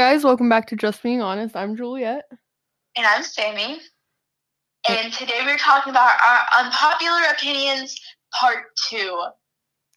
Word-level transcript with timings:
Guys, 0.00 0.24
welcome 0.24 0.48
back 0.48 0.66
to 0.68 0.76
Just 0.76 1.02
Being 1.02 1.20
Honest. 1.20 1.54
I'm 1.54 1.76
Juliet. 1.76 2.24
And 2.96 3.06
I'm 3.06 3.22
Sammy. 3.22 3.82
And 4.88 5.12
today 5.12 5.40
we're 5.44 5.58
talking 5.58 5.90
about 5.90 6.12
our 6.26 6.64
unpopular 6.64 7.20
opinions 7.30 8.00
part 8.32 8.74
two. 8.88 9.22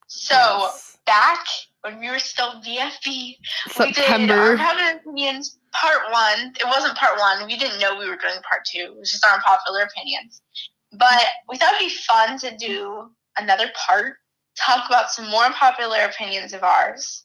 So 0.08 0.36
Yes. 0.36 0.98
back 1.06 1.46
when 1.84 2.02
we 2.02 2.10
were 2.12 2.20
still 2.20 2.62
VFB, 2.62 3.40
we 3.80 3.92
did 3.94 4.10
unpopular 4.10 4.98
opinions 4.98 5.58
part 5.72 6.12
one. 6.12 6.54
It 6.60 6.66
wasn't 6.66 6.98
part 6.98 7.18
one. 7.18 7.46
We 7.46 7.56
didn't 7.58 7.80
know 7.80 7.98
we 7.98 8.10
were 8.10 8.18
doing 8.18 8.42
part 8.42 8.66
two. 8.66 8.80
It 8.80 9.00
was 9.00 9.10
just 9.10 9.26
our 9.26 9.36
unpopular 9.36 9.84
opinions. 9.84 10.42
But 10.92 11.24
we 11.48 11.56
thought 11.56 11.76
it'd 11.76 11.88
be 11.88 11.96
fun 11.96 12.38
to 12.40 12.58
do 12.58 13.10
another 13.38 13.72
part, 13.88 14.18
talk 14.58 14.86
about 14.86 15.12
some 15.12 15.30
more 15.30 15.46
unpopular 15.46 16.00
opinions 16.02 16.52
of 16.52 16.62
ours. 16.62 17.24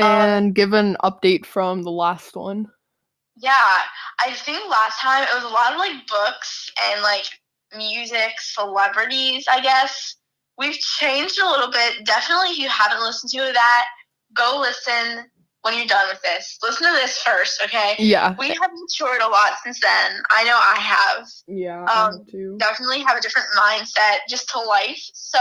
Um, 0.00 0.10
and 0.10 0.54
give 0.54 0.72
an 0.72 0.96
update 1.02 1.46
from 1.46 1.82
the 1.82 1.90
last 1.90 2.36
one. 2.36 2.66
Yeah, 3.36 3.52
I 4.24 4.32
think 4.32 4.58
last 4.70 5.00
time 5.00 5.22
it 5.22 5.34
was 5.34 5.44
a 5.44 5.48
lot 5.48 5.72
of 5.72 5.78
like 5.78 6.06
books 6.06 6.70
and 6.90 7.02
like 7.02 7.26
music, 7.76 8.32
celebrities, 8.38 9.44
I 9.50 9.60
guess. 9.60 10.16
We've 10.58 10.78
changed 10.78 11.38
a 11.38 11.48
little 11.48 11.70
bit. 11.70 12.04
Definitely, 12.06 12.50
if 12.52 12.58
you 12.58 12.68
haven't 12.68 13.02
listened 13.02 13.30
to 13.32 13.52
that, 13.52 13.84
go 14.34 14.58
listen 14.60 15.26
when 15.62 15.76
you're 15.76 15.86
done 15.86 16.08
with 16.08 16.22
this. 16.22 16.58
Listen 16.62 16.86
to 16.86 16.92
this 16.92 17.18
first, 17.18 17.60
okay? 17.64 17.96
Yeah. 17.98 18.34
We 18.38 18.48
have 18.48 18.70
matured 18.72 19.20
a 19.20 19.28
lot 19.28 19.54
since 19.64 19.80
then. 19.80 20.12
I 20.30 20.44
know 20.44 20.56
I 20.56 20.78
have. 20.78 21.26
Yeah, 21.48 21.84
Um, 21.84 22.24
too. 22.30 22.56
Definitely 22.58 23.00
have 23.00 23.18
a 23.18 23.20
different 23.20 23.48
mindset 23.58 24.18
just 24.28 24.48
to 24.50 24.60
life. 24.60 25.02
So 25.12 25.38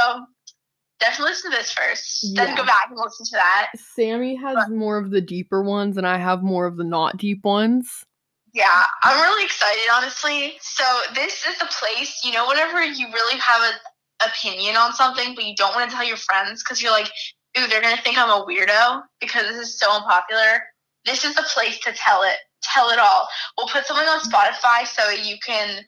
definitely 1.00 1.32
listen 1.32 1.52
to 1.52 1.58
this 1.58 1.72
first. 1.72 2.36
Then 2.36 2.56
go 2.56 2.66
back 2.66 2.88
and 2.90 2.98
listen 2.98 3.26
to 3.26 3.32
that. 3.34 3.72
Sammy 3.76 4.36
has 4.36 4.70
more 4.70 4.98
of 4.98 5.12
the 5.12 5.22
deeper 5.22 5.62
ones, 5.62 5.98
and 5.98 6.08
I 6.08 6.18
have 6.18 6.44
more 6.44 6.66
of 6.66 6.78
the 6.78 6.84
not 6.84 7.18
deep 7.18 7.44
ones. 7.44 8.06
Yeah, 8.54 8.86
I'm 9.04 9.22
really 9.22 9.44
excited, 9.44 9.84
honestly. 9.94 10.54
So 10.62 10.84
this 11.14 11.46
is 11.46 11.58
the 11.60 11.66
place, 11.66 12.22
you 12.24 12.32
know, 12.32 12.48
whenever 12.48 12.82
you 12.82 13.08
really 13.12 13.38
have 13.38 13.62
an 13.62 14.30
opinion 14.30 14.78
on 14.78 14.94
something, 14.94 15.36
but 15.36 15.44
you 15.44 15.56
don't 15.56 15.76
want 15.76 15.90
to 15.90 15.96
tell 15.96 16.06
your 16.06 16.16
friends 16.16 16.64
because 16.64 16.82
you're 16.82 16.92
like, 16.92 17.10
ooh, 17.58 17.68
they're 17.68 17.82
gonna 17.82 18.02
think 18.02 18.18
I'm 18.18 18.30
a 18.30 18.46
weirdo 18.46 19.04
because 19.20 19.44
this 19.44 19.58
is 19.58 19.78
so 19.78 19.92
unpopular. 19.92 20.64
This 21.06 21.26
is 21.26 21.36
the 21.36 21.46
place 21.54 21.80
to 21.80 21.92
tell 21.94 22.24
it. 22.24 22.38
Tell 22.64 22.90
it 22.90 22.98
all. 22.98 23.28
We'll 23.58 23.68
put 23.68 23.86
something 23.86 24.08
on 24.08 24.22
Spotify 24.22 24.88
so 24.88 25.10
you 25.10 25.36
can 25.46 25.84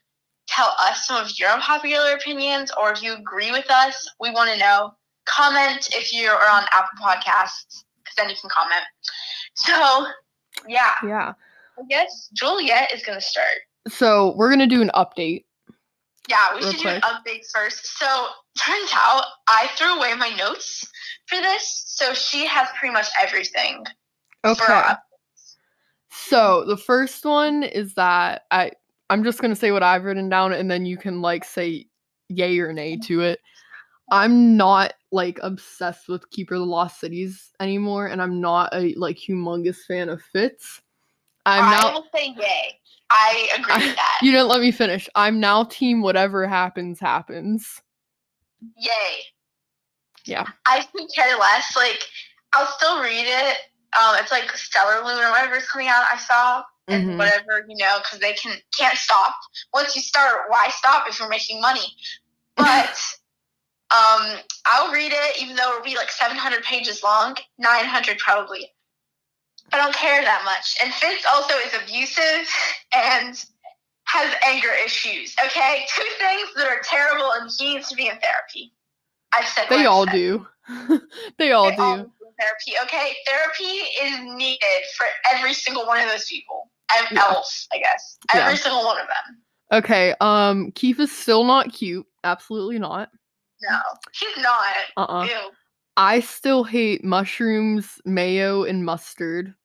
tell 0.47 0.75
us 0.79 1.07
some 1.07 1.23
of 1.23 1.31
your 1.39 1.49
unpopular 1.49 2.11
opinions, 2.11 2.71
or 2.79 2.91
if 2.91 3.01
you 3.01 3.13
agree 3.13 3.51
with 3.51 3.69
us, 3.71 4.09
we 4.19 4.31
want 4.31 4.51
to 4.51 4.57
know. 4.57 4.93
Comment 5.27 5.89
if 5.93 6.13
you 6.13 6.29
are 6.29 6.49
on 6.49 6.63
Apple 6.73 6.97
Podcasts, 7.01 7.83
because 7.97 8.15
then 8.17 8.29
you 8.29 8.35
can 8.39 8.49
comment. 8.49 8.83
So, 9.55 10.07
yeah. 10.67 10.93
Yeah. 11.03 11.33
I 11.79 11.83
guess 11.89 12.29
Juliet 12.33 12.91
is 12.93 13.03
gonna 13.03 13.21
start. 13.21 13.59
So 13.87 14.33
we're 14.35 14.49
gonna 14.49 14.67
do 14.67 14.81
an 14.81 14.91
update. 14.95 15.45
Yeah, 16.27 16.55
we 16.55 16.61
should 16.61 16.77
do 16.77 16.89
an 16.89 17.01
update 17.01 17.45
first. 17.53 17.97
So 17.97 18.27
turns 18.59 18.91
out 18.93 19.23
I 19.47 19.69
threw 19.77 19.95
away 19.95 20.13
my 20.15 20.29
notes 20.35 20.85
for 21.27 21.39
this, 21.39 21.83
so 21.87 22.13
she 22.13 22.45
has 22.47 22.67
pretty 22.77 22.93
much 22.93 23.07
everything. 23.21 23.85
Okay. 24.43 24.81
So 26.09 26.65
the 26.65 26.77
first 26.77 27.25
one 27.25 27.63
is 27.63 27.93
that 27.93 28.43
I 28.51 28.71
I'm 29.09 29.23
just 29.23 29.41
gonna 29.41 29.55
say 29.55 29.71
what 29.71 29.83
I've 29.83 30.03
written 30.03 30.29
down, 30.29 30.51
and 30.53 30.69
then 30.69 30.85
you 30.85 30.97
can 30.97 31.21
like 31.21 31.45
say 31.45 31.87
yay 32.29 32.59
or 32.59 32.73
nay 32.73 32.97
to 33.03 33.21
it. 33.21 33.39
I'm 34.09 34.55
not 34.57 34.93
like 35.11 35.39
obsessed 35.41 36.07
with 36.07 36.29
Keeper 36.29 36.55
of 36.55 36.61
the 36.61 36.65
Lost 36.65 36.99
Cities 36.99 37.51
anymore, 37.59 38.07
and 38.07 38.21
I'm 38.21 38.39
not 38.39 38.73
a 38.73 38.93
like 38.95 39.17
humongous 39.17 39.77
fan 39.87 40.09
of 40.09 40.21
Fitz. 40.21 40.81
I'm 41.45 41.63
I 41.63 41.71
now. 41.71 42.03
say 42.15 42.35
yay. 42.37 42.79
I 43.09 43.49
agree 43.57 43.73
I- 43.73 43.77
with 43.87 43.95
that. 43.95 44.19
You 44.21 44.31
didn't 44.31 44.47
let 44.49 44.61
me 44.61 44.71
finish. 44.71 45.07
I'm 45.15 45.39
now 45.39 45.63
team 45.63 46.01
whatever 46.01 46.47
happens 46.47 46.99
happens. 46.99 47.81
Yay. 48.77 48.89
Yeah. 50.25 50.45
I 50.65 50.81
could 50.91 51.07
care 51.13 51.37
less. 51.37 51.75
Like 51.75 51.99
I'll 52.53 52.67
still 52.77 53.01
read 53.01 53.25
it. 53.27 53.57
Um, 53.99 54.15
it's 54.19 54.31
like 54.31 54.43
Stellarlune 54.51 55.25
or 55.25 55.31
whatever 55.31 55.55
is 55.55 55.69
coming 55.69 55.87
out. 55.87 56.05
I 56.11 56.17
saw 56.17 56.63
and 56.89 57.09
Mhm. 57.11 57.17
whatever 57.17 57.65
you 57.67 57.75
know 57.77 57.97
because 57.99 58.19
they 58.19 58.33
can 58.33 58.57
can't 58.77 58.97
stop. 58.97 59.35
Once 59.73 59.95
you 59.95 60.01
start, 60.01 60.49
why 60.49 60.67
stop 60.69 61.07
if 61.07 61.19
you're 61.19 61.29
making 61.29 61.61
money? 61.61 61.95
But 62.55 62.99
um, 63.91 64.37
I'll 64.65 64.91
read 64.91 65.11
it 65.13 65.41
even 65.41 65.55
though 65.55 65.71
it'll 65.71 65.83
be 65.83 65.95
like 65.95 66.09
700 66.11 66.63
pages 66.63 67.03
long, 67.03 67.35
900 67.57 68.17
probably. 68.17 68.69
I 69.73 69.77
don't 69.77 69.93
care 69.95 70.21
that 70.21 70.43
much. 70.45 70.77
And 70.83 70.93
Fitz 70.93 71.25
also 71.31 71.55
is 71.55 71.73
abusive 71.83 72.49
and 72.93 73.43
has 74.05 74.33
anger 74.45 74.69
issues. 74.85 75.35
Okay, 75.45 75.85
two 75.95 76.03
things 76.17 76.49
that 76.55 76.67
are 76.67 76.81
terrible, 76.83 77.31
and 77.39 77.49
he 77.57 77.73
needs 77.75 77.89
to 77.89 77.95
be 77.95 78.07
in 78.07 78.17
therapy. 78.19 78.73
I've 79.35 79.47
said. 79.47 79.65
They 79.69 79.85
all 79.85 80.05
said. 80.05 80.13
do. 80.13 80.47
they 81.37 81.51
all 81.51 81.69
They 81.69 81.75
do. 81.75 81.81
all 81.81 82.13
therapy. 82.39 82.73
Okay, 82.83 83.13
therapy 83.25 83.63
is 83.63 84.19
needed 84.35 84.83
for 84.97 85.05
every 85.33 85.53
single 85.53 85.85
one 85.85 85.99
of 85.99 86.09
those 86.09 86.25
people. 86.25 86.69
And 86.97 87.07
Yeah. 87.11 87.23
else, 87.25 87.67
I 87.73 87.79
guess. 87.79 88.17
Yeah. 88.33 88.45
Every 88.45 88.57
single 88.57 88.85
one 88.85 88.97
of 88.99 89.07
them. 89.07 89.41
Okay. 89.83 90.15
Um, 90.21 90.71
Keefe 90.71 91.01
is 91.01 91.11
still 91.11 91.43
not 91.43 91.73
cute. 91.73 92.05
Absolutely 92.23 92.79
not. 92.79 93.09
No, 93.61 93.79
he's 94.13 94.43
not. 94.43 94.75
Uh. 94.95 95.01
uh 95.01 95.25
Ew. 95.25 95.51
I 95.99 96.19
still 96.19 96.63
hate 96.63 97.03
mushrooms, 97.03 97.99
mayo, 98.05 98.63
and 98.63 98.85
mustard. 98.85 99.55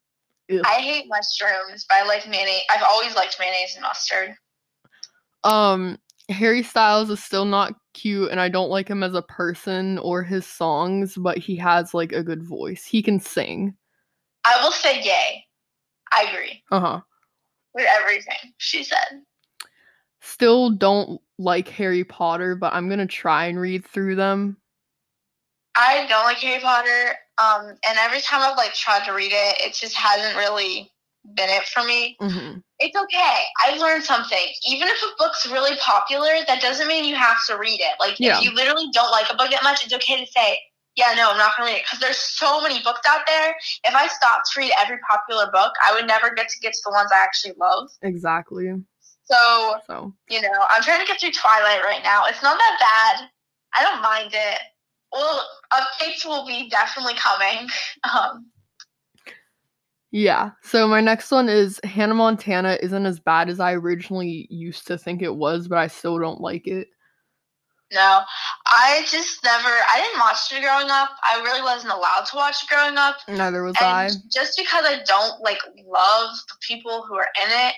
Ew. 0.48 0.62
I 0.64 0.80
hate 0.80 1.06
mushrooms, 1.08 1.84
but 1.88 1.96
I 1.98 2.06
like 2.06 2.26
mayonnaise. 2.26 2.62
I've 2.74 2.82
always 2.82 3.14
liked 3.14 3.36
mayonnaise 3.38 3.74
and 3.74 3.82
mustard. 3.82 4.34
Um, 5.44 5.98
Harry 6.30 6.62
Styles 6.62 7.10
is 7.10 7.22
still 7.22 7.44
not 7.44 7.74
cute, 7.92 8.30
and 8.30 8.40
I 8.40 8.48
don't 8.48 8.70
like 8.70 8.88
him 8.88 9.02
as 9.02 9.14
a 9.14 9.22
person 9.22 9.98
or 9.98 10.22
his 10.22 10.46
songs, 10.46 11.16
but 11.16 11.36
he 11.36 11.56
has 11.56 11.92
like 11.92 12.12
a 12.12 12.22
good 12.22 12.42
voice. 12.42 12.84
He 12.84 13.02
can 13.02 13.20
sing. 13.20 13.74
I 14.46 14.62
will 14.62 14.72
say 14.72 15.02
yay. 15.02 15.44
I 16.12 16.24
agree 16.30 16.62
Uh 16.70 16.80
huh. 16.80 17.00
with 17.74 17.86
everything 18.00 18.52
she 18.58 18.84
said. 18.84 19.22
Still 20.22 20.70
don't 20.70 21.20
like 21.38 21.68
Harry 21.68 22.04
Potter, 22.04 22.54
but 22.54 22.72
I'm 22.72 22.88
gonna 22.88 23.06
try 23.06 23.46
and 23.46 23.60
read 23.60 23.84
through 23.84 24.14
them. 24.14 24.56
I 25.76 26.06
don't 26.08 26.24
like 26.24 26.38
Harry 26.38 26.60
Potter. 26.60 27.16
Um, 27.42 27.68
and 27.88 27.98
every 27.98 28.20
time 28.20 28.40
I've 28.42 28.56
like 28.56 28.72
tried 28.74 29.04
to 29.06 29.12
read 29.12 29.32
it, 29.32 29.60
it 29.60 29.74
just 29.74 29.96
hasn't 29.96 30.36
really 30.36 30.92
been 31.34 31.48
it 31.50 31.64
for 31.64 31.82
me. 31.82 32.16
hmm 32.20 32.58
It's 32.78 32.96
okay. 32.96 33.40
I 33.64 33.76
learned 33.78 34.04
something. 34.04 34.46
Even 34.66 34.88
if 34.88 35.02
a 35.02 35.08
book's 35.18 35.46
really 35.50 35.76
popular, 35.78 36.30
that 36.46 36.60
doesn't 36.60 36.86
mean 36.86 37.04
you 37.04 37.16
have 37.16 37.38
to 37.48 37.56
read 37.58 37.80
it. 37.80 37.94
Like, 37.98 38.16
Yeah. 38.20 38.38
if 38.38 38.44
you 38.44 38.52
literally 38.54 38.88
don't 38.92 39.10
like 39.10 39.26
a 39.30 39.36
book 39.36 39.50
that 39.50 39.62
much, 39.64 39.84
it's 39.84 39.94
okay 39.94 40.24
to 40.24 40.30
say, 40.30 40.60
yeah, 40.94 41.14
no, 41.16 41.30
I'm 41.30 41.38
not 41.38 41.56
going 41.56 41.68
to 41.68 41.72
read 41.72 41.80
it. 41.80 41.84
Because 41.86 42.00
there's 42.00 42.18
so 42.18 42.60
many 42.60 42.82
books 42.82 43.00
out 43.08 43.22
there. 43.26 43.54
If 43.84 43.94
I 43.94 44.08
stopped 44.08 44.52
to 44.52 44.60
read 44.60 44.72
every 44.78 44.98
popular 45.08 45.50
book, 45.50 45.72
I 45.84 45.94
would 45.94 46.06
never 46.06 46.34
get 46.34 46.48
to 46.48 46.60
get 46.60 46.74
to 46.74 46.80
the 46.84 46.92
ones 46.92 47.10
I 47.12 47.18
actually 47.24 47.54
love. 47.58 47.88
Exactly. 48.02 48.72
So, 49.32 49.76
So 49.86 50.14
you 50.28 50.40
know, 50.42 50.66
I'm 50.70 50.82
trying 50.82 51.00
to 51.00 51.06
get 51.06 51.20
through 51.20 51.32
Twilight 51.32 51.82
right 51.84 52.02
now. 52.02 52.24
It's 52.26 52.42
not 52.42 52.58
that 52.58 52.76
bad. 53.18 53.28
I 53.74 53.82
don't 53.82 54.02
mind 54.02 54.32
it. 54.34 54.58
Well, 55.12 55.46
updates 55.72 56.24
will 56.24 56.46
be 56.46 56.68
definitely 56.68 57.14
coming. 57.14 57.68
Um, 58.12 58.46
yeah. 60.10 60.50
So 60.62 60.86
my 60.86 61.00
next 61.00 61.30
one 61.30 61.48
is 61.48 61.80
Hannah 61.84 62.14
Montana 62.14 62.78
isn't 62.82 63.06
as 63.06 63.18
bad 63.18 63.48
as 63.48 63.60
I 63.60 63.72
originally 63.72 64.46
used 64.50 64.86
to 64.88 64.98
think 64.98 65.22
it 65.22 65.34
was, 65.34 65.68
but 65.68 65.78
I 65.78 65.86
still 65.86 66.18
don't 66.18 66.40
like 66.40 66.66
it. 66.66 66.88
No, 67.92 68.22
I 68.66 69.04
just 69.06 69.42
never. 69.44 69.68
I 69.68 70.00
didn't 70.00 70.20
watch 70.20 70.52
it 70.52 70.62
growing 70.62 70.90
up. 70.90 71.10
I 71.22 71.40
really 71.42 71.62
wasn't 71.62 71.92
allowed 71.92 72.24
to 72.30 72.36
watch 72.36 72.62
it 72.62 72.68
growing 72.68 72.98
up. 72.98 73.16
Neither 73.28 73.62
was 73.62 73.76
I. 73.80 74.10
Just 74.30 74.58
because 74.58 74.84
I 74.86 75.02
don't 75.04 75.40
like 75.42 75.60
love 75.86 76.36
the 76.48 76.54
people 76.60 77.04
who 77.06 77.14
are 77.14 77.28
in 77.44 77.50
it, 77.50 77.74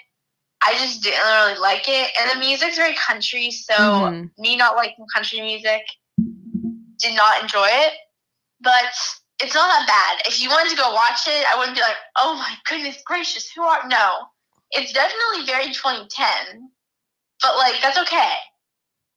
I 0.66 0.74
just 0.78 1.02
didn't 1.02 1.20
really 1.24 1.58
like 1.58 1.84
it. 1.88 2.10
And 2.20 2.30
the 2.30 2.38
music's 2.38 2.76
very 2.76 2.94
country, 2.94 3.50
so 3.50 3.74
Mhm. 3.74 4.30
me 4.38 4.56
not 4.56 4.76
liking 4.76 5.06
country 5.14 5.40
music 5.40 5.82
did 6.98 7.14
not 7.14 7.42
enjoy 7.42 7.68
it. 7.70 7.92
But 8.60 8.94
it's 9.42 9.54
not 9.54 9.68
that 9.68 9.86
bad. 9.86 10.26
If 10.26 10.40
you 10.40 10.48
wanted 10.48 10.70
to 10.70 10.76
go 10.76 10.92
watch 10.92 11.26
it, 11.26 11.44
I 11.52 11.58
wouldn't 11.58 11.76
be 11.76 11.82
like, 11.82 11.96
oh 12.16 12.34
my 12.36 12.56
goodness 12.66 13.02
gracious, 13.04 13.50
who 13.50 13.62
are 13.62 13.86
no. 13.88 14.26
It's 14.70 14.92
definitely 14.92 15.44
very 15.46 15.72
2010, 15.72 16.70
but 17.42 17.56
like 17.56 17.74
that's 17.82 17.98
okay. 17.98 18.32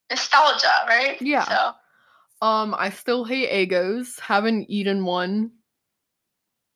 Nostalgia, 0.10 0.86
right? 0.88 1.22
Yeah. 1.22 1.46
So 1.46 1.74
Um, 2.46 2.76
I 2.78 2.90
still 2.92 3.24
hate 3.26 3.50
Eggos. 3.50 4.20
Haven't 4.20 4.70
eaten 4.70 5.06
one. 5.06 5.52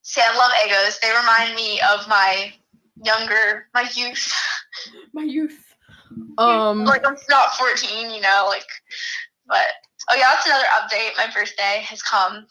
see, 0.04 0.22
I 0.22 0.36
love 0.36 0.52
Eggos. 0.66 1.00
They 1.00 1.12
remind 1.12 1.56
me 1.56 1.80
of 1.82 2.08
my 2.08 2.54
younger, 3.04 3.68
my 3.74 3.88
youth. 3.94 4.32
My 5.14 5.24
youth. 5.24 5.58
Um, 6.38 6.86
like 6.86 7.06
I'm 7.08 7.16
not 7.30 7.56
14, 7.56 8.12
you 8.12 8.22
know, 8.22 8.46
like. 8.48 8.66
But 9.48 9.66
oh 10.10 10.16
yeah, 10.16 10.30
that's 10.34 10.46
another 10.46 10.66
update. 10.80 11.18
My 11.18 11.28
birthday 11.34 11.84
has 11.86 12.02
come 12.02 12.46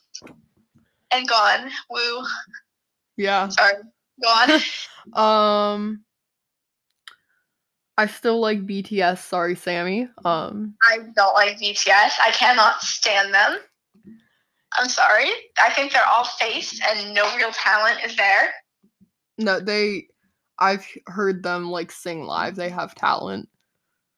and 1.12 1.28
gone. 1.28 1.70
Woo. 1.90 2.24
yeah. 3.16 3.48
Sorry. 3.48 3.74
Gone. 4.22 4.60
um, 5.14 6.04
I 7.96 8.06
still 8.06 8.40
like 8.40 8.66
BTS. 8.66 9.18
Sorry, 9.18 9.54
Sammy. 9.54 10.08
Um, 10.24 10.74
I 10.90 10.98
don't 11.14 11.34
like 11.34 11.58
BTS. 11.58 12.12
I 12.22 12.30
cannot 12.32 12.80
stand 12.82 13.34
them. 13.34 13.58
I'm 14.78 14.88
sorry. 14.88 15.28
I 15.64 15.70
think 15.74 15.92
they're 15.92 16.06
all 16.06 16.24
face 16.24 16.80
and 16.88 17.12
no 17.14 17.24
real 17.36 17.50
talent 17.52 17.98
is 18.04 18.16
there. 18.16 18.50
no, 19.38 19.60
they. 19.60 20.08
I've 20.60 20.86
heard 21.06 21.42
them 21.42 21.70
like 21.70 21.90
sing 21.90 22.24
live. 22.24 22.56
They 22.56 22.68
have 22.68 22.94
talent. 22.94 23.48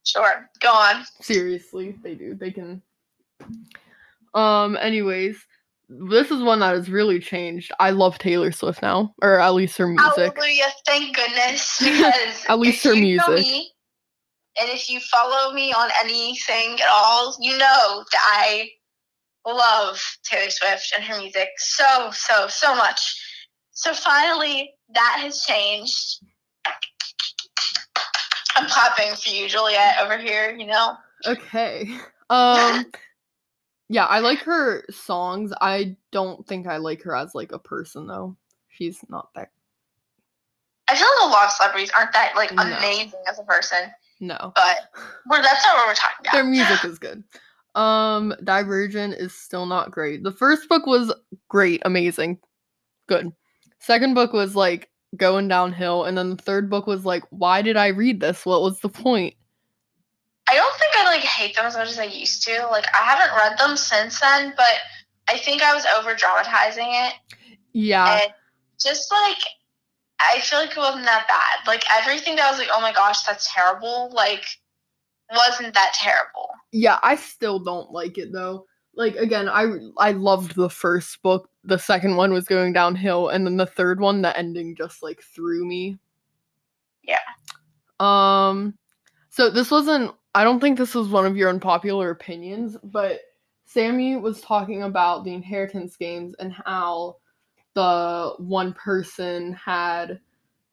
Sure. 0.05 0.51
Go 0.61 0.73
on. 0.73 1.05
Seriously, 1.21 1.97
they 2.03 2.15
do. 2.15 2.35
They 2.35 2.51
can. 2.51 2.83
Um. 4.35 4.77
Anyways, 4.81 5.37
this 5.89 6.31
is 6.31 6.43
one 6.43 6.61
that 6.61 6.75
has 6.75 6.91
really 6.91 7.21
changed. 7.21 7.71
I 7.79 7.91
love 7.91 8.19
Taylor 8.19 8.51
Swift 8.51 8.83
now, 8.83 9.15
or 9.23 9.39
at 9.39 9.55
least 9.55 9.77
her 9.79 9.87
music. 9.87 10.35
Hallelujah. 10.35 10.73
Thank 10.87 11.17
goodness. 11.17 11.81
Because 11.83 12.45
At 12.49 12.59
least 12.59 12.83
her 12.85 12.95
music. 12.95 13.29
me, 13.29 13.73
and 14.61 14.69
if 14.71 14.89
you 14.91 15.01
follow 15.01 15.53
me 15.53 15.73
on 15.73 15.91
anything 16.03 16.81
at 16.81 16.89
all, 16.91 17.37
you 17.41 17.57
know 17.59 18.05
that 18.13 18.23
I 18.25 18.69
love 19.47 20.01
Taylor 20.25 20.51
Swift 20.51 20.93
and 20.97 21.05
her 21.05 21.19
music 21.19 21.49
so, 21.59 22.11
so, 22.13 22.47
so 22.49 22.75
much. 22.75 23.01
So 23.73 23.95
finally, 23.95 24.73
that 24.95 25.19
has 25.21 25.43
changed. 25.43 26.21
I'm 28.57 28.69
clapping 28.69 29.15
for 29.15 29.31
you, 29.31 29.49
Juliet, 29.49 29.97
over 30.01 30.19
here, 30.19 30.55
you 30.57 30.67
know? 30.67 30.97
Okay. 31.27 31.89
Um. 32.31 32.87
Yeah, 33.89 34.07
I 34.07 34.21
like 34.21 34.39
her 34.41 34.85
songs. 34.91 35.53
I 35.61 35.97
don't 36.13 36.47
think 36.47 36.67
I 36.67 36.79
like 36.79 37.03
her 37.03 37.15
as 37.15 37.35
like 37.35 37.53
a 37.53 37.59
person 37.59 38.07
though. 38.07 38.37
She's 38.69 38.99
not 39.11 39.29
that. 39.35 39.51
I 40.89 40.97
feel 40.97 41.07
like 41.21 41.29
a 41.31 41.33
lot 41.33 41.45
of 41.47 41.51
celebrities 41.53 41.91
aren't 41.97 42.13
that 42.15 42.35
like 42.35 42.53
No. 42.55 42.63
amazing 42.63 43.21
as 43.29 43.39
a 43.39 43.45
person, 43.45 43.91
No. 44.21 44.53
but 44.55 44.77
we're, 45.31 45.43
that's 45.43 45.63
not 45.65 45.77
what 45.77 45.89
we're 45.89 45.95
talking 45.95 46.17
about. 46.21 46.33
Their 46.33 46.45
music 46.45 46.85
is 46.85 46.99
good. 46.99 47.23
Um, 47.75 48.35
Divergent 48.45 49.15
is 49.15 49.35
still 49.35 49.67
not 49.67 49.91
great. 49.91 50.23
The 50.23 50.33
first 50.33 50.69
book 50.69 50.87
was 50.87 51.13
great, 51.49 51.83
amazing, 51.85 52.39
good. 53.09 53.31
Second 53.79 54.15
book 54.15 54.33
was 54.33 54.57
like 54.57 54.89
going 55.17 55.49
downhill, 55.49 56.05
and 56.05 56.17
then 56.17 56.31
the 56.31 56.43
third 56.43 56.71
book 56.71 56.87
was 56.87 57.05
like, 57.05 57.23
why 57.31 57.63
did 57.63 57.77
I 57.77 57.89
read 57.89 58.21
this? 58.21 58.47
What 58.47 58.63
was 58.63 58.81
the 58.81 58.89
point? 58.89 59.35
I 60.49 60.57
don't 60.57 60.79
think 60.79 60.93
I 60.97 61.05
like 61.05 61.21
hate 61.21 61.55
them 61.57 61.67
as 61.67 61.77
much 61.77 61.91
as 61.91 61.99
I 61.99 62.05
used 62.05 62.43
to. 62.45 62.67
Like 62.71 62.87
I 62.93 63.05
haven't 63.05 63.35
read 63.37 63.59
them 63.59 63.77
since 63.77 64.21
then, 64.21 64.53
but 64.57 64.67
I 65.29 65.39
think 65.39 65.63
I 65.63 65.75
was 65.75 65.87
over 65.99 66.15
dramatizing 66.15 66.89
it 66.89 67.15
Yeah, 67.73 68.21
and 68.23 68.33
just 68.79 69.11
like 69.11 69.39
I 70.21 70.41
feel 70.41 70.59
like 70.59 70.71
it 70.71 70.77
wasn't 70.77 71.05
that 71.05 71.27
bad. 71.29 71.67
Like 71.67 71.85
everything 71.93 72.37
that 72.37 72.47
I 72.47 72.51
was 72.51 72.59
like, 72.59 72.69
oh 72.73 72.81
my 72.81 72.93
gosh, 72.93 73.23
that's 73.23 73.53
terrible. 73.53 74.11
Like 74.13 74.45
wasn't 75.31 75.75
that 75.75 75.95
terrible. 75.95 76.51
yeah. 76.73 76.99
I 77.03 77.17
still 77.17 77.59
don't 77.59 77.91
like 77.91 78.19
it 78.19 78.33
though. 78.33 78.67
Like 78.95 79.17
again, 79.17 79.49
I 79.49 79.67
I 79.99 80.13
loved 80.13 80.55
the 80.55 80.69
first 80.69 81.23
book. 81.23 81.49
The 81.65 81.79
second 81.79 82.17
one 82.17 82.33
was 82.33 82.47
going 82.47 82.73
downhill, 82.73 83.29
and 83.29 83.47
then 83.47 83.57
the 83.57 83.67
third 83.67 84.01
one, 84.01 84.23
the 84.23 84.37
ending 84.37 84.75
just 84.75 85.03
like 85.03 85.23
threw 85.23 85.65
me. 85.65 85.99
Yeah. 87.03 87.19
Um. 88.01 88.77
So 89.31 89.49
this 89.49 89.71
wasn't. 89.71 90.13
I 90.35 90.45
don't 90.45 90.61
think 90.61 90.77
this 90.77 90.95
was 90.95 91.09
one 91.09 91.27
of 91.27 91.37
your 91.37 91.51
unpopular 91.51 92.11
opinions, 92.11 92.77
but 92.83 93.21
Sammy 93.65 94.17
was 94.17 94.41
talking 94.41 94.83
about 94.83 95.25
the 95.25 95.33
inheritance 95.33 95.97
games 95.97 96.35
and 96.39 96.53
how 96.53 97.17
the 97.75 98.35
one 98.39 98.73
person 98.75 99.53
had 99.53 100.21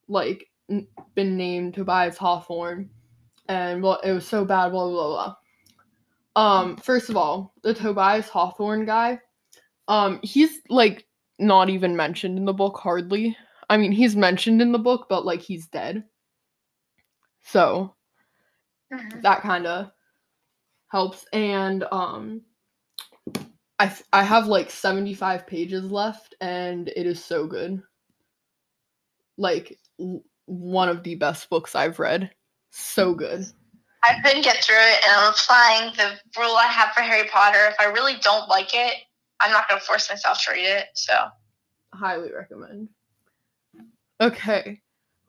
like 0.07 0.49
n- 0.69 0.87
been 1.15 1.37
named 1.37 1.75
Tobias 1.75 2.17
Hawthorne, 2.17 2.89
and 3.47 3.83
well, 3.83 3.99
it 4.03 4.11
was 4.11 4.27
so 4.27 4.43
bad. 4.43 4.71
Blah 4.71 4.89
blah 4.89 5.35
blah. 6.35 6.59
Um. 6.59 6.77
First 6.77 7.09
of 7.09 7.17
all, 7.17 7.53
the 7.61 7.73
Tobias 7.73 8.27
Hawthorne 8.27 8.85
guy, 8.85 9.19
um, 9.89 10.21
he's 10.23 10.61
like 10.69 11.07
not 11.39 11.69
even 11.69 11.97
mentioned 11.97 12.37
in 12.37 12.45
the 12.45 12.53
book 12.53 12.77
hardly. 12.77 13.35
I 13.69 13.77
mean, 13.77 13.91
he's 13.91 14.15
mentioned 14.15 14.61
in 14.61 14.71
the 14.71 14.79
book, 14.79 15.07
but 15.09 15.25
like 15.25 15.41
he's 15.41 15.67
dead. 15.67 16.05
So 17.41 17.95
Mhm. 18.93 19.21
that 19.23 19.41
kind 19.41 19.67
of 19.67 19.91
helps 20.91 21.25
and 21.33 21.83
um 21.91 22.41
I 23.79 23.93
I 24.13 24.23
have 24.23 24.47
like 24.47 24.69
75 24.71 25.47
pages 25.47 25.91
left 25.91 26.35
and 26.41 26.89
it 26.89 27.05
is 27.05 27.23
so 27.23 27.47
good 27.47 27.81
like 29.37 29.77
w- 29.99 30.23
one 30.45 30.89
of 30.89 31.03
the 31.03 31.15
best 31.15 31.49
books 31.49 31.75
i've 31.75 31.99
read 31.99 32.31
so 32.71 33.13
good 33.13 33.45
I 34.03 34.19
couldn't 34.23 34.43
get 34.43 34.63
through 34.63 34.77
it 34.77 35.01
and 35.05 35.15
I'm 35.17 35.33
applying 35.33 35.93
the 35.97 36.39
rule 36.39 36.55
I 36.55 36.67
have 36.67 36.93
for 36.93 37.01
Harry 37.01 37.27
Potter. 37.27 37.65
If 37.67 37.75
I 37.81 37.85
really 37.85 38.15
don't 38.21 38.47
like 38.47 38.69
it, 38.73 38.95
I'm 39.41 39.51
not 39.51 39.67
gonna 39.69 39.81
force 39.81 40.09
myself 40.09 40.41
to 40.45 40.51
read 40.53 40.65
it. 40.65 40.87
So 40.93 41.13
highly 41.93 42.31
recommend 42.31 42.89
okay 44.21 44.79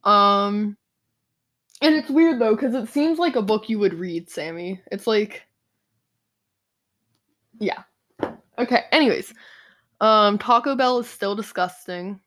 um 0.04 0.76
and 1.80 1.94
it's 1.94 2.10
weird 2.10 2.40
though 2.40 2.54
because 2.54 2.74
it 2.74 2.88
seems 2.88 3.18
like 3.18 3.36
a 3.36 3.42
book 3.42 3.68
you 3.68 3.78
would 3.78 3.94
read 3.94 4.28
sammy 4.28 4.80
it's 4.90 5.06
like 5.06 5.42
yeah 7.58 7.82
okay 8.58 8.84
anyways 8.92 9.32
um 10.00 10.38
taco 10.38 10.76
bell 10.76 10.98
is 10.98 11.08
still 11.08 11.34
disgusting 11.34 12.20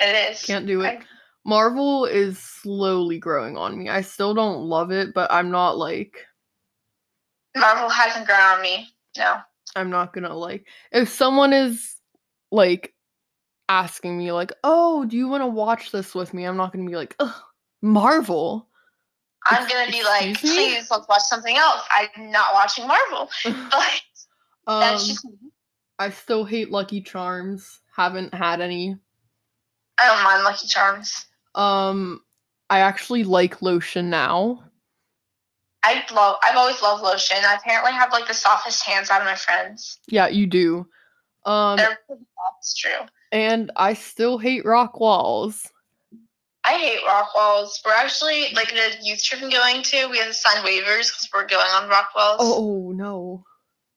it 0.00 0.30
is. 0.32 0.44
can't 0.44 0.66
do 0.66 0.82
it 0.82 0.98
I- 1.00 1.04
marvel 1.44 2.04
is 2.04 2.38
slowly 2.38 3.18
growing 3.18 3.56
on 3.56 3.78
me 3.78 3.88
i 3.88 4.02
still 4.02 4.34
don't 4.34 4.64
love 4.64 4.90
it 4.90 5.14
but 5.14 5.32
i'm 5.32 5.50
not 5.50 5.78
like 5.78 6.26
Marvel 7.56 7.88
hasn't 7.88 8.26
grown 8.26 8.40
on 8.40 8.62
me. 8.62 8.88
No. 9.16 9.38
I'm 9.76 9.90
not 9.90 10.12
gonna 10.12 10.34
like 10.34 10.66
if 10.92 11.08
someone 11.08 11.52
is 11.52 11.96
like 12.50 12.94
asking 13.68 14.18
me 14.18 14.32
like 14.32 14.52
oh 14.64 15.04
do 15.04 15.16
you 15.16 15.28
want 15.28 15.42
to 15.42 15.46
watch 15.46 15.92
this 15.92 16.14
with 16.14 16.34
me 16.34 16.44
i'm 16.44 16.56
not 16.56 16.72
gonna 16.72 16.88
be 16.88 16.96
like 16.96 17.14
Ugh, 17.20 17.34
marvel 17.82 18.66
I'm 19.46 19.66
gonna 19.66 19.90
be 19.90 20.02
like, 20.04 20.26
me? 20.26 20.34
please 20.34 20.90
let's 20.90 21.08
watch 21.08 21.22
something 21.22 21.56
else. 21.56 21.80
I'm 21.94 22.30
not 22.30 22.52
watching 22.52 22.86
Marvel. 22.86 23.30
But 23.70 24.00
um, 24.66 24.80
that's 24.80 25.06
just 25.08 25.26
i 25.98 26.10
still 26.10 26.44
hate 26.44 26.70
lucky 26.70 27.00
charms 27.00 27.80
haven't 27.94 28.32
had 28.34 28.60
any 28.60 28.96
I 29.98 30.06
don't 30.06 30.24
mind 30.24 30.44
Lucky 30.44 30.66
Charms. 30.66 31.26
um 31.54 32.20
i 32.70 32.80
actually 32.80 33.24
like 33.24 33.62
lotion 33.62 34.10
now 34.10 34.64
I 35.82 36.04
love 36.12 36.36
I've 36.42 36.56
always 36.56 36.80
loved 36.82 37.02
lotion. 37.02 37.38
I 37.44 37.54
apparently 37.54 37.92
have 37.92 38.12
like 38.12 38.28
the 38.28 38.34
softest 38.34 38.84
hands 38.86 39.10
out 39.10 39.20
of 39.20 39.26
my 39.26 39.34
friends. 39.36 39.98
yeah 40.08 40.28
you 40.28 40.46
do 40.46 40.86
um 41.46 41.76
They're 41.76 41.98
soft, 42.08 42.20
it's 42.58 42.74
true. 42.76 43.06
and 43.32 43.70
i 43.76 43.94
still 43.94 44.38
hate 44.38 44.64
rock 44.64 45.00
walls 45.00 45.70
I 46.62 46.74
hate 46.74 47.00
rock 47.06 47.34
walls. 47.34 47.80
We're 47.86 47.92
actually 47.94 48.52
like 48.54 48.70
in 48.70 48.76
a 48.76 48.90
youth 49.02 49.22
trip 49.24 49.40
I'm 49.42 49.48
going 49.48 49.82
to. 49.82 50.08
We 50.10 50.18
have 50.18 50.28
to 50.28 50.34
sign 50.34 50.62
waivers 50.62 51.08
because 51.08 51.28
we're 51.32 51.46
going 51.46 51.66
on 51.72 51.88
rock 51.88 52.10
walls. 52.14 52.40
oh 52.42 52.92
no 52.94 53.44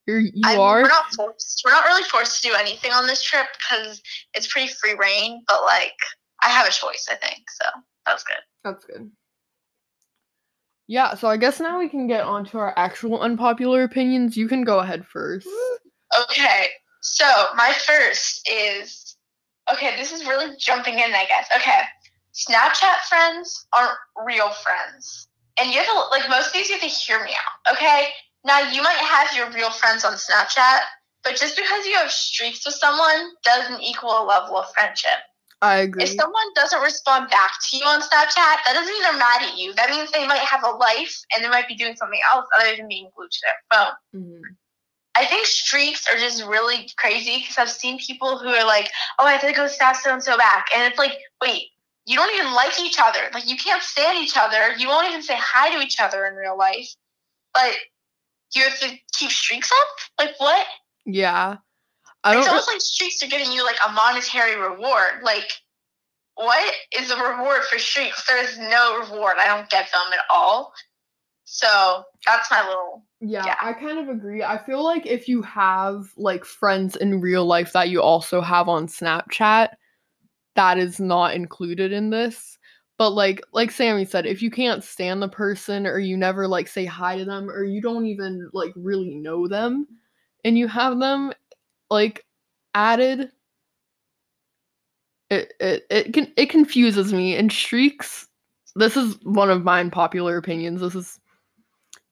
you're 0.06 0.20
you 0.20 0.32
I 0.44 0.56
are 0.56 0.82
We're 0.82 0.88
not 0.88 1.12
forced. 1.14 1.62
We're 1.64 1.72
not 1.72 1.84
really 1.84 2.04
forced 2.04 2.42
to 2.42 2.48
do 2.48 2.54
anything 2.54 2.92
on 2.92 3.06
this 3.06 3.22
trip 3.22 3.46
because 3.58 4.02
it's 4.34 4.50
pretty 4.50 4.72
free 4.72 4.94
reign. 4.94 5.42
But 5.48 5.62
like, 5.62 5.96
I 6.42 6.48
have 6.48 6.66
a 6.66 6.70
choice. 6.70 7.06
I 7.10 7.14
think 7.16 7.42
so. 7.50 7.68
That 8.06 8.12
was 8.12 8.24
good. 8.24 8.36
That's 8.64 8.84
good. 8.84 9.10
Yeah, 10.86 11.14
so 11.14 11.28
I 11.28 11.36
guess 11.38 11.60
now 11.60 11.78
we 11.78 11.88
can 11.88 12.06
get 12.06 12.24
on 12.24 12.44
to 12.46 12.58
our 12.58 12.74
actual 12.76 13.20
unpopular 13.20 13.84
opinions. 13.84 14.36
You 14.36 14.48
can 14.48 14.64
go 14.64 14.80
ahead 14.80 15.06
first. 15.06 15.48
Okay, 16.22 16.66
so 17.00 17.24
my 17.56 17.72
first 17.72 18.48
is 18.50 19.16
okay. 19.72 19.96
This 19.96 20.12
is 20.12 20.26
really 20.26 20.54
jumping 20.58 20.94
in, 20.94 21.14
I 21.14 21.24
guess. 21.26 21.48
Okay, 21.56 21.80
Snapchat 22.34 23.00
friends 23.08 23.66
aren't 23.72 23.96
real 24.26 24.50
friends, 24.50 25.28
and 25.58 25.70
you 25.70 25.78
have 25.78 25.86
to 25.86 25.94
like 26.10 26.28
most 26.28 26.48
of 26.48 26.52
these. 26.52 26.68
You 26.68 26.74
have 26.74 26.82
to 26.82 26.88
hear 26.88 27.24
me 27.24 27.30
out. 27.30 27.74
Okay, 27.74 28.08
now 28.44 28.60
you 28.70 28.82
might 28.82 28.98
have 28.98 29.34
your 29.34 29.50
real 29.52 29.70
friends 29.70 30.04
on 30.04 30.12
Snapchat, 30.12 30.80
but 31.24 31.36
just 31.36 31.56
because 31.56 31.86
you 31.86 31.94
have 31.94 32.10
streaks 32.10 32.64
with 32.66 32.74
someone 32.74 33.30
doesn't 33.42 33.82
equal 33.82 34.10
a 34.10 34.24
level 34.24 34.58
of 34.58 34.70
friendship. 34.74 35.18
I 35.64 35.78
agree. 35.78 36.02
If 36.02 36.10
someone 36.10 36.52
doesn't 36.54 36.82
respond 36.82 37.30
back 37.30 37.52
to 37.70 37.76
you 37.78 37.86
on 37.86 38.02
Snapchat, 38.02 38.36
that 38.36 38.72
doesn't 38.74 38.92
mean 38.92 39.02
they're 39.02 39.16
mad 39.16 39.42
at 39.42 39.56
you. 39.56 39.72
That 39.72 39.88
means 39.88 40.10
they 40.10 40.26
might 40.26 40.40
have 40.40 40.62
a 40.62 40.68
life 40.68 41.18
and 41.34 41.42
they 41.42 41.48
might 41.48 41.66
be 41.66 41.74
doing 41.74 41.96
something 41.96 42.20
else 42.34 42.46
other 42.60 42.76
than 42.76 42.86
being 42.86 43.08
glued 43.16 43.30
to 43.30 43.38
their 43.40 43.78
phone. 44.12 44.22
Mhm. 44.22 44.42
I 45.14 45.24
think 45.24 45.46
streaks 45.46 46.06
are 46.12 46.18
just 46.18 46.44
really 46.44 46.90
crazy 46.98 47.38
because 47.38 47.56
I've 47.56 47.70
seen 47.70 47.98
people 47.98 48.36
who 48.36 48.48
are 48.48 48.66
like, 48.66 48.90
"Oh, 49.18 49.24
I 49.24 49.32
have 49.32 49.40
to 49.40 49.52
go 49.52 49.66
stab 49.66 49.96
so 49.96 50.12
and 50.12 50.22
so 50.22 50.36
back," 50.36 50.68
and 50.74 50.82
it's 50.84 50.98
like, 50.98 51.18
wait, 51.40 51.70
you 52.04 52.16
don't 52.16 52.34
even 52.34 52.52
like 52.52 52.78
each 52.78 52.98
other. 53.00 53.30
Like 53.32 53.48
you 53.48 53.56
can't 53.56 53.82
stand 53.82 54.18
each 54.18 54.36
other. 54.36 54.74
You 54.76 54.88
won't 54.88 55.08
even 55.08 55.22
say 55.22 55.36
hi 55.38 55.70
to 55.74 55.80
each 55.80 55.98
other 55.98 56.26
in 56.26 56.34
real 56.34 56.58
life, 56.58 56.88
but 57.54 57.74
you 58.54 58.64
have 58.64 58.78
to 58.80 58.98
keep 59.14 59.30
streaks 59.30 59.70
up. 59.72 59.88
Like 60.18 60.34
what? 60.38 60.66
Yeah. 61.06 61.56
I 62.24 62.38
It's 62.38 62.48
almost 62.48 62.68
like 62.68 62.80
streaks 62.80 63.22
are 63.22 63.28
giving 63.28 63.52
you 63.52 63.64
like 63.64 63.76
a 63.86 63.92
monetary 63.92 64.56
reward. 64.56 65.22
Like 65.22 65.50
what 66.36 66.74
is 66.98 67.08
the 67.08 67.16
reward 67.16 67.62
for 67.64 67.78
streaks? 67.78 68.24
There's 68.26 68.58
no 68.58 68.98
reward. 69.00 69.36
I 69.38 69.46
don't 69.46 69.68
get 69.70 69.86
them 69.92 70.12
at 70.12 70.24
all. 70.30 70.72
So 71.44 72.02
that's 72.26 72.50
my 72.50 72.66
little 72.66 73.04
Yeah, 73.20 73.44
Yeah. 73.46 73.56
I 73.60 73.74
kind 73.74 73.98
of 73.98 74.08
agree. 74.08 74.42
I 74.42 74.58
feel 74.58 74.82
like 74.82 75.06
if 75.06 75.28
you 75.28 75.42
have 75.42 76.06
like 76.16 76.44
friends 76.44 76.96
in 76.96 77.20
real 77.20 77.44
life 77.44 77.72
that 77.74 77.90
you 77.90 78.00
also 78.00 78.40
have 78.40 78.68
on 78.68 78.86
Snapchat, 78.86 79.70
that 80.56 80.78
is 80.78 80.98
not 80.98 81.34
included 81.34 81.92
in 81.92 82.10
this. 82.10 82.58
But 82.96 83.10
like 83.10 83.42
like 83.52 83.70
Sammy 83.70 84.04
said, 84.04 84.24
if 84.24 84.40
you 84.40 84.50
can't 84.50 84.82
stand 84.82 85.20
the 85.20 85.28
person 85.28 85.86
or 85.86 85.98
you 85.98 86.16
never 86.16 86.48
like 86.48 86.68
say 86.68 86.84
hi 86.84 87.18
to 87.18 87.24
them 87.24 87.50
or 87.50 87.64
you 87.64 87.82
don't 87.82 88.06
even 88.06 88.48
like 88.52 88.72
really 88.76 89.14
know 89.14 89.46
them 89.46 89.86
and 90.44 90.56
you 90.56 90.68
have 90.68 90.98
them 90.98 91.32
like 91.94 92.26
added 92.74 93.30
it 95.30 95.52
it 95.60 95.86
it 95.88 96.12
can 96.12 96.32
it 96.36 96.50
confuses 96.50 97.12
me 97.12 97.34
and 97.36 97.50
streaks 97.50 98.28
this 98.76 98.96
is 98.96 99.16
one 99.22 99.50
of 99.50 99.64
mine 99.64 99.90
popular 99.90 100.36
opinions. 100.36 100.80
This 100.80 100.94
is 100.94 101.20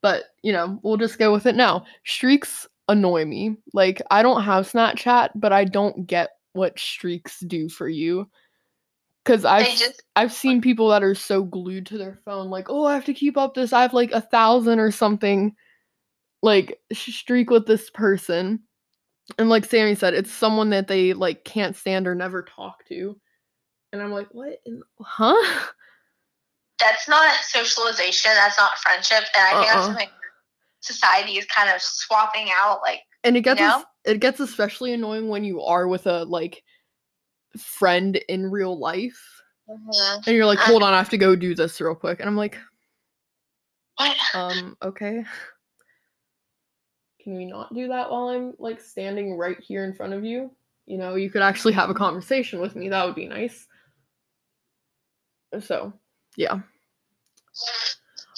but 0.00 0.24
you 0.42 0.52
know, 0.52 0.80
we'll 0.82 0.96
just 0.96 1.18
go 1.18 1.32
with 1.32 1.46
it 1.46 1.54
now. 1.54 1.84
Streaks 2.04 2.66
annoy 2.88 3.24
me. 3.24 3.56
Like 3.72 4.02
I 4.10 4.22
don't 4.22 4.42
have 4.42 4.70
Snapchat, 4.70 5.30
but 5.34 5.52
I 5.52 5.64
don't 5.64 6.06
get 6.06 6.30
what 6.52 6.78
streaks 6.78 7.40
do 7.40 7.68
for 7.68 7.88
you. 7.88 8.28
Cause 9.24 9.44
I've 9.44 9.68
just 9.68 10.02
I've 10.16 10.32
seen 10.32 10.60
people 10.60 10.88
that 10.88 11.04
are 11.04 11.14
so 11.14 11.44
glued 11.44 11.86
to 11.86 11.98
their 11.98 12.18
phone, 12.24 12.50
like, 12.50 12.66
oh, 12.68 12.84
I 12.84 12.94
have 12.94 13.04
to 13.04 13.14
keep 13.14 13.36
up 13.36 13.54
this. 13.54 13.72
I 13.72 13.82
have 13.82 13.94
like 13.94 14.10
a 14.10 14.20
thousand 14.20 14.80
or 14.80 14.90
something, 14.90 15.54
like 16.42 16.80
streak 16.92 17.48
with 17.48 17.66
this 17.66 17.88
person. 17.90 18.60
And 19.38 19.48
like 19.48 19.64
Sammy 19.64 19.94
said, 19.94 20.14
it's 20.14 20.30
someone 20.32 20.70
that 20.70 20.88
they 20.88 21.12
like 21.12 21.44
can't 21.44 21.76
stand 21.76 22.06
or 22.06 22.14
never 22.14 22.42
talk 22.42 22.86
to. 22.88 23.18
And 23.92 24.02
I'm 24.02 24.12
like, 24.12 24.28
what? 24.32 24.58
in- 24.66 24.82
Huh? 25.00 25.68
that's 26.78 27.08
not 27.08 27.32
socialization. 27.42 28.30
That's 28.34 28.58
not 28.58 28.76
friendship. 28.78 29.24
And 29.36 29.44
I 29.44 29.50
think 29.50 29.66
Uh-uh. 29.66 29.74
that's 29.74 29.86
something 29.86 30.08
society 30.80 31.32
is 31.38 31.44
kind 31.46 31.70
of 31.70 31.80
swapping 31.80 32.48
out. 32.62 32.80
Like, 32.82 33.00
And 33.24 33.36
it 33.36 33.42
gets 33.42 33.60
know? 33.60 33.80
es- 33.80 33.86
it 34.14 34.18
gets 34.20 34.40
especially 34.40 34.92
annoying 34.92 35.28
when 35.28 35.44
you 35.44 35.62
are 35.62 35.86
with 35.86 36.06
a 36.06 36.24
like 36.24 36.62
friend 37.56 38.16
in 38.28 38.50
real 38.50 38.78
life 38.78 39.20
and 39.68 40.26
you're 40.36 40.46
like, 40.46 40.58
Uh. 40.58 40.64
hold 40.64 40.82
on, 40.82 40.92
I 40.92 40.98
have 40.98 41.10
to 41.10 41.18
go 41.18 41.36
do 41.36 41.54
this 41.54 41.80
real 41.80 41.94
quick. 41.94 42.18
And 42.20 42.28
I'm 42.28 42.36
like, 42.36 42.58
what? 43.96 44.16
um, 44.34 44.76
okay. 44.82 45.24
Can 47.22 47.36
we 47.36 47.44
not 47.44 47.72
do 47.72 47.88
that 47.88 48.10
while 48.10 48.28
I'm 48.28 48.54
like 48.58 48.80
standing 48.80 49.36
right 49.36 49.58
here 49.60 49.84
in 49.84 49.94
front 49.94 50.12
of 50.12 50.24
you? 50.24 50.50
You 50.86 50.98
know, 50.98 51.14
you 51.14 51.30
could 51.30 51.42
actually 51.42 51.74
have 51.74 51.90
a 51.90 51.94
conversation 51.94 52.60
with 52.60 52.74
me. 52.74 52.88
That 52.88 53.06
would 53.06 53.14
be 53.14 53.28
nice. 53.28 53.66
So, 55.60 55.92
yeah. 56.36 56.60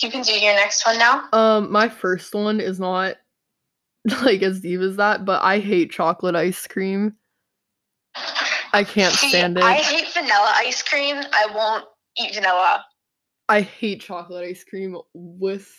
You 0.03 0.11
can 0.11 0.23
do 0.23 0.33
your 0.33 0.55
next 0.55 0.85
one 0.85 0.99
now. 0.99 1.29
Um, 1.33 1.73
my 1.73 1.89
first 1.89 2.35
one 2.35 2.61
is 2.61 2.79
not 2.79 3.17
like 4.23 4.43
as 4.43 4.61
deep 4.61 4.81
as 4.81 4.97
that, 4.97 5.25
but 5.25 5.43
I 5.43 5.61
hate 5.61 5.91
chocolate 5.91 6.37
ice 6.37 6.67
cream. 6.67 7.15
I 8.73 8.85
can't 8.85 9.15
See, 9.15 9.29
stand 9.29 9.57
it. 9.57 9.65
I 9.65 9.75
hate 9.75 10.13
vanilla 10.13 10.53
ice 10.57 10.83
cream. 10.83 11.17
I 11.17 11.47
won't 11.55 11.85
eat 12.19 12.35
vanilla. 12.35 12.85
I 13.49 13.61
hate 13.61 14.01
chocolate 14.01 14.45
ice 14.45 14.65
cream 14.65 14.99
with 15.15 15.71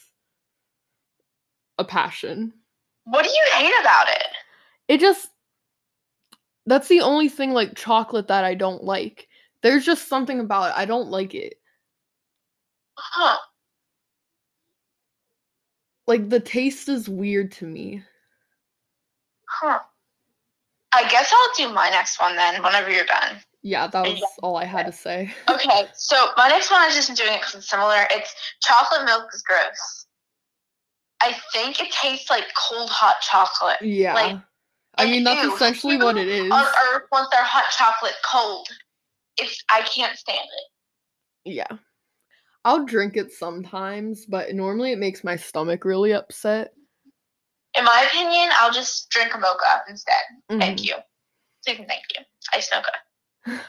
a 1.78 1.84
passion. 1.84 2.54
What 3.06 3.24
do 3.24 3.30
you 3.30 3.46
hate 3.54 3.74
about 3.82 4.10
it? 4.10 4.28
It 4.88 5.00
just 5.00 5.30
that's 6.66 6.88
the 6.88 7.02
only 7.02 7.30
thing 7.30 7.52
like 7.52 7.76
chocolate 7.76 8.28
that 8.28 8.44
I 8.44 8.56
don't 8.56 8.84
like. 8.84 9.28
There's 9.62 9.86
just 9.86 10.08
something 10.08 10.40
about 10.40 10.72
it. 10.72 10.78
I 10.78 10.86
don't 10.86 11.10
like 11.10 11.34
it. 11.34 11.56
Huh. 12.98 13.38
Like 16.08 16.30
the 16.30 16.40
taste 16.40 16.90
is 16.90 17.10
weird 17.10 17.52
to 17.54 17.66
me. 17.66 18.04
Huh. 19.48 19.80
I 20.94 21.08
guess 21.10 21.32
I'll 21.34 21.68
do 21.68 21.74
my 21.74 21.90
next 21.90 22.20
one 22.20 22.36
then 22.36 22.64
whenever 22.64 22.90
you're 22.90 23.06
done. 23.06 23.38
Yeah, 23.62 23.88
that 23.88 24.04
was 24.04 24.22
all 24.44 24.58
I 24.58 24.66
had 24.66 24.86
to 24.86 24.92
say. 24.92 25.34
Okay, 25.50 25.86
so 25.96 26.28
my 26.38 26.48
next 26.48 26.70
one 26.70 26.82
I 26.82 26.90
just 26.90 27.10
been 27.10 27.16
doing 27.16 27.34
it 27.34 27.42
because 27.42 27.56
it's 27.56 27.70
similar. 27.70 28.06
It's 28.12 28.34
chocolate 28.62 29.06
milk 29.06 29.28
is 29.34 29.42
gross. 29.42 30.05
I 31.22 31.36
think 31.54 31.80
it 31.80 31.92
tastes 31.92 32.30
like 32.30 32.46
cold 32.70 32.90
hot 32.90 33.16
chocolate. 33.22 33.82
Yeah. 33.82 34.14
Like, 34.14 34.38
I 34.98 35.06
mean 35.06 35.24
that's 35.24 35.44
ew, 35.44 35.54
essentially 35.56 35.98
what 35.98 36.18
it 36.18 36.28
is. 36.28 36.52
On 36.52 36.66
Earth, 36.66 37.04
wants 37.12 37.32
their 37.32 37.44
hot 37.44 37.66
chocolate 37.72 38.16
cold, 38.30 38.68
it's 39.38 39.64
I 39.72 39.82
can't 39.82 40.18
stand 40.18 40.40
it. 40.40 41.52
Yeah. 41.52 41.78
I'll 42.64 42.86
drink 42.86 43.16
it 43.16 43.32
sometimes, 43.32 44.26
but 44.26 44.54
normally 44.56 44.92
it 44.92 44.98
makes 44.98 45.24
my 45.24 45.36
stomach 45.36 45.86
really 45.86 46.14
upset. 46.14 46.74
In 47.78 47.84
my 47.84 48.08
opinion, 48.08 48.50
I'll 48.58 48.72
just 48.72 49.10
drink 49.10 49.36
a 49.36 49.38
mocha 49.38 49.84
instead. 49.90 50.22
Mhm. 50.50 50.60
Thank 50.60 50.84
you. 50.86 50.96
Thank 51.66 51.80
you. 51.90 52.24
Ice 52.54 52.70
mocha. 52.74 53.66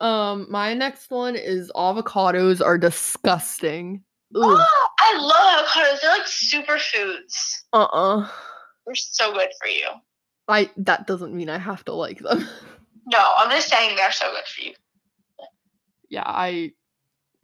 Um, 0.00 0.46
my 0.50 0.74
next 0.74 1.10
one 1.10 1.36
is 1.36 1.70
avocados 1.76 2.64
are 2.64 2.78
disgusting. 2.78 4.02
Ugh. 4.34 4.42
Oh, 4.44 4.88
I. 4.98 5.16
Superfoods. 6.52 7.62
Uh-uh. 7.72 8.28
They're 8.86 8.94
so 8.94 9.32
good 9.32 9.48
for 9.60 9.68
you. 9.68 9.86
I 10.48 10.70
that 10.76 11.06
doesn't 11.06 11.34
mean 11.34 11.48
I 11.48 11.58
have 11.58 11.84
to 11.86 11.92
like 11.92 12.18
them. 12.18 12.46
No, 13.04 13.18
I'm 13.36 13.50
just 13.50 13.68
saying 13.68 13.96
they're 13.96 14.12
so 14.12 14.30
good 14.30 14.46
for 14.46 14.60
you. 14.60 14.74
yeah, 16.08 16.22
I 16.24 16.72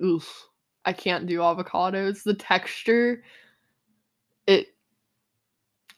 oof. 0.02 0.46
I 0.84 0.92
can't 0.92 1.26
do 1.26 1.40
avocados. 1.40 2.22
The 2.22 2.34
texture 2.34 3.24
it 4.46 4.68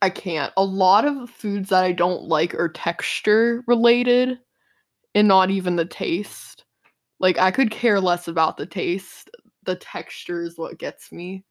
I 0.00 0.08
can't. 0.08 0.50
A 0.56 0.64
lot 0.64 1.04
of 1.04 1.28
foods 1.28 1.68
that 1.68 1.84
I 1.84 1.92
don't 1.92 2.22
like 2.22 2.54
are 2.54 2.70
texture 2.70 3.62
related 3.66 4.38
and 5.14 5.28
not 5.28 5.50
even 5.50 5.76
the 5.76 5.84
taste. 5.84 6.64
Like 7.18 7.38
I 7.38 7.50
could 7.50 7.70
care 7.70 8.00
less 8.00 8.28
about 8.28 8.56
the 8.56 8.66
taste. 8.66 9.30
The 9.64 9.76
texture 9.76 10.42
is 10.42 10.56
what 10.56 10.78
gets 10.78 11.12
me. 11.12 11.44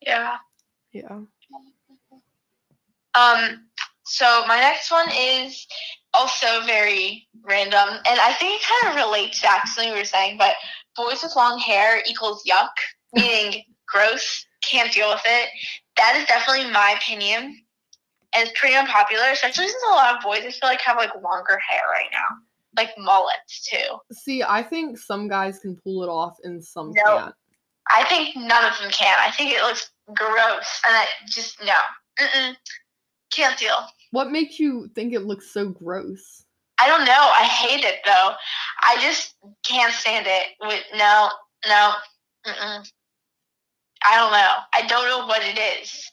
Yeah. 0.00 0.38
Yeah. 0.92 1.20
Um, 3.14 3.66
so 4.04 4.44
my 4.46 4.58
next 4.58 4.90
one 4.90 5.08
is 5.10 5.66
also 6.14 6.62
very 6.66 7.26
random, 7.42 7.88
and 8.06 8.20
I 8.20 8.34
think 8.38 8.60
it 8.60 8.66
kind 8.82 8.98
of 8.98 9.04
relates 9.06 9.40
to 9.40 9.48
something 9.74 9.92
we 9.92 9.98
were 9.98 10.04
saying, 10.04 10.38
but 10.38 10.54
boys 10.96 11.22
with 11.22 11.36
long 11.36 11.58
hair 11.58 12.02
equals 12.06 12.42
yuck, 12.48 12.70
meaning 13.12 13.62
gross, 13.86 14.46
can't 14.62 14.92
deal 14.92 15.08
with 15.10 15.22
it. 15.24 15.48
That 15.96 16.16
is 16.16 16.26
definitely 16.26 16.70
my 16.70 16.96
opinion. 16.96 17.58
And 18.34 18.48
it's 18.48 18.58
pretty 18.58 18.74
unpopular, 18.74 19.24
especially 19.32 19.68
since 19.68 19.82
a 19.86 19.94
lot 19.94 20.16
of 20.16 20.22
boys 20.22 20.40
I 20.40 20.50
feel 20.50 20.68
like 20.70 20.80
have 20.80 20.96
like 20.96 21.14
longer 21.22 21.58
hair 21.68 21.82
right 21.90 22.08
now. 22.12 22.36
Like 22.74 22.90
mullets 22.96 23.68
too. 23.68 23.98
See, 24.12 24.42
I 24.42 24.62
think 24.62 24.96
some 24.96 25.28
guys 25.28 25.58
can 25.58 25.76
pull 25.76 26.02
it 26.02 26.08
off 26.08 26.38
and 26.42 26.64
some 26.64 26.92
No. 26.94 27.18
can't. 27.18 27.34
I 27.94 28.04
think 28.04 28.34
none 28.34 28.64
of 28.64 28.78
them 28.80 28.90
can. 28.90 29.14
I 29.18 29.30
think 29.32 29.52
it 29.52 29.62
looks 29.62 29.90
gross, 30.14 30.80
and 30.88 30.96
I 30.96 31.06
just 31.26 31.62
no, 31.64 31.72
Mm-mm. 32.20 32.56
can't 33.32 33.58
deal. 33.58 33.76
What 34.10 34.30
makes 34.30 34.58
you 34.60 34.88
think 34.94 35.12
it 35.14 35.20
looks 35.22 35.52
so 35.52 35.68
gross? 35.68 36.44
I 36.80 36.88
don't 36.88 37.04
know. 37.04 37.12
I 37.12 37.44
hate 37.44 37.84
it 37.84 38.00
though. 38.04 38.32
I 38.80 38.96
just 39.00 39.34
can't 39.64 39.92
stand 39.92 40.26
it. 40.28 40.46
With 40.60 40.82
no, 40.96 41.30
no, 41.66 41.92
mm-mm. 42.46 42.90
I 44.04 44.16
don't 44.16 44.32
know. 44.32 44.54
I 44.74 44.86
don't 44.86 45.06
know 45.06 45.26
what 45.26 45.42
it 45.44 45.58
is. 45.80 46.10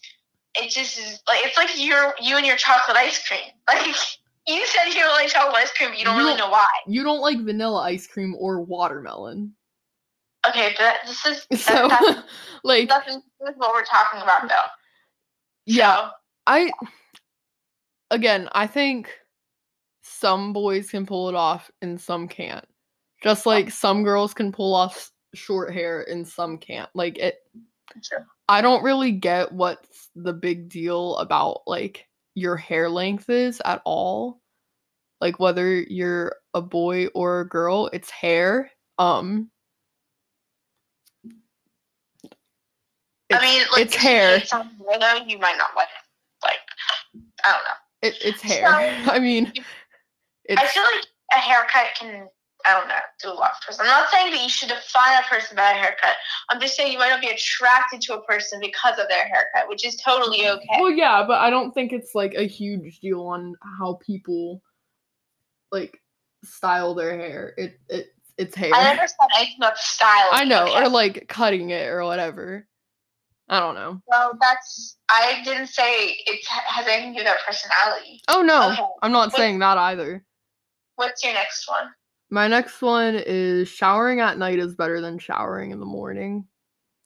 It 0.55 0.69
just 0.69 0.97
is 0.99 1.21
like 1.27 1.39
it's 1.45 1.57
like 1.57 1.69
you're 1.75 2.13
you 2.21 2.37
and 2.37 2.45
your 2.45 2.57
chocolate 2.57 2.97
ice 2.97 3.25
cream. 3.27 3.39
Like 3.67 3.95
you 4.47 4.65
said 4.65 4.87
you 4.87 4.95
don't 4.95 5.11
like 5.13 5.27
chocolate 5.29 5.55
ice 5.57 5.71
cream, 5.73 5.89
but 5.91 5.99
you 5.99 6.05
don't 6.05 6.15
You 6.17 6.23
really 6.23 6.37
don't- 6.37 6.47
know 6.47 6.51
why. 6.51 6.67
You 6.87 7.03
don't 7.03 7.19
like 7.21 7.39
vanilla 7.39 7.83
ice 7.83 8.07
cream 8.07 8.35
or 8.37 8.61
watermelon. 8.61 9.53
Okay, 10.49 10.73
but 10.77 10.95
this 11.05 11.25
is 11.25 11.47
that, 11.49 11.59
So, 11.59 11.87
that's 11.87 12.27
like, 12.63 12.89
nothing 12.89 13.21
with 13.39 13.55
what 13.57 13.73
we're 13.73 13.83
talking 13.85 14.21
about 14.21 14.47
though. 14.47 14.55
yeah, 15.65 15.95
So, 15.95 16.09
I 16.47 16.71
again, 18.11 18.49
I 18.53 18.67
think 18.67 19.11
some 20.01 20.53
boys 20.53 20.89
can 20.89 21.05
pull 21.05 21.29
it 21.29 21.35
off 21.35 21.69
and 21.81 21.99
some 21.99 22.27
can't. 22.27 22.65
Just 23.23 23.45
like 23.45 23.69
some 23.69 24.03
girls 24.03 24.33
can 24.33 24.51
pull 24.51 24.73
off 24.73 25.11
short 25.35 25.73
hair 25.73 26.03
and 26.09 26.27
some 26.27 26.57
can't. 26.57 26.89
Like 26.95 27.17
it 27.17 27.39
Sure. 28.01 28.25
I 28.47 28.61
don't 28.61 28.83
really 28.83 29.11
get 29.11 29.51
what's 29.51 30.09
the 30.15 30.33
big 30.33 30.69
deal 30.69 31.17
about 31.17 31.61
like 31.67 32.07
your 32.35 32.55
hair 32.55 32.89
length 32.89 33.29
is 33.29 33.61
at 33.65 33.81
all. 33.85 34.41
Like 35.21 35.39
whether 35.39 35.81
you're 35.81 36.35
a 36.53 36.61
boy 36.61 37.07
or 37.07 37.41
a 37.41 37.47
girl, 37.47 37.89
it's 37.93 38.09
hair. 38.09 38.71
Um 38.97 39.49
I 43.31 43.41
mean, 43.41 43.63
like 43.71 43.85
it's 43.85 43.95
hair. 43.95 44.39
hate 44.39 44.47
something 44.47 44.77
hair, 44.89 44.99
though, 44.99 45.25
you 45.25 45.37
might 45.37 45.57
not 45.57 45.75
like. 45.75 45.87
Like, 46.43 46.59
I 47.43 47.51
don't 47.51 47.63
know. 47.63 47.79
It, 48.01 48.17
it's 48.23 48.41
hair. 48.41 48.65
So- 49.05 49.11
I 49.11 49.19
mean, 49.19 49.51
it's 50.45 50.61
I 50.61 50.67
feel 50.67 50.83
like 50.83 51.05
a 51.35 51.37
haircut 51.37 51.87
can 51.99 52.27
I 52.65 52.77
don't 52.77 52.89
know, 52.89 52.95
do 53.21 53.29
a 53.29 53.33
lot 53.33 53.51
for 53.61 53.67
person. 53.67 53.85
I'm 53.85 53.87
not 53.87 54.09
saying 54.09 54.33
that 54.33 54.43
you 54.43 54.49
should 54.49 54.69
define 54.69 55.17
a 55.17 55.27
person 55.29 55.55
by 55.55 55.71
a 55.71 55.73
haircut. 55.73 56.15
I'm 56.49 56.59
just 56.59 56.75
saying 56.75 56.91
you 56.91 56.99
might 56.99 57.09
not 57.09 57.21
be 57.21 57.29
attracted 57.29 58.01
to 58.01 58.15
a 58.15 58.23
person 58.23 58.59
because 58.59 58.99
of 58.99 59.07
their 59.07 59.25
haircut, 59.25 59.69
which 59.69 59.85
is 59.85 59.95
totally 59.95 60.39
mm, 60.39 60.57
okay. 60.57 60.77
Well, 60.79 60.91
yeah, 60.91 61.23
but 61.25 61.39
I 61.39 61.49
don't 61.49 61.73
think 61.73 61.93
it's 61.93 62.13
like 62.13 62.33
a 62.35 62.43
huge 62.43 62.99
deal 62.99 63.21
on 63.21 63.55
how 63.79 63.99
people 64.05 64.61
like 65.71 66.01
style 66.43 66.95
their 66.95 67.17
hair. 67.17 67.53
It 67.57 67.79
it 67.87 68.07
it's 68.37 68.55
hair. 68.55 68.71
I 68.73 68.83
never 68.83 69.07
said 69.07 69.27
anything 69.37 69.57
about 69.59 69.77
style. 69.77 70.29
I 70.31 70.43
know, 70.43 70.63
okay? 70.63 70.83
or 70.83 70.89
like 70.89 71.27
cutting 71.29 71.69
it 71.69 71.87
or 71.87 72.03
whatever. 72.03 72.67
I 73.49 73.59
don't 73.59 73.75
know. 73.75 73.99
Well, 74.07 74.37
that's. 74.39 74.97
I 75.09 75.41
didn't 75.43 75.67
say 75.67 76.15
it 76.25 76.45
has 76.45 76.85
anything 76.87 77.13
to 77.15 77.19
do 77.19 77.25
with 77.25 77.33
their 77.33 77.37
personality. 77.45 78.21
Oh 78.27 78.41
no, 78.43 78.71
Okay, 78.71 78.81
I'm 79.01 79.11
not 79.11 79.29
what- 79.29 79.35
saying 79.35 79.59
that 79.59 79.77
either. 79.77 80.23
What's 80.95 81.23
your 81.23 81.33
next 81.33 81.67
one? 81.67 81.89
My 82.29 82.47
next 82.47 82.81
one 82.81 83.15
is 83.15 83.67
showering 83.69 84.19
at 84.19 84.37
night 84.37 84.59
is 84.59 84.75
better 84.75 85.01
than 85.01 85.17
showering 85.17 85.71
in 85.71 85.79
the 85.79 85.85
morning. 85.85 86.45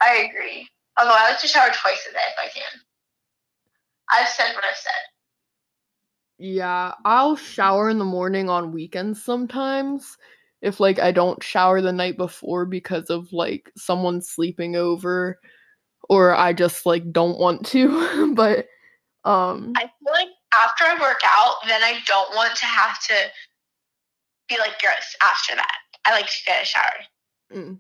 I 0.02 0.30
agree. 0.30 0.68
Although 1.00 1.14
I 1.14 1.30
like 1.30 1.40
to 1.40 1.48
shower 1.48 1.70
twice 1.70 2.06
a 2.10 2.12
day 2.12 2.20
if 2.32 2.40
I 2.40 2.50
can. 2.50 2.82
I've 4.12 4.28
said 4.28 4.54
what 4.54 4.66
I've 4.66 4.76
said. 4.76 4.92
Yeah, 6.40 6.94
I'll 7.06 7.36
shower 7.38 7.90
in 7.90 8.00
the 8.00 8.06
morning 8.06 8.50
on 8.50 8.74
weekends 8.74 9.24
sometimes 9.24 10.18
if 10.62 10.80
like 10.80 11.00
I 11.00 11.12
don't 11.12 11.42
shower 11.42 11.82
the 11.82 11.94
night 11.94 12.18
before 12.18 12.66
because 12.66 13.10
of 13.10 13.32
like 13.32 13.72
someone 13.78 14.22
sleeping 14.22 14.76
over 14.76 15.40
or 16.10 16.36
I 16.36 16.54
just 16.54 16.86
like 16.86 17.12
don't 17.12 17.38
want 17.40 17.66
to. 17.68 18.34
but 18.36 18.68
um 19.26 19.74
I 19.78 19.82
feel 19.82 20.14
like 20.14 20.28
after 20.54 20.86
I 20.86 21.00
work 21.02 21.22
out, 21.26 21.56
then 21.68 21.84
I 21.84 22.00
don't 22.06 22.36
want 22.36 22.56
to 22.56 22.66
have 22.66 23.02
to 23.04 23.14
be 24.50 24.58
like 24.58 24.80
gross 24.80 25.16
after 25.24 25.56
that. 25.56 25.78
I 26.06 26.12
like 26.12 26.26
to 26.26 26.38
get 26.46 26.64
a 26.64 26.66
shower. 26.66 26.92
mm, 27.54 27.80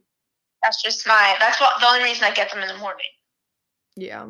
That's 0.64 0.82
just 0.82 1.06
my. 1.08 1.36
That's 1.40 1.60
what 1.60 1.80
the 1.80 1.88
only 1.88 2.04
reason 2.04 2.24
I 2.24 2.32
get 2.32 2.52
them 2.52 2.62
in 2.62 2.68
the 2.68 2.78
morning. 2.78 3.06
yeah. 3.98 4.26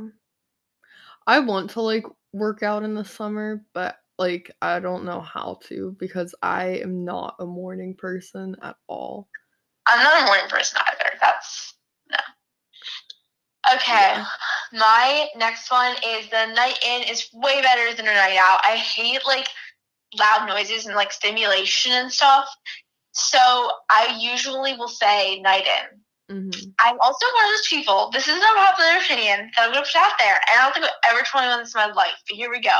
I 1.25 1.39
want 1.39 1.69
to 1.71 1.81
like 1.81 2.05
work 2.33 2.63
out 2.63 2.83
in 2.83 2.95
the 2.95 3.05
summer, 3.05 3.63
but 3.73 3.97
like 4.17 4.51
I 4.61 4.79
don't 4.79 5.05
know 5.05 5.21
how 5.21 5.59
to 5.67 5.95
because 5.99 6.35
I 6.41 6.79
am 6.83 7.05
not 7.05 7.35
a 7.39 7.45
morning 7.45 7.95
person 7.95 8.55
at 8.61 8.75
all. 8.87 9.29
I'm 9.87 10.03
not 10.03 10.23
a 10.23 10.25
morning 10.25 10.49
person 10.49 10.79
either. 10.89 11.11
That's. 11.21 11.75
Okay. 13.71 14.23
My 14.73 15.27
next 15.37 15.71
one 15.71 15.95
is 16.05 16.29
the 16.29 16.47
night 16.53 16.79
in 16.85 17.03
is 17.03 17.29
way 17.33 17.61
better 17.61 17.93
than 17.95 18.07
a 18.07 18.13
night 18.13 18.37
out. 18.39 18.59
I 18.63 18.75
hate 18.75 19.21
like 19.25 19.47
loud 20.17 20.47
noises 20.47 20.85
and 20.85 20.95
like 20.95 21.11
stimulation 21.11 21.91
and 21.93 22.11
stuff. 22.11 22.47
So 23.11 23.39
I 23.89 24.17
usually 24.19 24.75
will 24.75 24.87
say 24.87 25.39
night 25.41 25.65
in. 25.65 25.99
hmm 26.35 26.49
I'm 26.79 26.97
also 26.99 27.25
one 27.35 27.45
of 27.45 27.51
those 27.51 27.67
people, 27.67 28.09
this 28.11 28.27
is 28.27 28.35
a 28.35 28.55
popular 28.55 28.97
opinion 28.97 29.51
that 29.55 29.65
I'm 29.65 29.71
going 29.71 29.83
to 29.83 29.89
put 29.91 30.01
out 30.01 30.17
there, 30.19 30.33
and 30.33 30.59
I 30.59 30.63
don't 30.63 30.73
think 30.73 30.85
I've 30.85 31.13
ever 31.13 31.23
told 31.23 31.43
anyone 31.43 31.59
this 31.63 31.75
in 31.75 31.79
my 31.79 31.93
life, 31.93 32.17
but 32.27 32.35
here 32.35 32.49
we 32.49 32.59
go. 32.59 32.77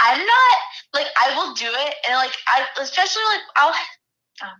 I'm 0.00 0.18
not, 0.18 0.56
like, 0.94 1.06
I 1.16 1.36
will 1.36 1.54
do 1.54 1.66
it, 1.66 1.94
and, 2.08 2.16
like, 2.16 2.32
I, 2.48 2.64
especially, 2.80 3.22
like, 3.32 3.42
I'll, 3.56 3.74
um, 4.42 4.56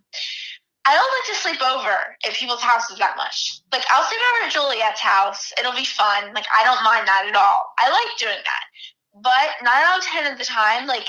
I 0.86 0.94
don't 0.94 1.12
like 1.16 1.28
to 1.32 1.42
sleep 1.42 1.62
over 1.62 1.96
at 2.26 2.34
people's 2.34 2.62
houses 2.62 2.98
that 2.98 3.16
much. 3.16 3.60
Like, 3.72 3.84
I'll 3.90 4.04
sleep 4.04 4.20
over 4.20 4.46
at 4.46 4.52
Juliet's 4.52 5.00
house. 5.00 5.52
It'll 5.58 5.72
be 5.72 5.84
fun. 5.84 6.34
Like, 6.34 6.46
I 6.58 6.64
don't 6.64 6.84
mind 6.84 7.08
that 7.08 7.26
at 7.28 7.36
all. 7.36 7.72
I 7.78 7.90
like 7.90 8.18
doing 8.18 8.42
that. 8.44 8.64
But 9.22 9.64
nine 9.64 9.82
out 9.86 9.98
of 9.98 10.04
ten 10.04 10.30
of 10.30 10.38
the 10.38 10.44
time, 10.44 10.86
like, 10.86 11.08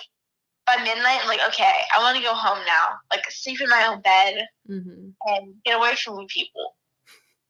by 0.66 0.78
midnight, 0.78 1.20
I'm 1.22 1.28
like, 1.28 1.42
okay, 1.50 1.74
I 1.96 2.02
want 2.02 2.18
to 2.18 2.24
go 2.24 2.34
home 2.34 2.60
now. 2.66 2.98
Like, 3.12 3.30
sleep 3.30 3.62
in 3.62 3.70
my 3.70 3.86
own 3.88 4.02
bed 4.02 4.48
hmm 4.68 5.10
and 5.28 5.56
get 5.66 5.78
away 5.78 5.96
from 5.96 6.26
people. 6.28 6.76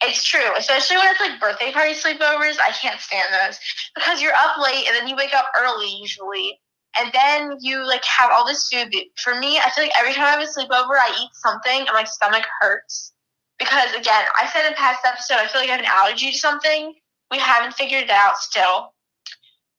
It's 0.01 0.23
true, 0.23 0.55
especially 0.57 0.97
when 0.97 1.07
it's 1.09 1.19
like 1.19 1.39
birthday 1.39 1.71
party 1.71 1.93
sleepovers. 1.93 2.57
I 2.59 2.71
can't 2.79 2.99
stand 2.99 3.33
those 3.33 3.59
because 3.95 4.21
you're 4.21 4.33
up 4.33 4.57
late 4.61 4.85
and 4.87 4.95
then 4.95 5.07
you 5.07 5.15
wake 5.15 5.33
up 5.33 5.47
early 5.59 5.87
usually, 5.99 6.59
and 6.99 7.11
then 7.13 7.57
you 7.59 7.85
like 7.85 8.03
have 8.05 8.31
all 8.31 8.45
this 8.45 8.67
food. 8.67 8.93
For 9.17 9.35
me, 9.35 9.59
I 9.59 9.69
feel 9.71 9.83
like 9.83 9.93
every 9.97 10.13
time 10.13 10.25
I 10.25 10.31
have 10.31 10.41
a 10.41 10.43
sleepover, 10.43 10.97
I 10.99 11.15
eat 11.21 11.31
something 11.33 11.79
and 11.79 11.93
my 11.93 12.03
stomach 12.03 12.45
hurts 12.61 13.13
because 13.57 13.93
again, 13.93 14.25
I 14.37 14.47
said 14.51 14.67
in 14.67 14.73
past 14.75 15.05
episode, 15.05 15.37
I 15.37 15.47
feel 15.47 15.61
like 15.61 15.69
I 15.69 15.73
have 15.73 15.81
an 15.81 15.87
allergy 15.89 16.31
to 16.31 16.37
something. 16.37 16.93
We 17.31 17.39
haven't 17.39 17.73
figured 17.73 18.03
it 18.03 18.09
out 18.09 18.37
still. 18.37 18.93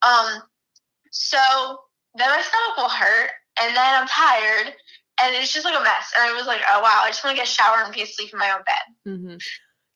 Um, 0.02 0.42
so 1.10 1.38
then 2.16 2.28
my 2.30 2.42
stomach 2.42 2.76
will 2.76 2.88
hurt, 2.88 3.30
and 3.60 3.76
then 3.76 3.94
I'm 3.94 4.08
tired, 4.08 4.74
and 5.22 5.34
it's 5.36 5.52
just 5.52 5.64
like 5.64 5.78
a 5.78 5.82
mess. 5.82 6.12
And 6.16 6.30
I 6.30 6.36
was 6.36 6.46
like, 6.46 6.60
oh 6.68 6.80
wow, 6.80 7.02
I 7.04 7.08
just 7.08 7.24
want 7.24 7.36
to 7.36 7.40
get 7.40 7.48
a 7.48 7.50
shower 7.50 7.82
and 7.84 7.94
be 7.94 8.02
asleep 8.02 8.32
in 8.32 8.38
my 8.38 8.50
own 8.50 8.62
bed. 8.64 9.12
Mm-hmm. 9.12 9.36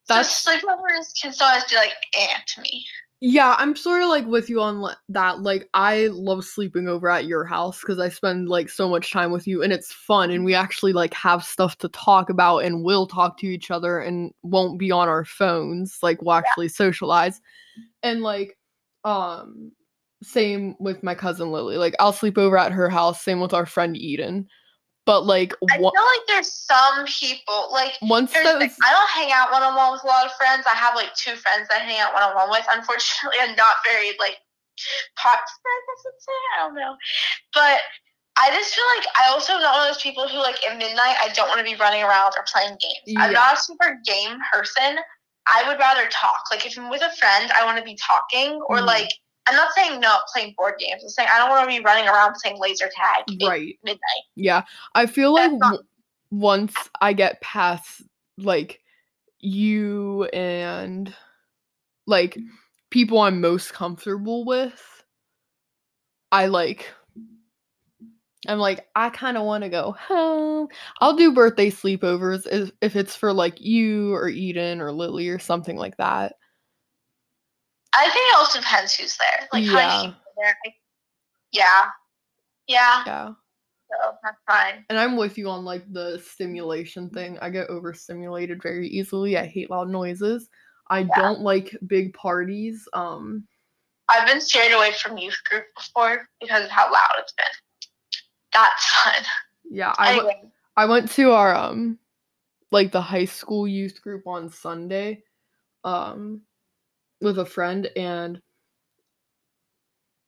That's... 0.09 0.31
So 0.31 0.51
sleepovers 0.51 1.13
can 1.21 1.33
sometimes 1.33 1.65
be 1.65 1.77
like 1.77 1.93
eh 2.17 2.37
to 2.55 2.61
me. 2.61 2.85
Yeah, 3.23 3.55
I'm 3.59 3.77
sort 3.77 4.03
of 4.03 4.09
like 4.09 4.27
with 4.27 4.49
you 4.49 4.63
on 4.63 4.95
that. 5.11 5.43
Like, 5.43 5.69
I 5.75 6.07
love 6.07 6.43
sleeping 6.43 6.89
over 6.89 7.11
at 7.11 7.27
your 7.27 7.45
house 7.45 7.81
because 7.81 7.99
I 7.99 8.09
spend 8.09 8.49
like 8.49 8.71
so 8.71 8.89
much 8.89 9.13
time 9.13 9.31
with 9.31 9.47
you 9.47 9.63
and 9.63 9.75
it's 9.75 9.93
fun 9.93 10.31
and 10.31 10.43
we 10.43 10.55
actually 10.55 10.95
like 10.95 11.13
have 11.13 11.45
stuff 11.45 11.77
to 11.79 11.89
talk 11.91 12.31
about 12.31 12.61
and 12.61 12.83
we'll 12.83 13.07
talk 13.07 13.37
to 13.39 13.47
each 13.47 13.71
other 13.71 14.01
and 14.01 14.33
won't 14.43 14.79
be 14.79 14.91
on 14.91 15.07
our 15.09 15.27
phones. 15.27 15.99
Like, 16.03 16.23
we'll 16.23 16.33
actually 16.35 16.69
socialize. 16.69 17.43
And 18.03 18.23
like, 18.23 18.57
um, 19.05 19.73
same 20.23 20.75
with 20.81 21.03
my 21.03 21.15
cousin 21.15 21.53
Lily. 21.53 21.77
Like, 21.77 21.95
I'll 22.01 22.15
sleep 22.15 22.39
over 22.39 22.57
at 22.57 22.73
her 22.73 22.89
house. 22.89 23.23
Same 23.23 23.41
with 23.41 23.53
our 23.53 23.67
friend 23.67 23.99
Eden. 23.99 24.49
But 25.11 25.27
like, 25.27 25.53
I 25.69 25.77
feel 25.77 25.91
like 25.91 26.27
there's 26.29 26.53
some 26.53 27.05
people 27.05 27.67
like 27.73 27.95
once 28.01 28.31
thing, 28.31 28.47
I 28.47 28.91
don't 28.95 29.11
hang 29.11 29.33
out 29.35 29.51
one 29.51 29.61
on 29.61 29.75
one 29.75 29.91
with 29.91 30.05
a 30.05 30.07
lot 30.07 30.25
of 30.25 30.31
friends. 30.39 30.63
I 30.71 30.77
have 30.77 30.95
like 30.95 31.13
two 31.17 31.35
friends 31.35 31.67
that 31.67 31.83
I 31.83 31.85
hang 31.85 31.99
out 31.99 32.15
one 32.15 32.23
on 32.23 32.37
one 32.37 32.49
with. 32.49 32.65
Unfortunately, 32.71 33.43
I'm 33.43 33.57
not 33.57 33.83
very 33.83 34.15
like 34.21 34.39
popular, 35.19 35.67
I 35.67 35.83
I'd 35.91 36.21
say. 36.23 36.39
I 36.55 36.63
don't 36.63 36.77
know. 36.77 36.95
But 37.53 37.81
I 38.39 38.55
just 38.55 38.73
feel 38.73 38.85
like 38.95 39.07
I 39.19 39.35
also 39.35 39.55
am 39.55 39.63
not 39.63 39.75
one 39.79 39.89
of 39.89 39.95
those 39.95 40.01
people 40.01 40.29
who 40.29 40.39
like 40.39 40.63
at 40.63 40.79
midnight 40.79 41.19
I 41.19 41.35
don't 41.35 41.49
want 41.49 41.59
to 41.59 41.67
be 41.67 41.75
running 41.75 42.05
around 42.05 42.35
or 42.39 42.47
playing 42.47 42.79
games. 42.79 43.19
I'm 43.19 43.33
not 43.33 43.59
a 43.59 43.61
super 43.61 43.99
game 44.07 44.39
person. 44.55 45.03
I 45.51 45.67
would 45.67 45.81
rather 45.83 46.07
talk. 46.07 46.55
Like 46.55 46.65
if 46.65 46.79
I'm 46.79 46.89
with 46.89 47.03
a 47.03 47.11
friend, 47.19 47.51
I 47.51 47.65
want 47.65 47.79
to 47.79 47.85
be 47.85 47.99
talking 47.99 48.63
or 48.71 48.79
Mhm. 48.79 48.87
like 48.87 49.11
I'm 49.47 49.57
not 49.57 49.73
saying 49.73 50.01
not 50.01 50.23
playing 50.33 50.55
board 50.57 50.75
games. 50.79 51.03
I'm 51.03 51.09
saying 51.09 51.29
I 51.33 51.39
don't 51.39 51.51
want 51.51 51.69
to 51.69 51.77
be 51.77 51.83
running 51.83 52.09
around 52.09 52.35
playing 52.43 52.59
laser 52.61 52.91
tag 52.95 53.25
at 53.43 53.49
right. 53.49 53.79
midnight. 53.83 54.25
Yeah, 54.37 54.63
I 54.95 55.07
feel 55.07 55.35
like 55.35 55.53
not- 55.53 55.81
once 56.31 56.75
I 57.01 57.13
get 57.13 57.41
past 57.41 58.03
like 58.39 58.81
you 59.41 60.25
and 60.27 61.13
like 62.07 62.39
people 62.91 63.21
I'm 63.21 63.41
most 63.41 63.73
comfortable 63.73 64.45
with, 64.45 65.05
I 66.31 66.47
like 66.47 66.89
I'm 68.47 68.59
like 68.59 68.87
I 68.95 69.11
kind 69.11 69.37
of 69.37 69.45
want 69.45 69.65
to 69.65 69.71
go 69.71 69.93
home. 69.93 70.69
I'll 71.01 71.17
do 71.17 71.35
birthday 71.35 71.71
sleepovers 71.71 72.47
if, 72.51 72.71
if 72.81 72.97
it's 72.97 73.17
for 73.17 73.33
like 73.33 73.61
you 73.61 74.15
or 74.15 74.29
Eden 74.29 74.81
or 74.81 74.93
Lily 74.93 75.29
or 75.29 75.39
something 75.39 75.77
like 75.77 75.97
that. 75.99 76.35
I 77.95 78.05
think 78.05 78.17
it 78.17 78.37
also 78.39 78.61
depends 78.61 78.95
who's 78.95 79.17
there. 79.17 79.49
Like 79.53 79.65
how 79.65 79.79
Yeah. 79.79 79.87
many 79.89 80.09
people 80.09 80.21
are 80.21 80.45
there. 80.45 80.57
Like, 80.65 80.75
yeah. 81.53 81.91
Yeah. 82.69 83.03
Yeah. 83.07 83.29
So 83.91 84.17
that's 84.23 84.37
fine. 84.47 84.85
And 84.89 84.99
I'm 84.99 85.17
with 85.17 85.37
you 85.37 85.49
on 85.51 85.65
like 85.65 85.85
the 85.93 86.19
stimulation 86.25 87.11
thing. 87.11 87.39
I 87.41 87.51
get 87.51 87.69
overstimulated 87.69 88.63
very 88.63 88.87
easily. 88.89 89.37
I 89.37 89.47
hate 89.47 89.71
loud 89.71 89.89
noises. 89.89 90.49
I 90.89 91.05
don't 91.17 91.41
like 91.41 91.77
big 91.87 92.15
parties. 92.15 92.87
Um 92.93 93.47
I've 94.09 94.27
been 94.27 94.41
steered 94.41 94.73
away 94.73 94.93
from 94.93 95.19
youth 95.19 95.39
group 95.49 95.65
before 95.77 96.27
because 96.41 96.65
of 96.65 96.71
how 96.71 96.93
loud 96.93 97.11
it's 97.19 97.33
been. 97.33 97.47
That's 98.53 98.85
fun. 99.05 99.23
yeah, 99.71 99.93
I 99.99 100.17
w- 100.17 100.29
Anyway, 100.29 100.51
I 100.77 100.85
went 100.87 101.11
to 101.13 101.33
our 101.33 101.55
um 101.55 101.99
like 102.71 102.93
the 102.93 103.01
high 103.01 103.25
school 103.25 103.67
youth 103.67 104.01
group 104.03 104.27
on 104.27 104.49
Sunday 104.51 105.23
um 105.85 106.43
with 107.21 107.39
a 107.39 107.45
friend 107.45 107.89
and 107.97 108.41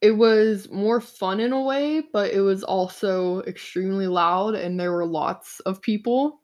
it 0.00 0.10
was 0.10 0.68
more 0.70 1.00
fun 1.00 1.38
in 1.38 1.52
a 1.52 1.62
way, 1.62 2.02
but 2.12 2.32
it 2.32 2.40
was 2.40 2.64
also 2.64 3.40
extremely 3.42 4.08
loud 4.08 4.54
and 4.54 4.78
there 4.78 4.92
were 4.92 5.06
lots 5.06 5.60
of 5.60 5.80
people. 5.80 6.40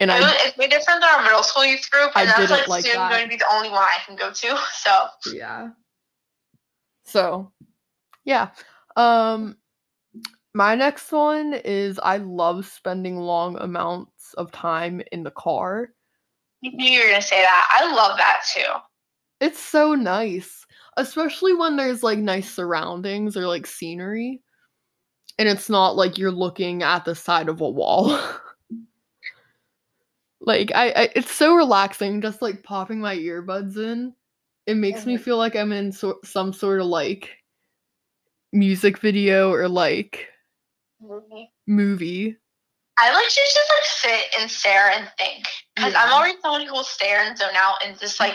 And 0.00 0.12
I 0.12 0.20
was- 0.20 0.34
it's 0.40 0.56
way 0.58 0.68
different 0.68 1.00
than 1.00 1.08
our 1.10 1.22
middle 1.22 1.42
school 1.42 1.64
youth 1.64 1.90
group, 1.90 2.12
I 2.14 2.22
and 2.22 2.28
that's 2.30 2.40
didn't 2.40 2.50
like, 2.50 2.68
like 2.68 2.84
soon 2.84 2.94
that. 2.96 3.10
going 3.10 3.22
to 3.22 3.28
be 3.28 3.36
the 3.36 3.50
only 3.50 3.70
one 3.70 3.82
I 3.82 3.98
can 4.04 4.16
go 4.16 4.30
to. 4.30 4.58
So 4.74 5.08
yeah 5.32 5.70
so 7.06 7.52
yeah 8.24 8.48
um 8.96 9.56
my 10.54 10.74
next 10.74 11.12
one 11.12 11.52
is 11.52 12.00
i 12.02 12.16
love 12.16 12.66
spending 12.66 13.16
long 13.18 13.58
amounts 13.58 14.32
of 14.34 14.50
time 14.52 15.02
in 15.12 15.22
the 15.22 15.30
car 15.30 15.90
you 16.64 16.72
knew 16.72 16.88
you 16.90 17.00
were 17.00 17.10
gonna 17.10 17.20
say 17.20 17.42
that. 17.42 17.68
I 17.78 17.94
love 17.94 18.16
that 18.16 18.40
too. 18.50 18.62
It's 19.44 19.60
so 19.60 19.94
nice 19.94 20.64
especially 20.96 21.52
when 21.54 21.76
there's 21.76 22.02
like 22.02 22.18
nice 22.18 22.48
surroundings 22.50 23.36
or 23.36 23.46
like 23.46 23.66
scenery 23.66 24.40
and 25.38 25.48
it's 25.48 25.68
not 25.68 25.96
like 25.96 26.16
you're 26.18 26.30
looking 26.30 26.82
at 26.82 27.04
the 27.04 27.14
side 27.14 27.48
of 27.48 27.60
a 27.60 27.68
wall 27.68 28.18
Like 30.46 30.72
I, 30.74 30.90
I 30.90 31.08
it's 31.16 31.32
so 31.34 31.54
relaxing 31.54 32.20
just 32.20 32.42
like 32.42 32.62
popping 32.62 33.00
my 33.00 33.16
earbuds 33.16 33.78
in. 33.78 34.14
It 34.66 34.76
makes 34.76 35.06
me 35.06 35.16
Mhm. 35.16 35.20
feel 35.20 35.38
like 35.38 35.56
I'm 35.56 35.72
in 35.72 35.90
so- 35.90 36.20
some 36.22 36.52
sort 36.52 36.80
of 36.80 36.86
like 36.86 37.30
music 38.52 38.98
video 38.98 39.50
or 39.52 39.68
like 39.68 40.28
movie. 41.00 41.50
movie. 41.66 42.36
I 42.98 43.12
like 43.12 43.28
to 43.28 43.34
just 43.34 43.70
like 43.70 43.84
sit 43.84 44.40
and 44.40 44.50
stare 44.50 44.90
and 44.90 45.10
think 45.16 45.46
because 45.74 45.94
I'm 45.94 46.12
already 46.12 46.36
someone 46.42 46.66
who 46.66 46.72
will 46.72 46.84
stare 46.84 47.22
and 47.24 47.38
zone 47.38 47.56
out 47.56 47.76
and 47.82 47.98
just 47.98 48.20
like 48.20 48.34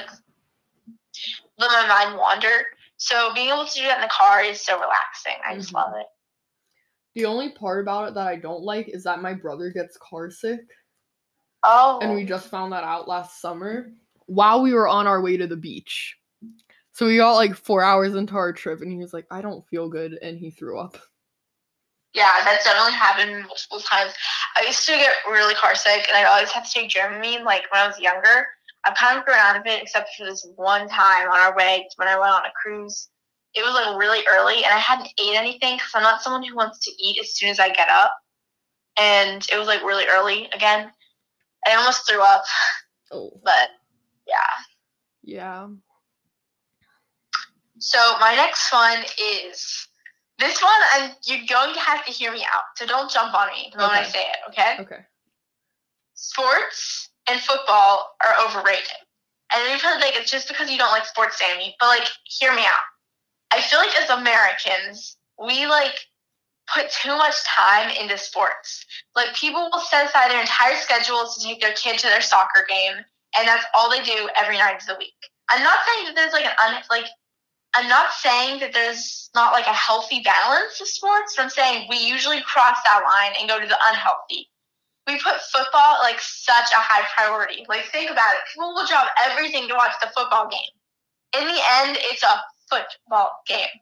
let 1.58 1.72
my 1.72 1.88
mind 1.88 2.18
wander. 2.18 2.66
So 2.98 3.34
being 3.34 3.50
able 3.50 3.66
to 3.66 3.74
do 3.80 3.84
that 3.84 3.98
in 3.98 4.02
the 4.02 4.10
car 4.12 4.42
is 4.44 4.62
so 4.64 4.76
relaxing. 4.80 5.36
I 5.46 5.56
just 5.56 5.72
Mhm. 5.72 5.74
love 5.74 5.94
it. 5.98 6.08
The 7.14 7.26
only 7.26 7.52
part 7.52 7.82
about 7.82 8.08
it 8.08 8.14
that 8.16 8.28
I 8.28 8.36
don't 8.36 8.64
like 8.64 8.90
is 8.90 9.04
that 9.04 9.22
my 9.22 9.34
brother 9.36 9.70
gets 9.70 9.96
car 9.98 10.32
sick, 10.32 10.62
Oh, 11.64 12.00
and 12.02 12.14
we 12.14 12.24
just 12.26 12.50
found 12.50 12.74
that 12.74 12.84
out 12.84 13.08
last 13.08 13.42
summer 13.42 13.92
while 14.26 14.62
we 14.62 14.74
were 14.74 14.88
on 14.88 15.08
our 15.08 15.22
way 15.22 15.38
to 15.38 15.48
the 15.48 15.58
beach. 15.58 16.18
So 16.94 17.08
we 17.08 17.18
got 17.18 17.36
like 17.36 17.56
four 17.56 17.84
hours 17.84 18.16
into 18.16 18.36
our 18.36 18.54
trip, 18.54 18.82
and 18.82 18.92
he 18.92 18.98
was 18.98 19.14
like, 19.14 19.28
"I 19.32 19.42
don't 19.42 19.68
feel 19.70 19.90
good," 19.90 20.18
and 20.22 20.38
he 20.40 20.52
threw 20.52 20.80
up. 20.80 20.98
yeah, 22.14 22.42
that's 22.44 22.64
definitely 22.66 22.94
happened 22.94 23.46
multiple 23.46 23.80
times. 23.80 24.14
I 24.56 24.64
used 24.66 24.86
to 24.88 24.94
get 24.94 25.14
really 25.30 25.54
car 25.54 25.76
sick, 25.76 26.08
and 26.08 26.18
I'd 26.18 26.26
always 26.26 26.52
have 26.52 26.66
to 26.66 26.72
take 26.72 26.90
Dramamine. 26.90 27.44
Like 27.44 27.72
when 27.72 27.82
I 27.82 27.88
was 27.88 28.00
younger, 28.00 28.48
I've 28.86 28.96
kind 28.96 29.18
of 29.18 29.26
grown 29.26 29.38
out 29.38 29.58
of 29.58 29.66
it, 29.66 29.82
except 29.82 30.10
for 30.18 30.26
this 30.26 30.48
one 30.56 30.88
time 30.88 31.30
on 31.30 31.40
our 31.40 31.56
way 31.56 31.88
when 31.98 32.08
I 32.08 32.18
went 32.18 32.32
on 32.32 32.46
a 32.46 32.52
cruise. 32.62 33.10
It 33.56 33.62
was 33.62 33.74
like 33.74 33.98
really 34.00 34.24
early, 34.32 34.58
and 34.64 34.74
I 34.74 34.78
hadn't 34.78 35.10
ate 35.20 35.36
anything 35.36 35.76
because 35.76 35.92
I'm 35.96 36.04
not 36.04 36.22
someone 36.22 36.44
who 36.44 36.56
wants 36.56 36.80
to 36.86 36.92
eat 37.04 37.18
as 37.20 37.36
soon 37.36 37.50
as 37.50 37.60
I 37.60 37.70
get 37.70 37.90
up. 37.90 38.16
And 38.98 39.46
it 39.52 39.58
was 39.58 39.68
like 39.68 39.84
really 39.84 40.06
early 40.08 40.50
again. 40.54 40.92
I 41.66 41.76
almost 41.76 42.08
threw 42.08 42.22
up, 42.22 42.44
Oh, 43.12 43.32
but 43.44 43.70
yeah. 44.28 44.36
yeah. 45.24 45.68
So 47.80 47.98
my 48.20 48.36
next 48.36 48.72
one 48.72 49.00
is 49.42 49.88
this 50.38 50.62
one, 50.62 50.72
and 50.96 51.16
you're 51.26 51.46
going 51.48 51.74
to 51.74 51.80
have 51.80 52.06
to 52.06 52.12
hear 52.12 52.32
me 52.32 52.44
out. 52.54 52.64
So 52.76 52.86
don't 52.86 53.12
jump 53.12 53.34
on 53.34 53.48
me 53.48 53.70
the 53.72 53.80
moment 53.80 54.00
I 54.00 54.04
say 54.04 54.20
it, 54.20 54.38
okay? 54.50 54.76
Okay. 54.80 55.06
sports 56.14 57.10
and 57.30 57.40
football 57.42 58.16
are 58.26 58.36
overrated. 58.46 59.00
And 59.54 59.72
you 59.72 59.80
probably 59.80 60.02
think 60.02 60.16
it's 60.16 60.32
just 60.32 60.48
because 60.48 60.70
you 60.70 60.78
don't 60.78 60.92
like 60.92 61.06
sports, 61.06 61.40
Sammy. 61.40 61.76
But 61.80 61.88
like, 61.88 62.08
hear 62.26 62.54
me 62.54 62.62
out. 62.62 62.86
I 63.52 63.62
feel 63.62 63.80
like 63.80 63.96
as 63.98 64.10
Americans, 64.10 65.18
we 65.40 65.66
like 65.66 65.96
put 66.74 66.92
too 66.92 67.16
much 67.18 67.44
time 67.46 67.90
into 68.00 68.18
sports. 68.18 68.86
Like 69.16 69.34
people 69.34 69.70
will 69.72 69.82
set 69.82 70.08
aside 70.08 70.30
their 70.30 70.42
entire 70.42 70.76
schedules 70.76 71.38
to 71.38 71.48
take 71.48 71.62
their 71.62 71.74
kid 71.74 71.98
to 72.00 72.08
their 72.08 72.22
soccer 72.22 72.66
game, 72.70 73.04
and 73.38 73.48
that's 73.48 73.66
all 73.76 73.90
they 73.90 74.04
do 74.04 74.30
every 74.36 74.58
night 74.58 74.76
of 74.82 74.86
the 74.86 74.96
week. 75.00 75.18
I'm 75.50 75.64
not 75.64 75.80
saying 75.86 76.06
that 76.06 76.16
there's 76.16 76.34
like 76.34 76.46
an 76.46 76.56
un 76.68 76.82
like 76.92 77.06
I'm 77.76 77.88
not 77.88 78.12
saying 78.12 78.60
that 78.60 78.74
there's 78.74 79.30
not 79.34 79.54
like 79.54 79.66
a 79.66 79.74
healthy 79.74 80.22
balance 80.22 80.80
of 80.82 80.88
sports, 80.88 81.36
I'm 81.40 81.50
saying 81.50 81.88
we 81.90 81.98
usually 81.98 82.42
cross 82.42 82.78
that 82.84 83.02
line 83.04 83.34
and 83.40 83.50
go 83.50 83.60
to 83.60 83.68
the 83.68 83.78
unhealthy 83.90 84.50
we 85.10 85.20
put 85.20 85.42
football 85.52 85.98
at, 85.98 86.04
like 86.04 86.22
such 86.22 86.70
a 86.72 86.80
high 86.80 87.06
priority. 87.18 87.66
Like 87.68 87.86
think 87.92 88.12
about 88.12 88.34
it. 88.34 88.40
People 88.54 88.74
will 88.74 88.86
drop 88.86 89.10
everything 89.26 89.68
to 89.68 89.74
watch 89.74 89.94
the 90.02 90.10
football 90.16 90.48
game. 90.50 91.42
In 91.42 91.48
the 91.48 91.60
end, 91.82 91.98
it's 92.00 92.24
a 92.24 92.42
football 92.70 93.32
game. 93.48 93.74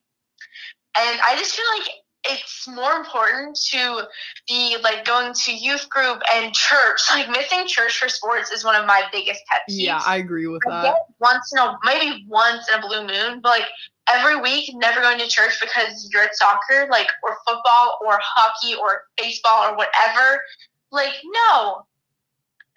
And 0.98 1.20
I 1.22 1.36
just 1.38 1.56
feel 1.56 1.66
like 1.78 1.90
it's 2.30 2.68
more 2.68 2.94
important 2.94 3.58
to 3.72 4.08
be 4.48 4.78
like 4.84 5.06
going 5.06 5.34
to 5.34 5.54
youth 5.54 5.88
group 5.90 6.22
and 6.34 6.54
church. 6.54 7.02
Like 7.12 7.30
missing 7.30 7.66
church 7.68 7.98
for 7.98 8.10
sports 8.10 8.52
is 8.52 8.63
one 8.63 8.76
of 8.76 8.86
my 8.86 9.04
biggest 9.12 9.42
pet 9.50 9.62
peeves. 9.70 9.82
Yeah, 9.82 10.02
I 10.06 10.18
agree 10.18 10.48
with 10.48 10.62
I 10.70 10.84
that. 10.84 10.96
once 11.20 11.52
in 11.52 11.60
a 11.60 11.78
maybe 11.84 12.26
once 12.28 12.68
in 12.72 12.80
a 12.80 12.82
blue 12.82 13.08
moon, 13.08 13.40
but 13.42 13.50
like 13.50 13.68
every 14.08 14.40
week, 14.40 14.70
never 14.76 15.02
going 15.02 15.20
to 15.20 15.28
church 15.28 15.60
because 15.60 16.10
you're 16.12 16.22
at 16.22 16.36
soccer, 16.36 16.88
like 16.92 17.08
or 17.24 17.38
football 17.48 17.98
or 18.06 18.20
hockey 18.22 18.76
or 18.76 19.04
baseball 19.18 19.72
or 19.72 19.76
whatever. 19.76 20.42
Like 20.91 21.13
no, 21.23 21.86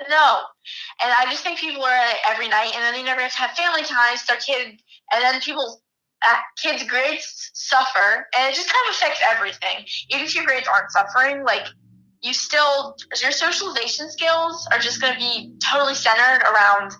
no. 0.08 0.40
And 1.02 1.12
I 1.12 1.26
just 1.30 1.42
think 1.42 1.58
people 1.58 1.84
are 1.84 1.90
at 1.90 2.14
it 2.14 2.20
every 2.28 2.48
night, 2.48 2.72
and 2.74 2.82
then 2.82 2.94
they 2.94 3.02
never 3.02 3.22
have 3.22 3.50
family 3.52 3.82
time, 3.82 4.16
their 4.26 4.36
kid, 4.36 4.80
and 5.12 5.22
then 5.22 5.40
people. 5.40 5.82
Uh, 6.22 6.36
kids' 6.62 6.82
grades 6.82 7.50
suffer, 7.54 8.28
and 8.36 8.52
it 8.52 8.54
just 8.54 8.70
kind 8.70 8.84
of 8.86 8.94
affects 8.94 9.22
everything. 9.26 9.86
Even 10.10 10.26
if 10.26 10.34
your 10.34 10.44
grades 10.44 10.68
aren't 10.68 10.90
suffering, 10.90 11.42
like 11.44 11.66
you 12.20 12.34
still 12.34 12.94
your 13.22 13.32
socialization 13.32 14.10
skills 14.10 14.68
are 14.70 14.78
just 14.78 15.00
going 15.00 15.14
to 15.14 15.18
be 15.18 15.54
totally 15.64 15.94
centered 15.94 16.42
around 16.42 16.92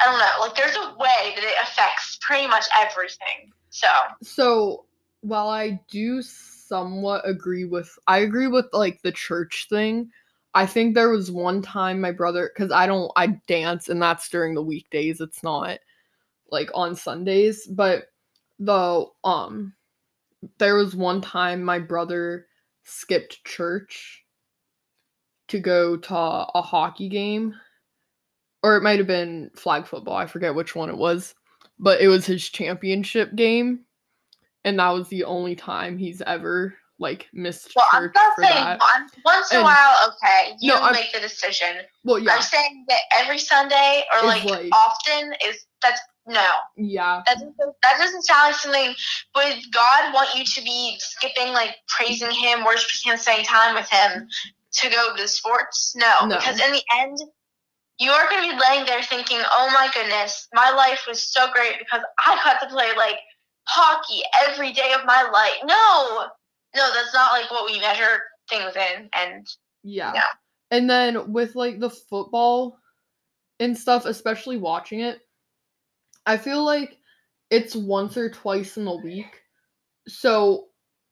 I 0.00 0.06
don't 0.06 0.18
know. 0.18 0.40
Like, 0.40 0.56
there's 0.56 0.76
a 0.76 0.96
way 0.96 1.34
that 1.34 1.44
it 1.44 1.54
affects 1.62 2.18
pretty 2.22 2.46
much 2.46 2.64
everything. 2.80 3.52
So, 3.68 3.88
So 4.22 4.86
while 5.20 5.48
I 5.48 5.80
do 5.90 6.22
somewhat 6.22 7.28
agree 7.28 7.64
with, 7.64 7.98
I 8.06 8.18
agree 8.18 8.46
with 8.46 8.66
like 8.72 9.02
the 9.02 9.12
church 9.12 9.66
thing. 9.68 10.10
I 10.54 10.66
think 10.66 10.94
there 10.94 11.10
was 11.10 11.30
one 11.30 11.62
time 11.62 12.00
my 12.00 12.12
brother, 12.12 12.50
because 12.54 12.72
I 12.72 12.86
don't, 12.86 13.10
I 13.16 13.38
dance 13.46 13.88
and 13.88 14.02
that's 14.02 14.28
during 14.28 14.54
the 14.54 14.62
weekdays. 14.62 15.20
It's 15.20 15.42
not 15.42 15.78
like 16.50 16.70
on 16.74 16.96
Sundays. 16.96 17.66
But 17.66 18.04
the 18.58 19.06
um, 19.24 19.74
there 20.58 20.74
was 20.74 20.96
one 20.96 21.20
time 21.20 21.62
my 21.62 21.78
brother 21.78 22.46
skipped 22.82 23.44
church 23.44 24.24
to 25.48 25.60
go 25.60 25.96
to 25.96 26.14
a 26.14 26.62
hockey 26.62 27.08
game, 27.08 27.54
or 28.62 28.76
it 28.76 28.82
might 28.82 28.98
have 28.98 29.06
been 29.06 29.50
flag 29.54 29.86
football. 29.86 30.16
I 30.16 30.26
forget 30.26 30.54
which 30.54 30.74
one 30.74 30.90
it 30.90 30.96
was, 30.96 31.34
but 31.78 32.00
it 32.00 32.08
was 32.08 32.26
his 32.26 32.48
championship 32.48 33.34
game 33.34 33.84
and 34.64 34.78
that 34.78 34.90
was 34.90 35.08
the 35.08 35.24
only 35.24 35.56
time 35.56 35.96
he's 35.98 36.22
ever 36.22 36.74
like 37.00 37.26
missed 37.32 37.72
well, 37.74 37.86
I'm 37.92 38.12
not 38.14 38.34
for 38.36 38.44
saying 38.44 38.54
that. 38.64 38.78
one, 38.78 39.08
once 39.24 39.50
in 39.52 39.60
a 39.60 39.62
while, 39.64 39.96
okay, 40.08 40.54
you 40.60 40.72
No, 40.74 40.90
make 40.92 41.12
the 41.12 41.18
decision. 41.20 41.78
Well, 42.04 42.18
yeah, 42.18 42.34
I'm 42.36 42.42
saying 42.42 42.84
that 42.88 43.00
every 43.18 43.38
Sunday 43.38 44.04
or 44.14 44.26
like, 44.28 44.44
like- 44.44 44.70
often 44.72 45.32
is 45.46 45.64
that's 45.82 46.00
no. 46.26 46.44
yeah, 46.76 47.22
That 47.26 47.34
doesn't, 47.36 47.56
that 47.82 47.94
doesn't 47.98 48.22
sound 48.22 48.52
like 48.52 48.54
something. 48.54 48.94
Would 49.34 49.72
God 49.72 50.12
want 50.14 50.28
you 50.36 50.44
to 50.44 50.62
be 50.62 50.96
skipping, 50.98 51.52
like 51.54 51.74
praising 51.88 52.30
Him, 52.30 52.64
worshiping 52.64 53.10
Him, 53.12 53.18
spending 53.18 53.46
time 53.46 53.74
with 53.74 53.88
Him 53.90 54.28
to 54.74 54.90
go 54.90 55.16
to 55.16 55.26
sports? 55.26 55.94
No, 55.96 56.26
No. 56.26 56.36
because 56.36 56.60
in 56.60 56.70
the 56.72 56.82
end, 57.00 57.18
you 57.98 58.10
are 58.10 58.28
going 58.28 58.48
to 58.50 58.54
be 58.56 58.62
laying 58.62 58.84
there 58.86 59.02
thinking, 59.02 59.40
"Oh 59.50 59.70
my 59.72 59.88
goodness, 59.94 60.46
my 60.52 60.70
life 60.70 61.04
was 61.08 61.22
so 61.22 61.50
great 61.50 61.78
because 61.78 62.02
I 62.26 62.38
got 62.44 62.60
to 62.60 62.68
play 62.68 62.90
like 62.96 63.16
hockey 63.66 64.22
every 64.46 64.72
day 64.72 64.92
of 64.92 65.06
my 65.06 65.22
life." 65.32 65.56
No, 65.64 66.26
no, 66.74 66.90
that's 66.94 67.14
not 67.14 67.32
like 67.32 67.50
what 67.50 67.70
we 67.70 67.80
measure 67.80 68.20
things 68.48 68.74
in. 68.76 69.08
And 69.12 69.46
yeah. 69.82 70.12
Yeah. 70.14 70.22
And 70.70 70.88
then 70.88 71.32
with 71.32 71.56
like 71.56 71.80
the 71.80 71.90
football 71.90 72.78
and 73.58 73.76
stuff, 73.76 74.04
especially 74.06 74.56
watching 74.56 75.00
it, 75.00 75.20
I 76.26 76.36
feel 76.36 76.64
like 76.64 76.98
it's 77.50 77.74
once 77.74 78.16
or 78.16 78.30
twice 78.30 78.76
in 78.76 78.86
a 78.86 78.96
week. 78.96 79.42
So 80.06 80.66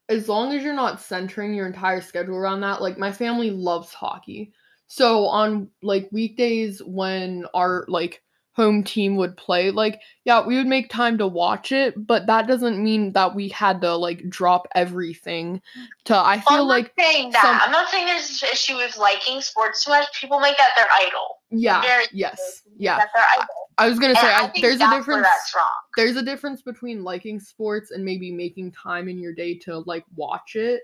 as 0.09 0.29
long 0.29 0.53
as 0.53 0.63
you're 0.63 0.75
not 0.75 1.01
centering 1.01 1.55
your 1.55 1.67
entire 1.67 2.01
schedule 2.01 2.37
around 2.37 2.61
that, 2.61 2.81
like 2.81 2.99
my 2.99 3.13
family 3.13 3.51
loves 3.51 3.93
hockey. 3.93 4.53
So 4.87 5.27
on 5.27 5.69
like 5.83 6.09
weekdays 6.13 6.81
when 6.85 7.45
our 7.53 7.85
like 7.89 8.23
home 8.59 8.83
team 8.83 9.15
would 9.17 9.37
play, 9.37 9.71
like 9.71 10.01
yeah, 10.25 10.45
we 10.45 10.57
would 10.57 10.67
make 10.67 10.91
time 10.91 11.17
to 11.19 11.27
watch 11.29 11.71
it, 11.71 11.95
but 12.07 12.27
that 12.27 12.49
doesn't 12.49 12.83
mean 12.83 13.13
that 13.13 13.35
we 13.37 13.49
had 13.49 13.81
to 13.83 13.95
like 13.95 14.29
drop 14.29 14.67
everything 14.75 15.63
to 16.07 16.17
I 16.17 16.41
feel 16.41 16.63
I'm 16.63 16.67
like 16.67 16.93
not 16.99 17.05
saying 17.05 17.31
that. 17.31 17.43
some- 17.43 17.61
I'm 17.65 17.71
not 17.71 17.89
saying 17.89 18.07
there's 18.07 18.43
an 18.43 18.49
issue 18.53 18.77
with 18.77 18.99
liking 18.99 19.41
sports 19.41 19.85
too 19.85 19.93
much. 19.93 20.07
People 20.21 20.41
make 20.41 20.59
that 20.59 20.73
their 20.77 20.89
idol. 21.07 21.39
yeah, 21.51 22.03
yes. 22.13 22.63
Yeah. 22.77 22.97
idol. 22.97 23.47
I 23.79 23.89
was 23.89 24.01
going 24.01 24.13
to 24.13 24.19
And 24.21 24.27
say 24.27 24.35
I 24.35 24.39
I, 24.45 24.49
think 24.49 24.63
there's 24.65 24.81
a 24.81 24.91
difference 24.91 25.23
That's 25.23 25.55
wrong. 25.55 25.71
there's 25.97 26.17
a 26.17 26.23
difference 26.23 26.63
between 26.63 27.05
liking 27.05 27.39
sports 27.39 27.93
and 27.93 28.05
maybe 28.05 28.33
making 28.33 28.73
time 28.73 29.09
in 29.09 29.21
your 29.21 29.33
day 29.33 29.55
to 29.61 29.79
like 29.87 30.05
watch 30.17 30.57
it 30.57 30.83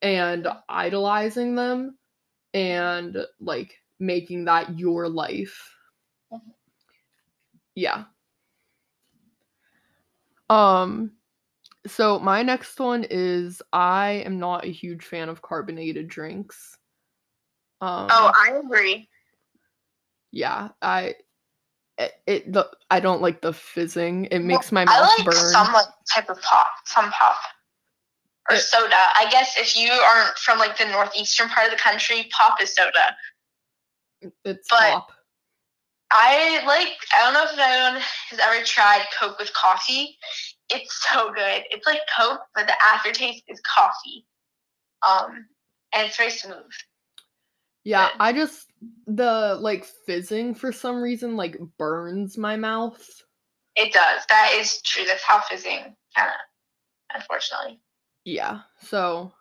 and 0.00 0.46
idolizing 0.68 1.56
them 1.56 1.98
and 2.54 3.16
like 3.40 3.74
making 3.98 4.44
that 4.44 4.78
your 4.78 5.08
life. 5.08 5.70
Mhm. 6.32 6.40
Yeah. 7.74 8.04
Um 10.50 11.12
so 11.86 12.18
my 12.18 12.42
next 12.42 12.78
one 12.80 13.04
is 13.10 13.60
I 13.72 14.22
am 14.24 14.38
not 14.38 14.64
a 14.64 14.68
huge 14.70 15.04
fan 15.04 15.28
of 15.28 15.42
carbonated 15.42 16.08
drinks. 16.08 16.78
Um 17.80 18.08
Oh, 18.10 18.32
I 18.34 18.52
agree. 18.56 19.08
yeah, 20.30 20.68
I 20.82 21.14
it, 21.98 22.12
it 22.26 22.52
the 22.52 22.68
I 22.90 23.00
don't 23.00 23.22
like 23.22 23.40
the 23.40 23.52
fizzing. 23.52 24.26
It 24.26 24.40
makes 24.40 24.72
my 24.72 24.84
mouth 24.84 24.94
I 24.96 25.00
like 25.16 25.24
burn. 25.24 25.34
some 25.34 25.72
like 25.72 25.86
type 26.12 26.28
of 26.28 26.40
pop, 26.42 26.66
some 26.86 27.10
pop 27.10 27.36
or 28.50 28.56
It- 28.56 28.60
soda. 28.60 28.94
I 28.94 29.28
guess 29.30 29.56
if 29.58 29.76
you 29.76 29.90
aren't 29.90 30.36
from 30.38 30.58
like 30.58 30.76
the 30.76 30.86
northeastern 30.86 31.48
part 31.48 31.66
of 31.66 31.72
the 31.72 31.78
country, 31.78 32.28
pop 32.36 32.60
is 32.60 32.74
soda. 32.74 33.16
It's 34.44 34.68
But- 34.68 34.90
top. 34.90 35.12
I 36.10 36.64
like. 36.66 36.96
I 37.14 37.22
don't 37.22 37.34
know 37.34 37.44
if 37.44 37.58
anyone 37.58 38.00
has 38.30 38.38
ever 38.38 38.64
tried 38.64 39.04
Coke 39.18 39.38
with 39.38 39.52
coffee. 39.52 40.16
It's 40.70 41.06
so 41.12 41.32
good. 41.32 41.64
It's 41.70 41.86
like 41.86 42.00
Coke, 42.16 42.40
but 42.54 42.66
the 42.66 42.74
aftertaste 42.92 43.44
is 43.48 43.60
coffee. 43.60 44.26
Um, 45.06 45.46
and 45.94 46.06
it's 46.06 46.16
very 46.16 46.30
smooth. 46.30 46.56
Yeah, 47.84 48.08
good. 48.08 48.16
I 48.20 48.32
just 48.32 48.66
the 49.06 49.58
like 49.60 49.84
fizzing 50.06 50.54
for 50.54 50.72
some 50.72 51.02
reason 51.02 51.36
like 51.36 51.58
burns 51.78 52.38
my 52.38 52.56
mouth. 52.56 53.06
It 53.76 53.92
does. 53.92 54.22
That 54.28 54.56
is 54.56 54.80
true. 54.82 55.04
That's 55.04 55.22
how 55.22 55.40
fizzing 55.40 55.96
kind 56.16 56.28
of, 56.28 57.14
unfortunately. 57.14 57.80
Yeah, 58.24 58.60
so 58.80 59.32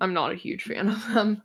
I'm 0.00 0.14
not 0.14 0.32
a 0.32 0.36
huge 0.36 0.62
fan 0.62 0.88
of 0.88 1.06
them. 1.12 1.42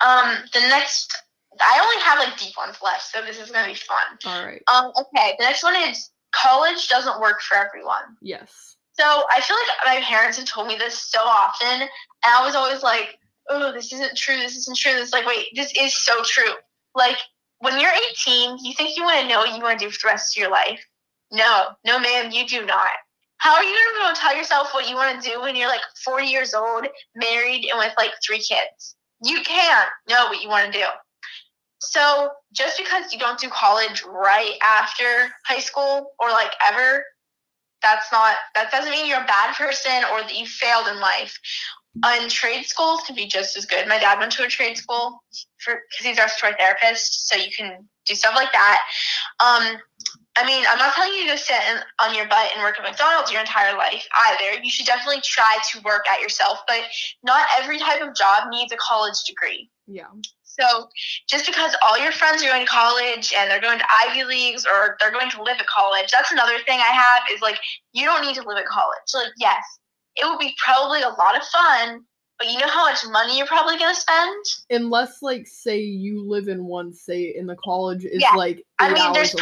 Um, 0.00 0.36
the 0.52 0.60
next, 0.60 1.12
I 1.60 1.80
only 1.80 2.02
have 2.02 2.18
like 2.18 2.38
deep 2.38 2.56
ones 2.56 2.76
left, 2.82 3.02
so 3.02 3.22
this 3.22 3.38
is 3.38 3.50
gonna 3.50 3.68
be 3.68 3.74
fun. 3.74 4.18
All 4.26 4.44
right. 4.44 4.62
Um, 4.72 4.92
okay, 4.98 5.34
the 5.38 5.44
next 5.44 5.62
one 5.62 5.76
is 5.76 6.10
college 6.32 6.88
doesn't 6.88 7.20
work 7.20 7.40
for 7.40 7.56
everyone. 7.56 8.16
Yes. 8.20 8.76
So 8.92 9.04
I 9.04 9.40
feel 9.40 9.56
like 9.56 10.00
my 10.00 10.06
parents 10.06 10.38
have 10.38 10.46
told 10.46 10.66
me 10.66 10.76
this 10.76 11.00
so 11.00 11.20
often, 11.20 11.82
and 11.82 11.90
I 12.24 12.44
was 12.44 12.54
always 12.54 12.82
like, 12.82 13.18
"Oh, 13.48 13.72
this 13.72 13.92
isn't 13.92 14.16
true. 14.16 14.36
This 14.36 14.56
isn't 14.56 14.76
true." 14.76 14.92
It's 14.92 15.12
like, 15.12 15.26
wait, 15.26 15.46
this 15.54 15.72
is 15.78 15.94
so 15.94 16.22
true. 16.24 16.52
Like 16.94 17.18
when 17.58 17.80
you're 17.80 17.92
18, 18.10 18.58
you 18.64 18.72
think 18.74 18.96
you 18.96 19.04
want 19.04 19.20
to 19.22 19.28
know 19.28 19.38
what 19.38 19.56
you 19.56 19.62
want 19.62 19.78
to 19.78 19.86
do 19.86 19.90
for 19.90 20.08
the 20.08 20.12
rest 20.12 20.36
of 20.36 20.40
your 20.40 20.50
life. 20.50 20.84
No, 21.30 21.66
no, 21.84 21.98
ma'am, 21.98 22.30
you 22.32 22.46
do 22.46 22.64
not. 22.64 22.90
How 23.38 23.54
are 23.54 23.62
you 23.62 23.70
going 23.70 23.84
to 23.84 23.94
be 23.94 24.04
able 24.04 24.14
to 24.14 24.20
tell 24.20 24.36
yourself 24.36 24.74
what 24.74 24.88
you 24.88 24.96
want 24.96 25.22
to 25.22 25.30
do 25.30 25.40
when 25.40 25.54
you're 25.54 25.68
like 25.68 25.80
40 26.04 26.26
years 26.26 26.54
old, 26.54 26.86
married, 27.14 27.66
and 27.70 27.78
with 27.78 27.92
like 27.96 28.10
three 28.24 28.38
kids? 28.38 28.96
You 29.22 29.42
can't 29.42 29.88
know 30.08 30.26
what 30.26 30.42
you 30.42 30.48
want 30.48 30.72
to 30.72 30.78
do. 30.78 30.84
So 31.78 32.30
just 32.52 32.78
because 32.78 33.12
you 33.12 33.18
don't 33.18 33.38
do 33.38 33.48
college 33.48 34.04
right 34.04 34.54
after 34.62 35.32
high 35.46 35.60
school 35.60 36.12
or 36.18 36.30
like 36.30 36.52
ever, 36.66 37.04
that's 37.82 38.10
not 38.10 38.36
that 38.54 38.70
doesn't 38.70 38.90
mean 38.90 39.06
you're 39.06 39.22
a 39.22 39.26
bad 39.26 39.54
person 39.54 40.04
or 40.12 40.22
that 40.22 40.36
you 40.36 40.46
failed 40.46 40.88
in 40.88 40.98
life. 41.00 41.38
And 42.04 42.30
trade 42.30 42.64
schools 42.64 43.00
can 43.06 43.16
be 43.16 43.26
just 43.26 43.56
as 43.56 43.66
good. 43.66 43.88
My 43.88 43.98
dad 43.98 44.18
went 44.18 44.32
to 44.32 44.44
a 44.44 44.48
trade 44.48 44.76
school 44.76 45.22
for 45.58 45.82
because 45.90 46.06
he's 46.06 46.18
a 46.18 46.22
respiratory 46.22 46.56
therapist, 46.58 47.28
so 47.28 47.36
you 47.36 47.50
can 47.56 47.88
do 48.06 48.14
stuff 48.14 48.34
like 48.36 48.52
that. 48.52 48.80
Um, 49.40 49.78
I 50.36 50.46
mean, 50.46 50.64
I'm 50.68 50.78
not 50.78 50.94
telling 50.94 51.12
you 51.14 51.28
to 51.32 51.38
sit 51.38 51.56
in, 51.70 51.78
on 52.00 52.14
your 52.14 52.28
butt 52.28 52.50
and 52.54 52.62
work 52.62 52.78
at 52.78 52.84
McDonald's 52.84 53.32
your 53.32 53.40
entire 53.40 53.76
life 53.76 54.06
either. 54.28 54.62
You 54.62 54.70
should 54.70 54.86
definitely 54.86 55.22
try 55.22 55.56
to 55.72 55.80
work 55.80 56.04
at 56.08 56.20
yourself, 56.20 56.60
but 56.68 56.82
not 57.24 57.44
every 57.58 57.80
type 57.80 58.00
of 58.00 58.14
job 58.14 58.48
needs 58.50 58.72
a 58.72 58.76
college 58.76 59.18
degree. 59.26 59.68
Yeah. 59.88 60.06
So 60.60 60.88
just 61.28 61.46
because 61.46 61.76
all 61.86 61.98
your 61.98 62.12
friends 62.12 62.42
are 62.42 62.48
going 62.48 62.66
to 62.66 62.70
college 62.70 63.32
and 63.36 63.50
they're 63.50 63.60
going 63.60 63.78
to 63.78 63.84
Ivy 64.06 64.24
Leagues 64.24 64.66
or 64.66 64.96
they're 65.00 65.12
going 65.12 65.30
to 65.30 65.42
live 65.42 65.58
at 65.58 65.66
college, 65.66 66.10
that's 66.10 66.32
another 66.32 66.58
thing 66.66 66.80
I 66.80 66.92
have 66.92 67.22
is 67.32 67.40
like 67.40 67.58
you 67.92 68.04
don't 68.04 68.26
need 68.26 68.34
to 68.36 68.46
live 68.46 68.58
at 68.58 68.66
college. 68.66 68.98
Like 69.14 69.32
yes, 69.38 69.62
it 70.16 70.28
would 70.28 70.38
be 70.38 70.54
probably 70.62 71.02
a 71.02 71.08
lot 71.08 71.36
of 71.36 71.44
fun, 71.44 72.04
but 72.38 72.48
you 72.48 72.58
know 72.58 72.68
how 72.68 72.84
much 72.84 72.98
money 73.10 73.38
you're 73.38 73.46
probably 73.46 73.78
going 73.78 73.94
to 73.94 74.00
spend? 74.00 74.44
Unless 74.70 75.22
like 75.22 75.46
say 75.46 75.80
you 75.80 76.28
live 76.28 76.48
in 76.48 76.64
one 76.64 76.92
state 76.92 77.36
and 77.36 77.48
the 77.48 77.56
college 77.56 78.04
is 78.04 78.20
Yeah, 78.20 78.36
like 78.36 78.64
I 78.78 78.92
mean, 78.92 79.12
there's 79.12 79.32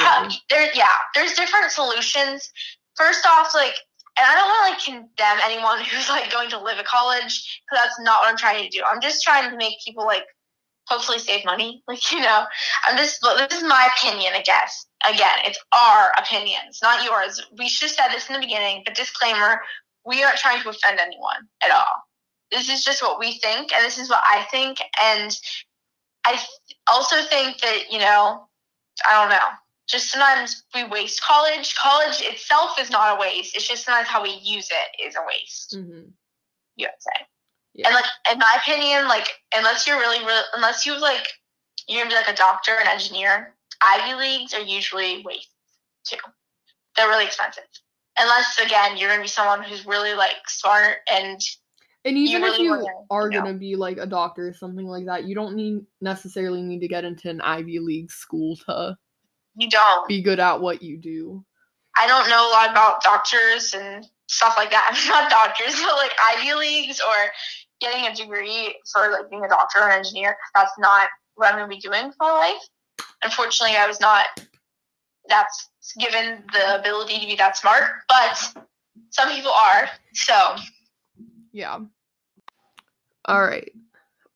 there 0.50 0.68
yeah, 0.74 0.88
there's 1.14 1.33
different 1.33 1.70
solutions. 1.70 2.50
First 2.96 3.26
off, 3.26 3.55
like 3.55 3.74
and 4.18 4.26
I 4.26 4.35
don't 4.35 4.48
want 4.48 4.64
to 4.64 4.70
like 4.70 4.85
condemn 4.85 5.38
anyone 5.44 5.81
who's 5.85 6.09
like 6.09 6.31
going 6.31 6.50
to 6.50 6.62
live 6.62 6.79
at 6.79 6.87
college 6.87 7.62
because 7.64 7.85
that's 7.85 8.00
not 8.00 8.20
what 8.20 8.31
I'm 8.31 8.37
trying 8.37 8.62
to 8.62 8.70
do. 8.70 8.83
I'm 8.87 9.00
just 9.00 9.22
trying 9.22 9.50
to 9.50 9.57
make 9.57 9.74
people 9.85 10.05
like 10.05 10.24
hopefully 10.88 11.18
save 11.18 11.44
money. 11.44 11.83
Like 11.88 12.11
you 12.12 12.20
know, 12.20 12.44
I'm 12.87 12.96
just 12.96 13.20
this 13.20 13.59
is 13.59 13.64
my 13.64 13.88
opinion, 13.96 14.33
I 14.35 14.42
guess. 14.42 14.87
Again, 15.09 15.38
it's 15.44 15.59
our 15.72 16.12
opinions, 16.18 16.81
not 16.83 17.05
yours. 17.05 17.42
We 17.59 17.68
should 17.68 17.88
have 17.88 17.96
said 17.96 18.09
this 18.14 18.29
in 18.29 18.35
the 18.35 18.40
beginning, 18.40 18.83
but 18.85 18.94
disclaimer: 18.94 19.61
we 20.05 20.22
aren't 20.22 20.38
trying 20.38 20.62
to 20.62 20.68
offend 20.68 20.99
anyone 20.99 21.49
at 21.62 21.70
all. 21.70 22.05
This 22.51 22.68
is 22.68 22.85
just 22.85 23.03
what 23.03 23.18
we 23.18 23.38
think, 23.38 23.72
and 23.72 23.85
this 23.85 23.99
is 23.99 24.09
what 24.09 24.22
I 24.31 24.46
think, 24.51 24.79
and 25.03 25.37
I 26.25 26.40
also 26.90 27.22
think 27.22 27.61
that 27.61 27.90
you 27.90 27.99
know, 27.99 28.49
I 29.09 29.20
don't 29.20 29.31
know 29.31 29.49
just 29.88 30.11
sometimes 30.11 30.64
we 30.75 30.85
waste 30.85 31.22
college. 31.22 31.75
College 31.77 32.20
itself 32.20 32.79
is 32.81 32.90
not 32.90 33.16
a 33.16 33.20
waste. 33.20 33.55
It's 33.55 33.68
just 33.68 33.85
sometimes 33.85 34.09
how 34.09 34.22
we 34.22 34.31
use 34.42 34.68
it 34.70 35.07
is 35.07 35.14
a 35.16 35.25
waste. 35.27 35.77
Mhm. 35.77 36.12
You 36.75 36.88
would 36.88 37.03
say. 37.03 37.27
Yeah. 37.76 37.88
And 37.88 37.94
like 37.94 38.06
in 38.32 38.38
my 38.38 38.58
opinion, 38.60 39.06
like 39.08 39.28
unless 39.54 39.86
you're 39.86 39.98
really, 39.98 40.24
really 40.24 40.44
unless 40.54 40.86
you 40.86 40.98
like 41.00 41.28
you're 41.88 42.00
gonna 42.02 42.10
be 42.10 42.16
like 42.16 42.28
a 42.28 42.36
doctor, 42.36 42.72
an 42.80 42.88
engineer, 42.88 43.54
Ivy 43.82 44.14
leagues 44.14 44.54
are 44.54 44.60
usually 44.62 45.22
wastes 45.24 45.50
too. 46.06 46.16
They're 46.96 47.08
really 47.08 47.26
expensive. 47.26 47.64
Unless 48.18 48.58
again 48.58 48.96
you're 48.96 49.10
gonna 49.10 49.22
be 49.22 49.28
someone 49.28 49.62
who's 49.62 49.86
really 49.86 50.14
like 50.14 50.36
smart 50.48 50.98
and 51.10 51.40
And 52.04 52.16
even 52.16 52.42
if 52.44 52.52
really 52.52 52.64
you 52.64 52.70
wanna, 52.70 52.84
are 53.10 53.30
you 53.30 53.38
know. 53.38 53.44
gonna 53.44 53.58
be 53.58 53.76
like 53.76 53.98
a 53.98 54.06
doctor 54.06 54.48
or 54.48 54.54
something 54.54 54.86
like 54.86 55.06
that, 55.06 55.24
you 55.24 55.34
don't 55.34 55.54
need 55.56 55.84
necessarily 56.00 56.62
need 56.62 56.80
to 56.80 56.88
get 56.88 57.04
into 57.04 57.28
an 57.30 57.40
Ivy 57.42 57.78
League 57.80 58.10
school 58.10 58.56
to 58.66 58.96
you 59.56 59.68
don't. 59.70 60.08
be 60.08 60.22
good 60.22 60.40
at 60.40 60.60
what 60.60 60.82
you 60.82 60.98
do. 60.98 61.44
I 61.98 62.06
don't 62.06 62.28
know 62.28 62.48
a 62.48 62.52
lot 62.52 62.70
about 62.70 63.02
doctors 63.02 63.74
and 63.74 64.06
stuff 64.28 64.54
like 64.56 64.70
that. 64.70 64.88
I'm 64.92 65.08
not 65.08 65.30
doctors, 65.30 65.74
but 65.80 65.96
like 65.96 66.12
Ivy 66.24 66.54
Leagues 66.54 67.00
or 67.00 67.14
getting 67.80 68.06
a 68.06 68.14
degree 68.14 68.76
for 68.92 69.10
like 69.10 69.30
being 69.30 69.44
a 69.44 69.48
doctor 69.48 69.80
or 69.80 69.88
an 69.88 69.98
engineer. 69.98 70.36
That's 70.54 70.72
not 70.78 71.08
what 71.34 71.48
I'm 71.48 71.58
going 71.58 71.70
to 71.70 71.76
be 71.76 71.80
doing 71.80 72.12
for 72.12 72.28
my 72.28 72.32
life. 72.32 73.06
Unfortunately, 73.22 73.76
I 73.76 73.86
was 73.86 74.00
not. 74.00 74.26
That's 75.28 75.68
given 75.98 76.44
the 76.52 76.78
ability 76.78 77.20
to 77.20 77.26
be 77.26 77.36
that 77.36 77.56
smart, 77.56 77.84
but 78.08 78.64
some 79.10 79.28
people 79.28 79.50
are. 79.50 79.88
So 80.14 80.56
Yeah. 81.52 81.80
All 83.24 83.42
right. 83.42 83.70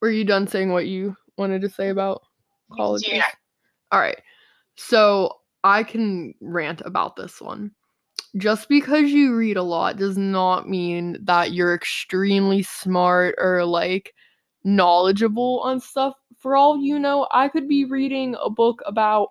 Were 0.00 0.10
you 0.10 0.24
done 0.24 0.46
saying 0.46 0.72
what 0.72 0.86
you 0.86 1.16
wanted 1.36 1.62
to 1.62 1.68
say 1.68 1.90
about 1.90 2.22
colleges? 2.76 3.08
you're 3.08 3.22
All 3.92 4.00
right. 4.00 4.18
So 4.76 5.36
I 5.62 5.82
can 5.82 6.34
rant 6.40 6.82
about 6.84 7.16
this 7.16 7.40
one. 7.40 7.70
Just 8.36 8.68
because 8.68 9.10
you 9.10 9.34
read 9.34 9.56
a 9.56 9.62
lot 9.62 9.96
does 9.96 10.16
not 10.16 10.68
mean 10.68 11.18
that 11.24 11.52
you're 11.52 11.74
extremely 11.74 12.62
smart 12.62 13.34
or 13.38 13.64
like 13.64 14.14
knowledgeable 14.62 15.60
on 15.60 15.80
stuff. 15.80 16.14
For 16.38 16.56
all 16.56 16.78
you 16.78 16.98
know, 16.98 17.26
I 17.32 17.48
could 17.48 17.68
be 17.68 17.84
reading 17.84 18.36
a 18.40 18.48
book 18.48 18.82
about 18.86 19.30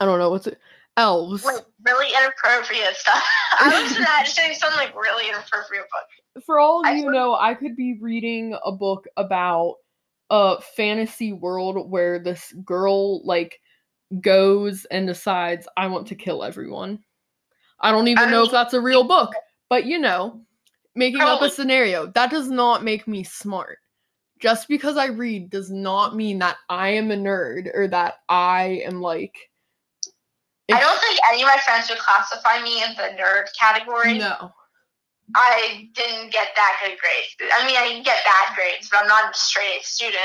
I 0.00 0.04
don't 0.04 0.18
know 0.18 0.30
what's 0.30 0.46
it 0.46 0.58
elves. 0.98 1.44
like 1.44 1.64
really 1.86 2.12
inappropriate 2.12 2.96
stuff. 2.96 3.24
I 3.60 3.82
was 3.82 3.96
imagining 3.96 4.54
some 4.54 4.74
like 4.74 4.94
really 4.94 5.28
inappropriate 5.28 5.84
book. 5.84 6.44
for 6.44 6.58
all 6.58 6.82
I 6.84 6.92
you 6.92 7.10
know, 7.10 7.34
I 7.34 7.54
could 7.54 7.76
be 7.76 7.96
reading 8.00 8.56
a 8.64 8.72
book 8.72 9.06
about 9.16 9.76
a 10.30 10.60
fantasy 10.60 11.32
world 11.32 11.90
where 11.90 12.18
this 12.18 12.52
girl 12.64 13.24
like 13.24 13.60
goes 14.20 14.84
and 14.86 15.06
decides 15.06 15.66
I 15.76 15.86
want 15.86 16.08
to 16.08 16.14
kill 16.14 16.42
everyone. 16.42 16.98
I 17.80 17.92
don't 17.92 18.08
even 18.08 18.28
I 18.28 18.30
know 18.30 18.44
if 18.44 18.50
that's 18.50 18.74
a 18.74 18.80
real 18.80 19.04
book, 19.04 19.32
but 19.68 19.86
you 19.86 19.98
know, 19.98 20.40
making 20.94 21.20
up 21.20 21.42
a 21.42 21.50
scenario, 21.50 22.06
that 22.08 22.30
does 22.30 22.50
not 22.50 22.84
make 22.84 23.06
me 23.06 23.22
smart. 23.22 23.78
Just 24.40 24.68
because 24.68 24.96
I 24.96 25.06
read 25.06 25.50
does 25.50 25.70
not 25.70 26.14
mean 26.14 26.38
that 26.38 26.56
I 26.68 26.90
am 26.90 27.10
a 27.10 27.16
nerd 27.16 27.70
or 27.74 27.88
that 27.88 28.16
I 28.28 28.82
am 28.84 29.00
like 29.00 29.34
I 30.70 30.80
don't 30.80 31.00
think 31.00 31.18
any 31.32 31.42
of 31.42 31.48
my 31.48 31.56
friends 31.64 31.88
would 31.88 31.98
classify 31.98 32.62
me 32.62 32.82
in 32.82 32.90
the 32.94 33.20
nerd 33.20 33.46
category. 33.58 34.18
no. 34.18 34.52
I 35.34 35.90
didn't 35.94 36.32
get 36.32 36.48
that 36.56 36.76
good 36.82 36.96
grades. 36.98 37.52
I 37.58 37.66
mean, 37.66 37.76
I 37.76 37.88
didn't 37.88 38.04
get 38.04 38.24
bad 38.24 38.56
grades, 38.56 38.88
but 38.90 39.02
I'm 39.02 39.08
not 39.08 39.30
a 39.30 39.38
straight 39.38 39.80
A 39.80 39.84
student. 39.84 40.16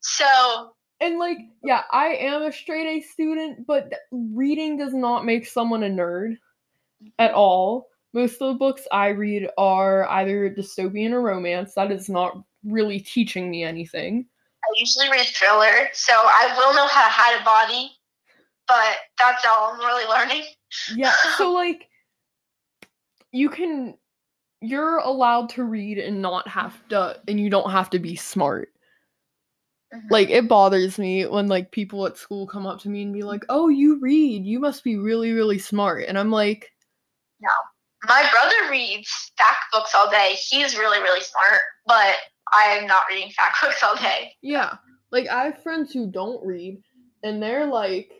So, 0.00 0.72
And 1.00 1.18
like, 1.18 1.38
yeah, 1.62 1.82
I 1.92 2.08
am 2.14 2.42
a 2.42 2.52
straight 2.52 2.86
A 2.86 3.00
student, 3.02 3.66
but 3.66 3.92
reading 4.10 4.78
does 4.78 4.94
not 4.94 5.26
make 5.26 5.46
someone 5.46 5.82
a 5.82 5.88
nerd 5.88 6.36
at 7.18 7.32
all. 7.32 7.88
Most 8.14 8.42
of 8.42 8.52
the 8.52 8.58
books 8.58 8.86
I 8.92 9.08
read 9.08 9.48
are 9.56 10.08
either 10.10 10.50
dystopian 10.50 11.12
or 11.12 11.22
romance. 11.22 11.74
That 11.74 11.90
is 11.90 12.08
not 12.08 12.42
really 12.64 13.00
teaching 13.00 13.50
me 13.50 13.64
anything. 13.64 14.26
I 14.64 14.68
usually 14.76 15.10
read 15.10 15.26
thriller, 15.26 15.88
so 15.92 16.12
I 16.12 16.54
will 16.56 16.74
know 16.74 16.86
how 16.86 17.02
to 17.04 17.10
hide 17.10 17.40
a 17.40 17.44
body, 17.44 17.90
but 18.68 18.96
that's 19.18 19.44
all 19.44 19.72
I'm 19.72 19.80
really 19.80 20.08
learning. 20.08 20.44
Yeah, 20.94 21.14
so 21.36 21.52
like, 21.52 21.88
you 23.32 23.48
can, 23.48 23.96
you're 24.60 24.98
allowed 24.98 25.48
to 25.50 25.64
read 25.64 25.98
and 25.98 26.22
not 26.22 26.46
have 26.46 26.76
to, 26.90 27.18
and 27.26 27.40
you 27.40 27.50
don't 27.50 27.70
have 27.70 27.90
to 27.90 27.98
be 27.98 28.14
smart. 28.14 28.68
Mhm. 29.92 30.10
Like, 30.10 30.30
it 30.30 30.48
bothers 30.48 30.98
me 30.98 31.26
when 31.26 31.48
like 31.48 31.70
people 31.70 32.06
at 32.06 32.16
school 32.16 32.46
come 32.46 32.66
up 32.66 32.80
to 32.80 32.88
me 32.88 33.02
and 33.02 33.12
be 33.12 33.22
like, 33.22 33.44
oh, 33.48 33.68
you 33.68 33.98
read, 34.00 34.44
you 34.44 34.60
must 34.60 34.84
be 34.84 34.96
really, 34.96 35.32
really 35.32 35.58
smart. 35.58 36.04
And 36.06 36.18
I'm 36.18 36.30
like, 36.30 36.71
My 38.08 38.28
brother 38.32 38.70
reads 38.70 39.08
fact 39.38 39.58
books 39.72 39.92
all 39.94 40.10
day. 40.10 40.34
He's 40.50 40.76
really, 40.76 40.98
really 41.00 41.20
smart, 41.20 41.60
but 41.86 42.14
I 42.52 42.76
am 42.78 42.86
not 42.86 43.02
reading 43.08 43.30
fact 43.36 43.58
books 43.62 43.82
all 43.82 43.96
day. 43.96 44.32
Yeah. 44.42 44.74
Like 45.10 45.28
I 45.28 45.44
have 45.44 45.62
friends 45.62 45.92
who 45.92 46.10
don't 46.10 46.44
read 46.44 46.82
and 47.22 47.42
they're 47.42 47.66
like 47.66 48.10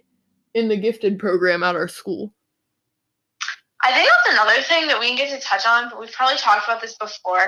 in 0.55 0.69
the 0.69 0.77
gifted 0.77 1.19
program 1.19 1.63
at 1.63 1.75
our 1.75 1.89
school. 1.89 2.33
I 3.85 3.93
think 3.93 4.09
that's 4.09 4.35
another 4.39 4.63
thing 4.63 4.87
that 4.87 5.01
we 5.01 5.09
can 5.09 5.17
get 5.17 5.31
to 5.31 5.45
touch 5.45 5.67
on, 5.67 5.91
but 5.91 5.99
we've 5.99 6.13
probably 6.13 6.37
talked 6.37 6.69
about 6.69 6.81
this 6.81 6.97
before. 6.99 7.43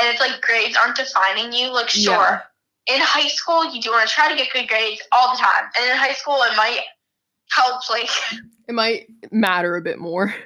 And 0.00 0.08
it's 0.08 0.20
like 0.20 0.40
grades 0.40 0.76
aren't 0.78 0.96
defining 0.96 1.52
you. 1.52 1.70
Like, 1.74 1.90
sure, 1.90 2.14
Yeah. 2.14 2.40
in 2.96 3.00
high 3.02 3.28
school, 3.28 3.70
you 3.70 3.82
do 3.82 3.90
want 3.90 4.08
to 4.08 4.14
try 4.14 4.30
to 4.30 4.34
get 4.36 4.50
good 4.50 4.66
grades 4.66 5.02
all 5.12 5.32
the 5.36 5.42
time. 5.42 5.64
And 5.78 5.90
in 5.90 5.96
high 5.96 6.14
school, 6.14 6.36
it 6.40 6.56
might 6.56 6.80
help, 7.50 7.82
like, 7.90 8.08
It 8.68 8.72
might 8.74 9.08
matter 9.30 9.76
a 9.76 9.82
bit 9.82 9.98
more. 9.98 10.34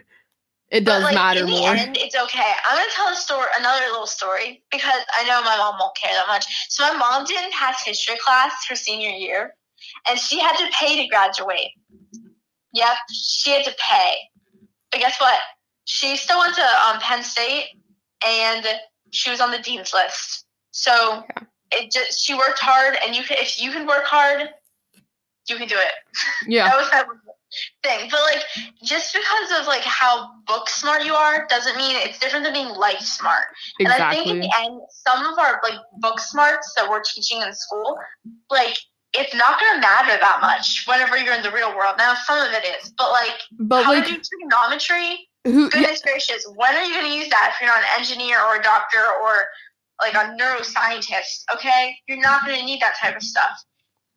It 0.71 0.85
but 0.85 0.93
does 0.93 1.03
like 1.05 1.15
matter 1.15 1.41
in 1.41 1.47
the 1.47 1.53
more. 1.53 1.71
end, 1.71 1.97
it's 1.97 2.15
okay. 2.15 2.53
I'm 2.69 2.77
gonna 2.77 2.91
tell 2.95 3.09
a 3.09 3.17
story, 3.17 3.47
another 3.59 3.87
little 3.87 4.07
story, 4.07 4.63
because 4.71 5.01
I 5.19 5.25
know 5.25 5.41
my 5.43 5.57
mom 5.57 5.77
won't 5.81 5.97
care 5.97 6.13
that 6.13 6.27
much. 6.29 6.47
So 6.69 6.83
my 6.93 6.99
mom 6.99 7.25
didn't 7.25 7.53
pass 7.53 7.83
history 7.85 8.17
class 8.23 8.53
her 8.69 8.75
senior 8.77 9.09
year, 9.11 9.55
and 10.09 10.19
she 10.19 10.39
had 10.39 10.57
to 10.57 10.67
pay 10.79 11.03
to 11.03 11.09
graduate. 11.09 11.71
Yep, 12.75 12.95
she 13.13 13.51
had 13.53 13.65
to 13.65 13.75
pay. 13.91 14.17
But 14.91 15.01
guess 15.01 15.19
what? 15.21 15.39
She 15.85 16.17
still 16.19 16.39
went 16.39 16.55
to 16.57 16.63
um, 16.63 17.01
Penn 17.01 17.25
State, 17.25 17.69
and 18.27 18.67
she 19.11 19.31
was 19.31 19.41
on 19.41 19.51
the 19.51 19.59
dean's 19.59 19.95
list. 19.95 20.45
So 20.73 20.93
Yeah. 20.93 21.45
it 21.73 21.91
just 21.91 22.21
she 22.23 22.35
worked 22.35 22.59
hard, 22.59 22.99
and 23.05 23.17
you 23.17 23.23
can 23.25 23.39
if 23.41 23.59
you 23.61 23.71
can 23.73 23.87
work 23.87 24.05
hard, 24.05 24.51
you 25.49 25.57
can 25.57 25.67
do 25.67 25.77
it. 25.79 25.95
Yeah. 26.47 26.69
That 26.69 26.77
was 26.77 26.91
that 26.91 27.07
thing. 27.83 28.09
But 28.11 28.21
like 28.23 28.43
just 28.83 29.15
because 29.15 29.61
of 29.61 29.67
like 29.67 29.83
how 29.83 30.31
book 30.47 30.69
smart 30.69 31.05
you 31.05 31.15
are 31.15 31.47
doesn't 31.49 31.77
mean 31.77 31.97
it's 31.97 32.19
different 32.19 32.45
than 32.45 32.53
being 32.53 32.69
life 32.69 33.01
smart. 33.01 33.45
Exactly. 33.79 34.03
And 34.03 34.03
I 34.03 34.15
think 34.15 34.27
in 34.29 34.41
the 34.41 34.53
end, 34.59 34.81
some 34.91 35.25
of 35.27 35.39
our 35.39 35.61
like 35.63 35.79
book 35.99 36.21
smarts 36.21 36.73
that 36.77 36.89
we're 36.89 37.03
teaching 37.03 37.43
in 37.43 37.53
school, 37.53 37.99
like 38.51 38.77
it's 39.15 39.35
not 39.35 39.59
gonna 39.59 39.81
matter 39.81 40.19
that 40.21 40.39
much 40.41 40.85
whenever 40.87 41.17
you're 41.17 41.35
in 41.35 41.43
the 41.43 41.51
real 41.51 41.75
world. 41.75 41.95
Now 41.99 42.15
some 42.15 42.39
of 42.39 42.53
it 42.53 42.65
is, 42.65 42.93
but 42.97 43.11
like 43.11 43.41
But 43.59 43.85
how 43.85 43.93
like 43.93 44.05
to 44.07 44.13
do 44.13 44.21
trigonometry, 44.21 45.29
who 45.45 45.65
yeah, 45.65 45.69
goodness 45.71 46.03
gracious, 46.03 46.47
when 46.55 46.75
are 46.75 46.85
you 46.85 46.95
gonna 46.95 47.15
use 47.15 47.29
that 47.31 47.53
if 47.55 47.61
you're 47.61 47.71
not 47.71 47.81
an 47.81 47.89
engineer 47.99 48.41
or 48.43 48.57
a 48.57 48.63
doctor 48.63 49.05
or 49.23 49.47
like 50.01 50.15
a 50.15 50.37
neuroscientist? 50.39 51.45
Okay, 51.55 51.97
you're 52.07 52.21
not 52.21 52.43
gonna 52.45 52.63
need 52.63 52.81
that 52.81 52.97
type 53.01 53.17
of 53.17 53.23
stuff. 53.23 53.51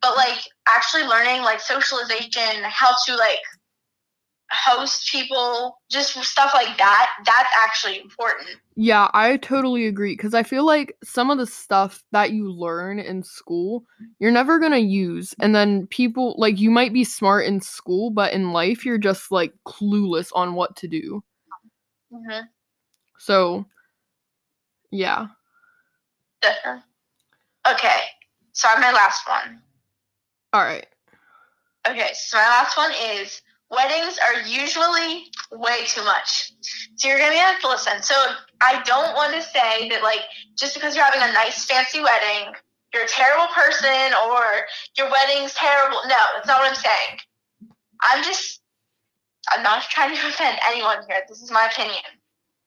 But 0.02 0.16
like 0.16 0.40
actually 0.68 1.04
learning 1.04 1.42
like 1.42 1.60
socialization, 1.60 2.62
how 2.64 2.90
to 3.06 3.16
like 3.16 3.38
host 4.52 5.10
people, 5.10 5.78
just 5.90 6.12
stuff 6.24 6.52
like 6.54 6.76
that, 6.76 7.10
that's 7.24 7.48
actually 7.62 8.00
important. 8.00 8.48
Yeah, 8.76 9.08
I 9.14 9.36
totally 9.38 9.86
agree 9.86 10.14
because 10.14 10.34
I 10.34 10.42
feel 10.42 10.66
like 10.66 10.96
some 11.02 11.30
of 11.30 11.38
the 11.38 11.46
stuff 11.46 12.02
that 12.12 12.32
you 12.32 12.50
learn 12.52 12.98
in 12.98 13.22
school, 13.22 13.84
you're 14.18 14.30
never 14.30 14.58
going 14.58 14.72
to 14.72 14.78
use. 14.78 15.34
And 15.40 15.54
then 15.54 15.86
people, 15.88 16.34
like, 16.38 16.58
you 16.58 16.70
might 16.70 16.92
be 16.92 17.04
smart 17.04 17.46
in 17.46 17.60
school, 17.60 18.10
but 18.10 18.32
in 18.32 18.52
life, 18.52 18.84
you're 18.84 18.98
just 18.98 19.30
like 19.30 19.54
clueless 19.66 20.30
on 20.34 20.54
what 20.54 20.76
to 20.76 20.88
do. 20.88 21.22
Mm-hmm. 22.12 22.44
So, 23.18 23.64
yeah. 24.90 25.28
Okay, 27.70 28.00
so 28.52 28.68
I 28.68 28.72
have 28.72 28.80
my 28.80 28.92
last 28.92 29.28
one. 29.28 29.62
All 30.52 30.62
right. 30.62 30.86
Okay, 31.88 32.10
so 32.14 32.36
my 32.36 32.44
last 32.44 32.76
one 32.76 32.92
is 33.16 33.40
weddings 33.70 34.18
are 34.18 34.42
usually 34.42 35.24
way 35.50 35.84
too 35.86 36.04
much. 36.04 36.52
So 36.96 37.08
you're 37.08 37.18
gonna 37.18 37.36
have 37.36 37.60
to 37.60 37.68
listen. 37.68 38.02
So 38.02 38.14
I 38.60 38.82
don't 38.84 39.14
want 39.14 39.34
to 39.34 39.42
say 39.42 39.88
that 39.88 40.02
like 40.02 40.20
just 40.58 40.74
because 40.74 40.94
you're 40.94 41.04
having 41.04 41.22
a 41.22 41.32
nice 41.32 41.64
fancy 41.64 42.00
wedding, 42.00 42.54
you're 42.92 43.04
a 43.04 43.08
terrible 43.08 43.46
person 43.54 44.12
or 44.28 44.44
your 44.98 45.10
wedding's 45.10 45.54
terrible. 45.54 45.98
No, 46.06 46.16
that's 46.36 46.46
not 46.46 46.60
what 46.60 46.68
I'm 46.68 46.76
saying. 46.76 47.18
I'm 48.02 48.22
just 48.22 48.60
I'm 49.50 49.62
not 49.62 49.82
trying 49.82 50.14
to 50.14 50.28
offend 50.28 50.58
anyone 50.66 50.98
here. 51.08 51.22
This 51.28 51.42
is 51.42 51.50
my 51.50 51.66
opinion. 51.66 52.02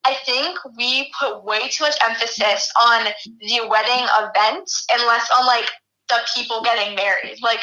I 0.06 0.16
think 0.26 0.60
we 0.78 1.12
put 1.20 1.44
way 1.44 1.68
too 1.70 1.84
much 1.84 1.96
emphasis 2.08 2.72
on 2.84 3.06
the 3.26 3.68
wedding 3.70 4.06
event 4.20 4.70
and 4.92 5.08
less 5.08 5.30
on 5.40 5.48
like 5.48 5.70
the 6.10 6.18
people 6.36 6.62
getting 6.62 6.96
married. 6.96 7.38
Like 7.42 7.60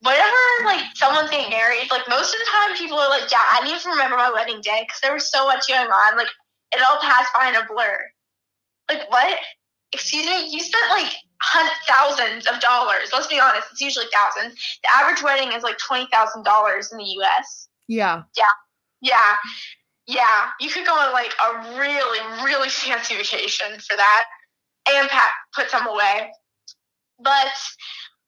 whenever 0.00 0.42
like 0.64 0.84
someone's 0.94 1.30
getting 1.30 1.50
married, 1.50 1.90
like 1.90 2.08
most 2.08 2.34
of 2.34 2.40
the 2.40 2.46
time 2.50 2.76
people 2.76 2.98
are 2.98 3.08
like, 3.10 3.30
yeah, 3.30 3.44
I 3.50 3.64
need 3.64 3.78
to 3.80 3.90
remember 3.90 4.16
my 4.16 4.30
wedding 4.30 4.60
day 4.60 4.84
because 4.86 5.00
there 5.00 5.14
was 5.14 5.30
so 5.30 5.46
much 5.46 5.68
going 5.68 5.88
on. 5.88 6.16
Like 6.16 6.28
it 6.72 6.82
all 6.88 6.98
passed 7.00 7.30
by 7.34 7.48
in 7.48 7.56
a 7.56 7.66
blur. 7.66 7.98
Like 8.90 9.10
what? 9.10 9.38
Excuse 9.92 10.26
me, 10.26 10.48
you 10.50 10.60
spent 10.60 10.90
like 10.90 11.12
hun- 11.40 11.70
thousands 11.88 12.46
of 12.46 12.60
dollars. 12.60 13.10
Let's 13.12 13.26
be 13.26 13.40
honest, 13.40 13.68
it's 13.72 13.80
usually 13.80 14.06
thousands. 14.12 14.54
The 14.82 14.90
average 14.92 15.22
wedding 15.22 15.52
is 15.52 15.62
like 15.62 15.78
twenty 15.78 16.06
thousand 16.12 16.44
dollars 16.44 16.92
in 16.92 16.98
the 16.98 17.04
U.S. 17.04 17.68
Yeah. 17.88 18.22
Yeah. 18.36 18.44
Yeah, 19.00 19.36
yeah, 20.08 20.48
you 20.58 20.70
could 20.70 20.86
go 20.86 20.92
on 20.94 21.12
like 21.12 21.32
a 21.38 21.78
really, 21.78 22.18
really 22.42 22.70
fancy 22.70 23.14
vacation 23.14 23.78
for 23.78 23.94
that, 23.96 24.24
and 24.88 25.08
pa- 25.08 25.30
put 25.54 25.70
some 25.70 25.86
away. 25.86 26.30
But 27.20 27.52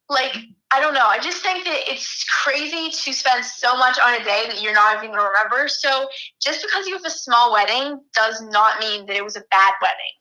like, 0.09 0.37
I 0.73 0.81
don't 0.81 0.95
know. 0.95 1.07
I 1.07 1.19
just 1.19 1.43
think 1.43 1.65
that 1.65 1.81
it's 1.87 2.25
crazy 2.43 2.91
to 2.91 3.13
spend 3.13 3.45
so 3.45 3.77
much 3.77 3.99
on 3.99 4.21
a 4.21 4.25
day 4.25 4.45
that 4.49 4.61
you're 4.61 4.75
not 4.75 4.97
even 4.97 5.15
gonna 5.15 5.29
remember. 5.29 5.69
So 5.69 6.09
just 6.43 6.63
because 6.63 6.87
you 6.87 6.95
have 6.95 7.05
a 7.05 7.11
small 7.11 7.53
wedding 7.53 8.01
does 8.15 8.43
not 8.43 8.81
mean 8.81 9.07
that 9.07 9.17
it 9.17 9.25
was 9.25 9.37
a 9.37 9.43
bad 9.51 9.73
wedding. 9.81 10.21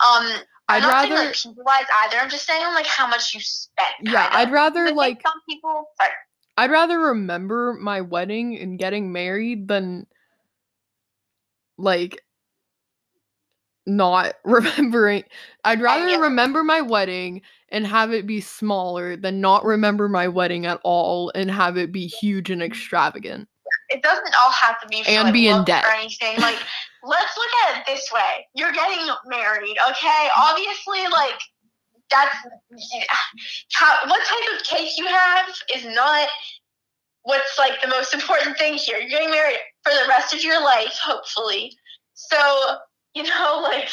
Um, 0.00 0.42
I'm 0.68 0.76
I'd 0.76 0.82
not 0.82 0.92
rather, 0.92 1.16
saying 1.16 1.26
like 1.26 1.34
people 1.34 1.64
wise 1.64 1.86
either. 2.04 2.16
I'm 2.18 2.30
just 2.30 2.46
saying 2.46 2.74
like 2.74 2.86
how 2.86 3.06
much 3.06 3.34
you 3.34 3.40
spent. 3.40 3.94
yeah. 4.02 4.28
I'd 4.32 4.50
rather 4.50 4.92
like, 4.92 5.22
some 5.22 5.40
people. 5.48 5.90
Sorry. 6.00 6.12
I'd 6.56 6.70
rather 6.70 6.98
remember 6.98 7.74
my 7.74 8.00
wedding 8.00 8.58
and 8.58 8.78
getting 8.78 9.12
married 9.12 9.68
than 9.68 10.06
like 11.78 12.22
not 13.86 14.34
remembering. 14.44 15.24
I'd 15.64 15.80
rather 15.80 16.08
it. 16.08 16.20
remember 16.20 16.64
my 16.64 16.80
wedding 16.80 17.42
and 17.70 17.86
have 17.86 18.12
it 18.12 18.26
be 18.26 18.40
smaller 18.40 19.16
than 19.16 19.40
not 19.40 19.64
remember 19.64 20.08
my 20.08 20.28
wedding 20.28 20.66
at 20.66 20.80
all 20.84 21.32
and 21.34 21.50
have 21.50 21.76
it 21.76 21.92
be 21.92 22.06
huge 22.06 22.50
and 22.50 22.60
mm-hmm. 22.60 22.72
extravagant. 22.72 23.48
it 23.88 24.02
doesn't 24.02 24.34
all 24.42 24.50
have 24.50 24.80
to 24.80 24.88
be 24.88 25.02
for, 25.02 25.10
And 25.10 25.24
like, 25.24 25.32
be 25.32 25.48
in 25.48 25.64
debt. 25.64 25.84
or 25.84 25.92
anything. 25.92 26.36
Like, 26.38 26.58
let's 27.04 27.36
look 27.36 27.68
at 27.68 27.78
it 27.78 27.86
this 27.86 28.10
way: 28.12 28.46
you're 28.54 28.72
getting 28.72 29.06
married, 29.26 29.76
okay? 29.90 30.28
Obviously, 30.36 31.02
like 31.12 31.38
that's 32.10 32.36
how, 33.72 33.98
what 34.06 34.20
type 34.24 34.58
of 34.58 34.66
cake 34.66 34.90
you 34.96 35.06
have 35.06 35.46
is 35.74 35.84
not 35.94 36.28
what's 37.22 37.58
like 37.58 37.80
the 37.82 37.88
most 37.88 38.14
important 38.18 38.56
thing 38.58 38.74
here. 38.74 38.98
You're 38.98 39.10
getting 39.10 39.30
married 39.30 39.58
for 39.82 39.92
the 39.92 40.08
rest 40.08 40.34
of 40.34 40.42
your 40.42 40.62
life, 40.62 40.98
hopefully. 41.02 41.72
So 42.14 42.76
you 43.16 43.22
know, 43.24 43.60
like. 43.62 43.88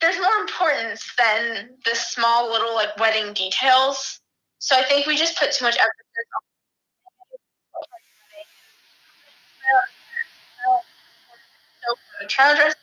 There's 0.00 0.16
more 0.16 0.36
importance 0.40 1.12
than 1.18 1.70
the 1.84 1.92
small 1.94 2.48
little 2.48 2.72
like 2.72 2.96
wedding 3.00 3.32
details. 3.34 4.20
So 4.60 4.76
I 4.76 4.84
think 4.84 5.06
we 5.06 5.16
just 5.16 5.36
put 5.36 5.50
too 5.50 5.64
much 5.64 5.76
to 12.20 12.26
dress 12.28 12.74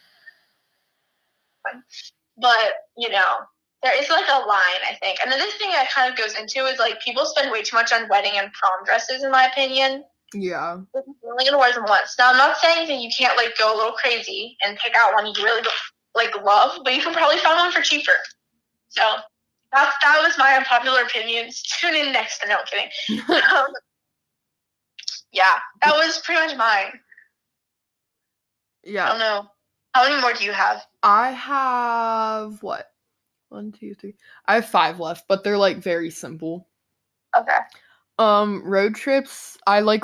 but 2.37 2.57
you 2.97 3.09
know 3.09 3.35
there 3.83 3.99
is 4.01 4.09
like 4.09 4.25
a 4.29 4.39
line 4.39 4.81
i 4.89 4.95
think 5.01 5.17
and 5.23 5.33
another 5.33 5.51
thing 5.57 5.69
that 5.71 5.89
kind 5.91 6.11
of 6.11 6.17
goes 6.17 6.37
into 6.39 6.65
is 6.65 6.79
like 6.79 6.99
people 7.01 7.25
spend 7.25 7.51
way 7.51 7.61
too 7.61 7.75
much 7.75 7.91
on 7.93 8.07
wedding 8.09 8.33
and 8.35 8.51
prom 8.53 8.83
dresses 8.85 9.23
in 9.23 9.31
my 9.31 9.45
opinion 9.45 10.03
Yeah. 10.35 10.79
only 10.95 11.45
gonna 11.45 11.57
wear 11.57 11.73
them 11.73 11.85
once 11.87 12.15
now 12.19 12.31
i'm 12.31 12.37
not 12.37 12.57
saying 12.57 12.87
that 12.87 12.97
you 12.97 13.09
can't 13.17 13.37
like 13.37 13.57
go 13.57 13.73
a 13.73 13.77
little 13.77 13.93
crazy 13.93 14.57
and 14.63 14.77
pick 14.77 14.93
out 14.97 15.13
one 15.13 15.25
you 15.25 15.33
really 15.43 15.61
like 16.15 16.35
love 16.43 16.79
but 16.83 16.93
you 16.93 17.01
can 17.01 17.13
probably 17.13 17.37
find 17.39 17.57
one 17.57 17.71
for 17.71 17.81
cheaper 17.81 18.13
so 18.89 19.01
that's 19.71 19.95
that 20.03 20.21
was 20.23 20.37
my 20.37 20.55
unpopular 20.55 21.01
opinions 21.01 21.61
tune 21.79 21.95
in 21.95 22.11
next 22.11 22.43
no 22.47 22.57
I'm 22.57 22.65
kidding 22.65 23.21
um, 23.29 23.67
yeah 25.31 25.59
that 25.83 25.93
was 25.95 26.19
pretty 26.25 26.41
much 26.41 26.57
mine 26.57 26.91
Yeah. 28.83 29.05
I 29.05 29.09
don't 29.09 29.19
know. 29.19 29.49
How 29.93 30.03
many 30.07 30.21
more 30.21 30.33
do 30.33 30.43
you 30.43 30.51
have? 30.51 30.85
I 31.03 31.31
have 31.31 32.61
what? 32.61 32.91
One, 33.49 33.71
two, 33.71 33.93
three. 33.95 34.15
I 34.45 34.55
have 34.55 34.65
five 34.67 34.99
left, 34.99 35.27
but 35.27 35.43
they're 35.43 35.57
like 35.57 35.77
very 35.77 36.09
simple. 36.09 36.67
Okay. 37.37 37.57
Um, 38.17 38.63
road 38.63 38.95
trips. 38.95 39.57
I 39.67 39.81
like 39.81 40.03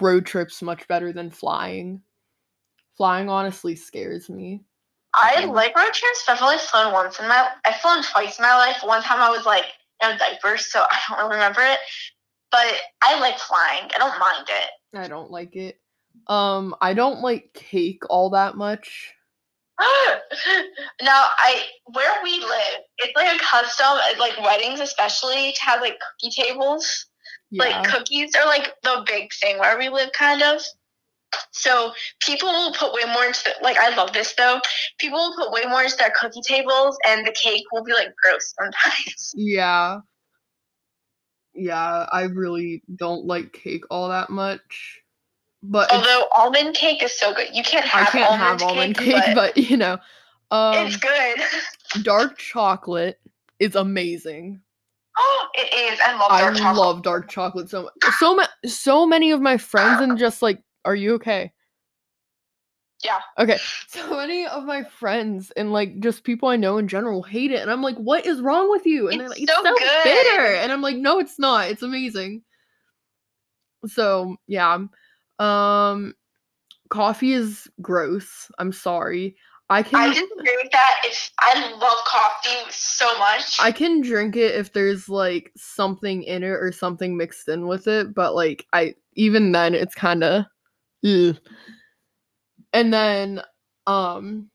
road 0.00 0.26
trips 0.26 0.62
much 0.62 0.86
better 0.88 1.12
than 1.12 1.30
flying. 1.30 2.02
Flying 2.96 3.28
honestly 3.28 3.76
scares 3.76 4.28
me. 4.28 4.62
I 5.14 5.44
like 5.46 5.76
road 5.76 5.92
trips, 5.92 6.24
but 6.26 6.36
I've 6.36 6.42
only 6.42 6.58
flown 6.58 6.92
once 6.92 7.18
in 7.18 7.26
my 7.26 7.48
I've 7.64 7.76
flown 7.76 8.02
twice 8.02 8.38
in 8.38 8.42
my 8.42 8.56
life. 8.56 8.78
One 8.82 9.02
time 9.02 9.20
I 9.20 9.30
was 9.30 9.46
like 9.46 9.64
in 10.02 10.10
a 10.10 10.18
diaper, 10.18 10.56
so 10.56 10.80
I 10.90 10.98
don't 11.08 11.18
really 11.18 11.34
remember 11.36 11.60
it. 11.62 11.78
But 12.50 12.74
I 13.02 13.18
like 13.20 13.38
flying. 13.38 13.90
I 13.94 13.98
don't 13.98 14.18
mind 14.18 14.46
it. 14.48 14.98
I 14.98 15.08
don't 15.08 15.30
like 15.30 15.56
it. 15.56 15.78
Um, 16.28 16.74
I 16.80 16.94
don't 16.94 17.20
like 17.20 17.52
cake 17.54 18.02
all 18.08 18.30
that 18.30 18.56
much. 18.56 19.14
Now, 21.02 21.26
I 21.38 21.62
where 21.92 22.12
we 22.24 22.40
live, 22.40 22.82
it's 22.98 23.14
like 23.14 23.34
a 23.34 23.44
custom, 23.44 23.86
like 24.18 24.38
weddings 24.42 24.80
especially, 24.80 25.52
to 25.52 25.64
have 25.64 25.80
like 25.80 25.98
cookie 26.20 26.32
tables. 26.34 27.06
Yeah. 27.50 27.64
Like 27.64 27.88
cookies 27.88 28.34
are 28.34 28.46
like 28.46 28.74
the 28.82 29.04
big 29.06 29.32
thing 29.32 29.58
where 29.58 29.78
we 29.78 29.88
live, 29.88 30.10
kind 30.12 30.42
of. 30.42 30.60
So 31.50 31.92
people 32.20 32.48
will 32.48 32.72
put 32.72 32.92
way 32.92 33.02
more 33.12 33.24
into 33.24 33.50
like 33.62 33.76
I 33.78 33.94
love 33.94 34.12
this 34.12 34.34
though. 34.34 34.60
People 34.98 35.18
will 35.18 35.36
put 35.36 35.52
way 35.52 35.62
more 35.68 35.82
into 35.82 35.96
their 35.96 36.12
cookie 36.18 36.40
tables, 36.42 36.96
and 37.06 37.26
the 37.26 37.32
cake 37.32 37.64
will 37.72 37.84
be 37.84 37.92
like 37.92 38.14
gross 38.22 38.54
sometimes. 38.58 39.32
yeah. 39.34 40.00
Yeah, 41.54 42.06
I 42.12 42.22
really 42.22 42.82
don't 42.94 43.24
like 43.24 43.52
cake 43.52 43.82
all 43.90 44.10
that 44.10 44.30
much. 44.30 45.02
But 45.60 45.90
Although 45.90 46.28
almond 46.36 46.76
cake 46.76 47.02
is 47.02 47.18
so 47.18 47.34
good, 47.34 47.48
you 47.52 47.64
can't 47.64 47.84
have. 47.84 48.08
I 48.08 48.10
can't 48.10 48.30
almond, 48.30 48.60
have 48.60 48.70
almond 48.70 48.96
cake, 48.96 49.06
cake, 49.06 49.34
but, 49.34 49.54
but, 49.54 49.56
you 49.56 49.76
know. 49.76 49.98
Um 50.50 50.86
it's 50.86 50.96
good. 50.96 51.40
dark 52.04 52.38
chocolate 52.38 53.18
is 53.58 53.74
amazing. 53.74 54.60
Oh, 55.18 55.48
it 55.54 55.92
is. 55.92 56.00
I 56.04 56.12
love 56.12 56.30
I 56.30 56.40
dark 56.40 56.56
chocolate. 56.56 56.76
love 56.76 57.02
dark 57.02 57.28
chocolate 57.30 57.68
so 57.68 57.82
much. 57.84 58.14
So 58.18 58.36
ma- 58.36 58.46
so 58.66 59.06
many 59.06 59.30
of 59.32 59.40
my 59.40 59.58
friends 59.58 60.00
and 60.00 60.18
just 60.18 60.42
like, 60.42 60.62
are 60.84 60.94
you 60.94 61.14
okay? 61.14 61.52
Yeah. 63.04 63.20
Okay. 63.38 63.58
So 63.88 64.16
many 64.16 64.46
of 64.46 64.64
my 64.64 64.82
friends 64.82 65.52
and 65.56 65.72
like 65.72 66.00
just 66.00 66.24
people 66.24 66.48
I 66.48 66.56
know 66.56 66.78
in 66.78 66.88
general 66.88 67.22
hate 67.22 67.52
it, 67.52 67.60
and 67.62 67.70
I'm 67.70 67.82
like, 67.82 67.96
what 67.96 68.26
is 68.26 68.40
wrong 68.40 68.70
with 68.70 68.86
you? 68.86 69.08
And 69.08 69.20
they're 69.20 69.26
It's 69.26 69.34
like, 69.34 69.42
it's 69.42 69.52
so 69.54 69.62
so 69.62 69.74
good." 69.76 70.04
bitter, 70.04 70.54
and 70.54 70.72
I'm 70.72 70.82
like, 70.82 70.96
no, 70.96 71.18
it's 71.18 71.38
not. 71.38 71.68
It's 71.70 71.82
amazing. 71.82 72.42
So 73.86 74.36
yeah, 74.48 74.78
um, 75.38 76.14
coffee 76.90 77.32
is 77.32 77.68
gross. 77.80 78.50
I'm 78.58 78.72
sorry. 78.72 79.36
I 79.70 79.82
can 79.82 80.00
I 80.00 80.08
disagree 80.08 80.58
with 80.62 80.72
that. 80.72 80.94
If 81.04 81.30
I 81.40 81.70
love 81.72 81.98
coffee 82.06 82.70
so 82.70 83.06
much. 83.18 83.56
I 83.60 83.70
can 83.70 84.00
drink 84.00 84.36
it 84.36 84.54
if 84.54 84.72
there's 84.72 85.08
like 85.08 85.52
something 85.56 86.22
in 86.22 86.42
it 86.42 86.48
or 86.48 86.72
something 86.72 87.16
mixed 87.16 87.48
in 87.48 87.66
with 87.66 87.86
it, 87.86 88.14
but 88.14 88.34
like 88.34 88.66
I 88.72 88.94
even 89.14 89.52
then 89.52 89.74
it's 89.74 89.94
kind 89.94 90.24
of 90.24 90.46
and 91.02 91.38
then 92.72 93.42
um 93.86 94.50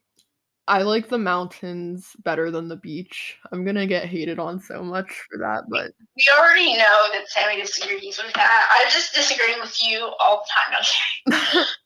I 0.67 0.83
like 0.83 1.09
the 1.09 1.17
mountains 1.17 2.15
better 2.23 2.49
than 2.49 2.69
the 2.69 2.77
beach. 2.77 3.37
I'm 3.51 3.65
going 3.65 3.75
to 3.75 3.85
get 3.85 4.05
hated 4.05 4.39
on 4.39 4.61
so 4.61 4.81
much 4.81 5.09
for 5.29 5.37
that, 5.39 5.63
but 5.69 5.91
we 6.15 6.23
already 6.39 6.77
know 6.77 7.07
that 7.11 7.27
Sammy 7.27 7.59
disagrees 7.59 8.17
with 8.23 8.33
that. 8.33 8.69
I'm 8.71 8.89
just 8.89 9.13
disagreeing 9.13 9.59
with 9.59 9.77
you 9.83 10.09
all 10.21 10.45
the 10.45 11.33
time. 11.35 11.43
Okay. 11.59 11.65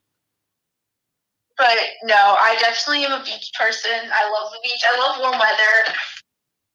But 1.57 1.77
no, 2.03 2.15
I 2.15 2.55
definitely 2.59 3.05
am 3.05 3.19
a 3.19 3.23
beach 3.23 3.51
person. 3.59 3.91
I 4.13 4.29
love 4.29 4.51
the 4.51 4.59
beach. 4.63 4.81
I 4.85 4.99
love 4.99 5.19
warm 5.19 5.39
weather. 5.39 5.97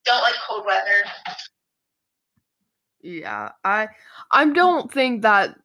Don't 0.05 0.23
like 0.23 0.35
cold 0.49 0.67
weather. 0.67 1.05
yeah, 3.03 3.51
I 3.65 3.89
I 4.31 4.45
don't 4.47 4.93
think 4.93 5.23
that 5.23 5.57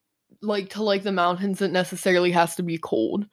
like 0.42 0.70
to 0.72 0.84
like 0.84 1.04
the 1.04 1.12
mountains 1.12 1.62
it 1.62 1.72
necessarily 1.72 2.32
has 2.32 2.56
to 2.56 2.64
be 2.64 2.78
cold. 2.78 3.26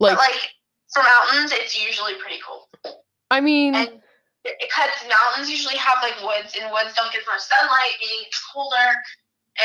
Like, 0.00 0.16
but 0.16 0.18
like 0.18 0.50
for 0.92 1.02
mountains, 1.02 1.52
it's 1.52 1.78
usually 1.78 2.14
pretty 2.14 2.40
cold. 2.46 2.96
I 3.30 3.40
mean, 3.40 3.74
And 3.74 3.90
because 4.44 4.90
mountains 5.08 5.50
usually 5.50 5.76
have 5.76 5.98
like 6.02 6.20
woods, 6.22 6.56
and 6.60 6.70
woods 6.72 6.94
don't 6.94 7.12
get 7.12 7.22
much 7.26 7.40
sunlight, 7.40 7.96
meaning 8.00 8.24
it's 8.26 8.42
colder. 8.52 8.92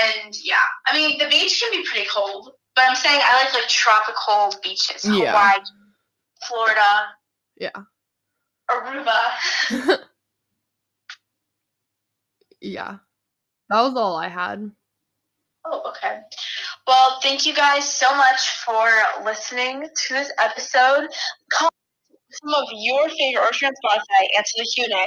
And 0.04 0.36
yeah, 0.44 0.56
I 0.88 0.94
mean 0.96 1.18
the 1.18 1.28
beach 1.30 1.62
can 1.62 1.72
be 1.72 1.88
pretty 1.90 2.08
cold, 2.14 2.52
but 2.78 2.86
I'm 2.88 2.96
saying 2.96 3.20
I 3.24 3.44
like 3.44 3.54
like 3.56 3.68
tropical 3.68 4.54
beaches, 4.62 5.04
Yeah. 5.04 5.32
Hawaii, 5.32 5.64
Florida, 6.48 7.08
yeah. 7.58 7.72
Aruba. 8.70 10.00
yeah. 12.62 12.98
That 13.70 13.82
was 13.82 13.96
all 13.96 14.16
I 14.16 14.28
had. 14.28 14.72
Oh, 15.66 15.90
okay. 15.90 16.20
Well, 16.86 17.20
thank 17.22 17.48
you 17.48 17.56
guys 17.56 17.92
so 17.92 18.16
much 18.16 18.50
for 18.64 18.88
listening 19.26 19.82
to 19.82 20.14
this 20.14 20.32
episode. 20.40 21.10
Comment 21.52 21.74
some 22.32 22.54
of 22.54 22.68
your 22.74 23.10
favorite 23.10 23.42
Orchard 23.42 23.68
on 23.68 23.74
Spotify. 23.84 24.38
Answer 24.38 24.54
the 24.58 24.72
Q&A. 24.76 25.06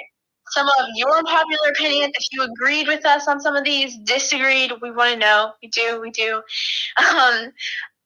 Some 0.53 0.67
of 0.67 0.87
your 0.95 1.17
unpopular 1.17 1.71
opinions. 1.71 2.13
If 2.17 2.27
you 2.33 2.43
agreed 2.43 2.89
with 2.89 3.07
us 3.07 3.29
on 3.29 3.41
some 3.41 3.57
of 3.57 3.65
these, 3.65 3.97
disagreed, 4.05 4.73
we 4.83 4.91
want 4.91 5.13
to 5.13 5.19
know. 5.19 5.53
We 5.63 5.69
do, 5.69 6.01
we 6.01 6.11
do. 6.11 6.43
Um, 7.17 7.53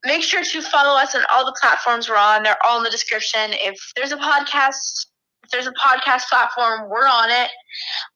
make 0.05 0.23
sure 0.23 0.43
to 0.43 0.61
follow 0.61 0.97
us 0.97 1.15
on 1.15 1.23
all 1.33 1.45
the 1.45 1.55
platforms 1.59 2.07
we're 2.07 2.17
on. 2.17 2.43
They're 2.43 2.57
all 2.65 2.77
in 2.77 2.83
the 2.83 2.89
description. 2.89 3.51
If 3.53 3.75
there's 3.95 4.11
a 4.11 4.17
podcast, 4.17 5.07
if 5.43 5.51
there's 5.51 5.67
a 5.67 5.73
podcast 5.73 6.27
platform, 6.29 6.89
we're 6.89 7.07
on 7.07 7.29
it. 7.29 7.49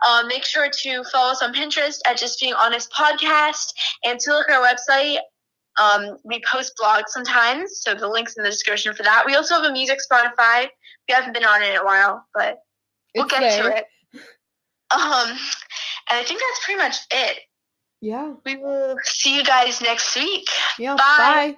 Um, 0.07 0.27
make 0.27 0.45
sure 0.45 0.69
to 0.69 1.03
follow 1.11 1.31
us 1.31 1.41
on 1.41 1.53
Pinterest 1.53 1.97
at 2.05 2.17
Just 2.17 2.39
Being 2.39 2.53
Honest 2.53 2.91
Podcast 2.91 3.73
and 4.05 4.19
to 4.19 4.31
look 4.31 4.49
at 4.49 4.55
our 4.55 4.65
website. 4.65 5.17
Um, 5.79 6.17
we 6.23 6.41
post 6.51 6.73
blogs 6.81 7.07
sometimes, 7.07 7.81
so 7.81 7.95
the 7.95 8.07
link's 8.07 8.35
in 8.37 8.43
the 8.43 8.49
description 8.49 8.93
for 8.93 9.03
that. 9.03 9.23
We 9.25 9.35
also 9.35 9.55
have 9.55 9.63
a 9.63 9.71
music 9.71 9.99
Spotify. 10.11 10.67
We 11.07 11.15
haven't 11.15 11.33
been 11.33 11.45
on 11.45 11.63
it 11.63 11.69
in 11.69 11.77
a 11.77 11.85
while, 11.85 12.25
but 12.33 12.59
we'll 13.15 13.25
It's 13.25 13.33
get 13.33 13.61
to 13.61 13.77
it. 13.77 13.85
Um, 14.91 15.29
and 15.29 16.17
I 16.19 16.23
think 16.23 16.39
that's 16.39 16.65
pretty 16.65 16.79
much 16.79 16.97
it. 17.11 17.39
Yeah. 18.01 18.33
We 18.45 18.57
will 18.57 18.95
see 19.03 19.35
you 19.35 19.43
guys 19.43 19.81
next 19.81 20.15
week. 20.15 20.47
Yeah. 20.77 20.95
Bye. 20.95 20.97
bye. 21.17 21.55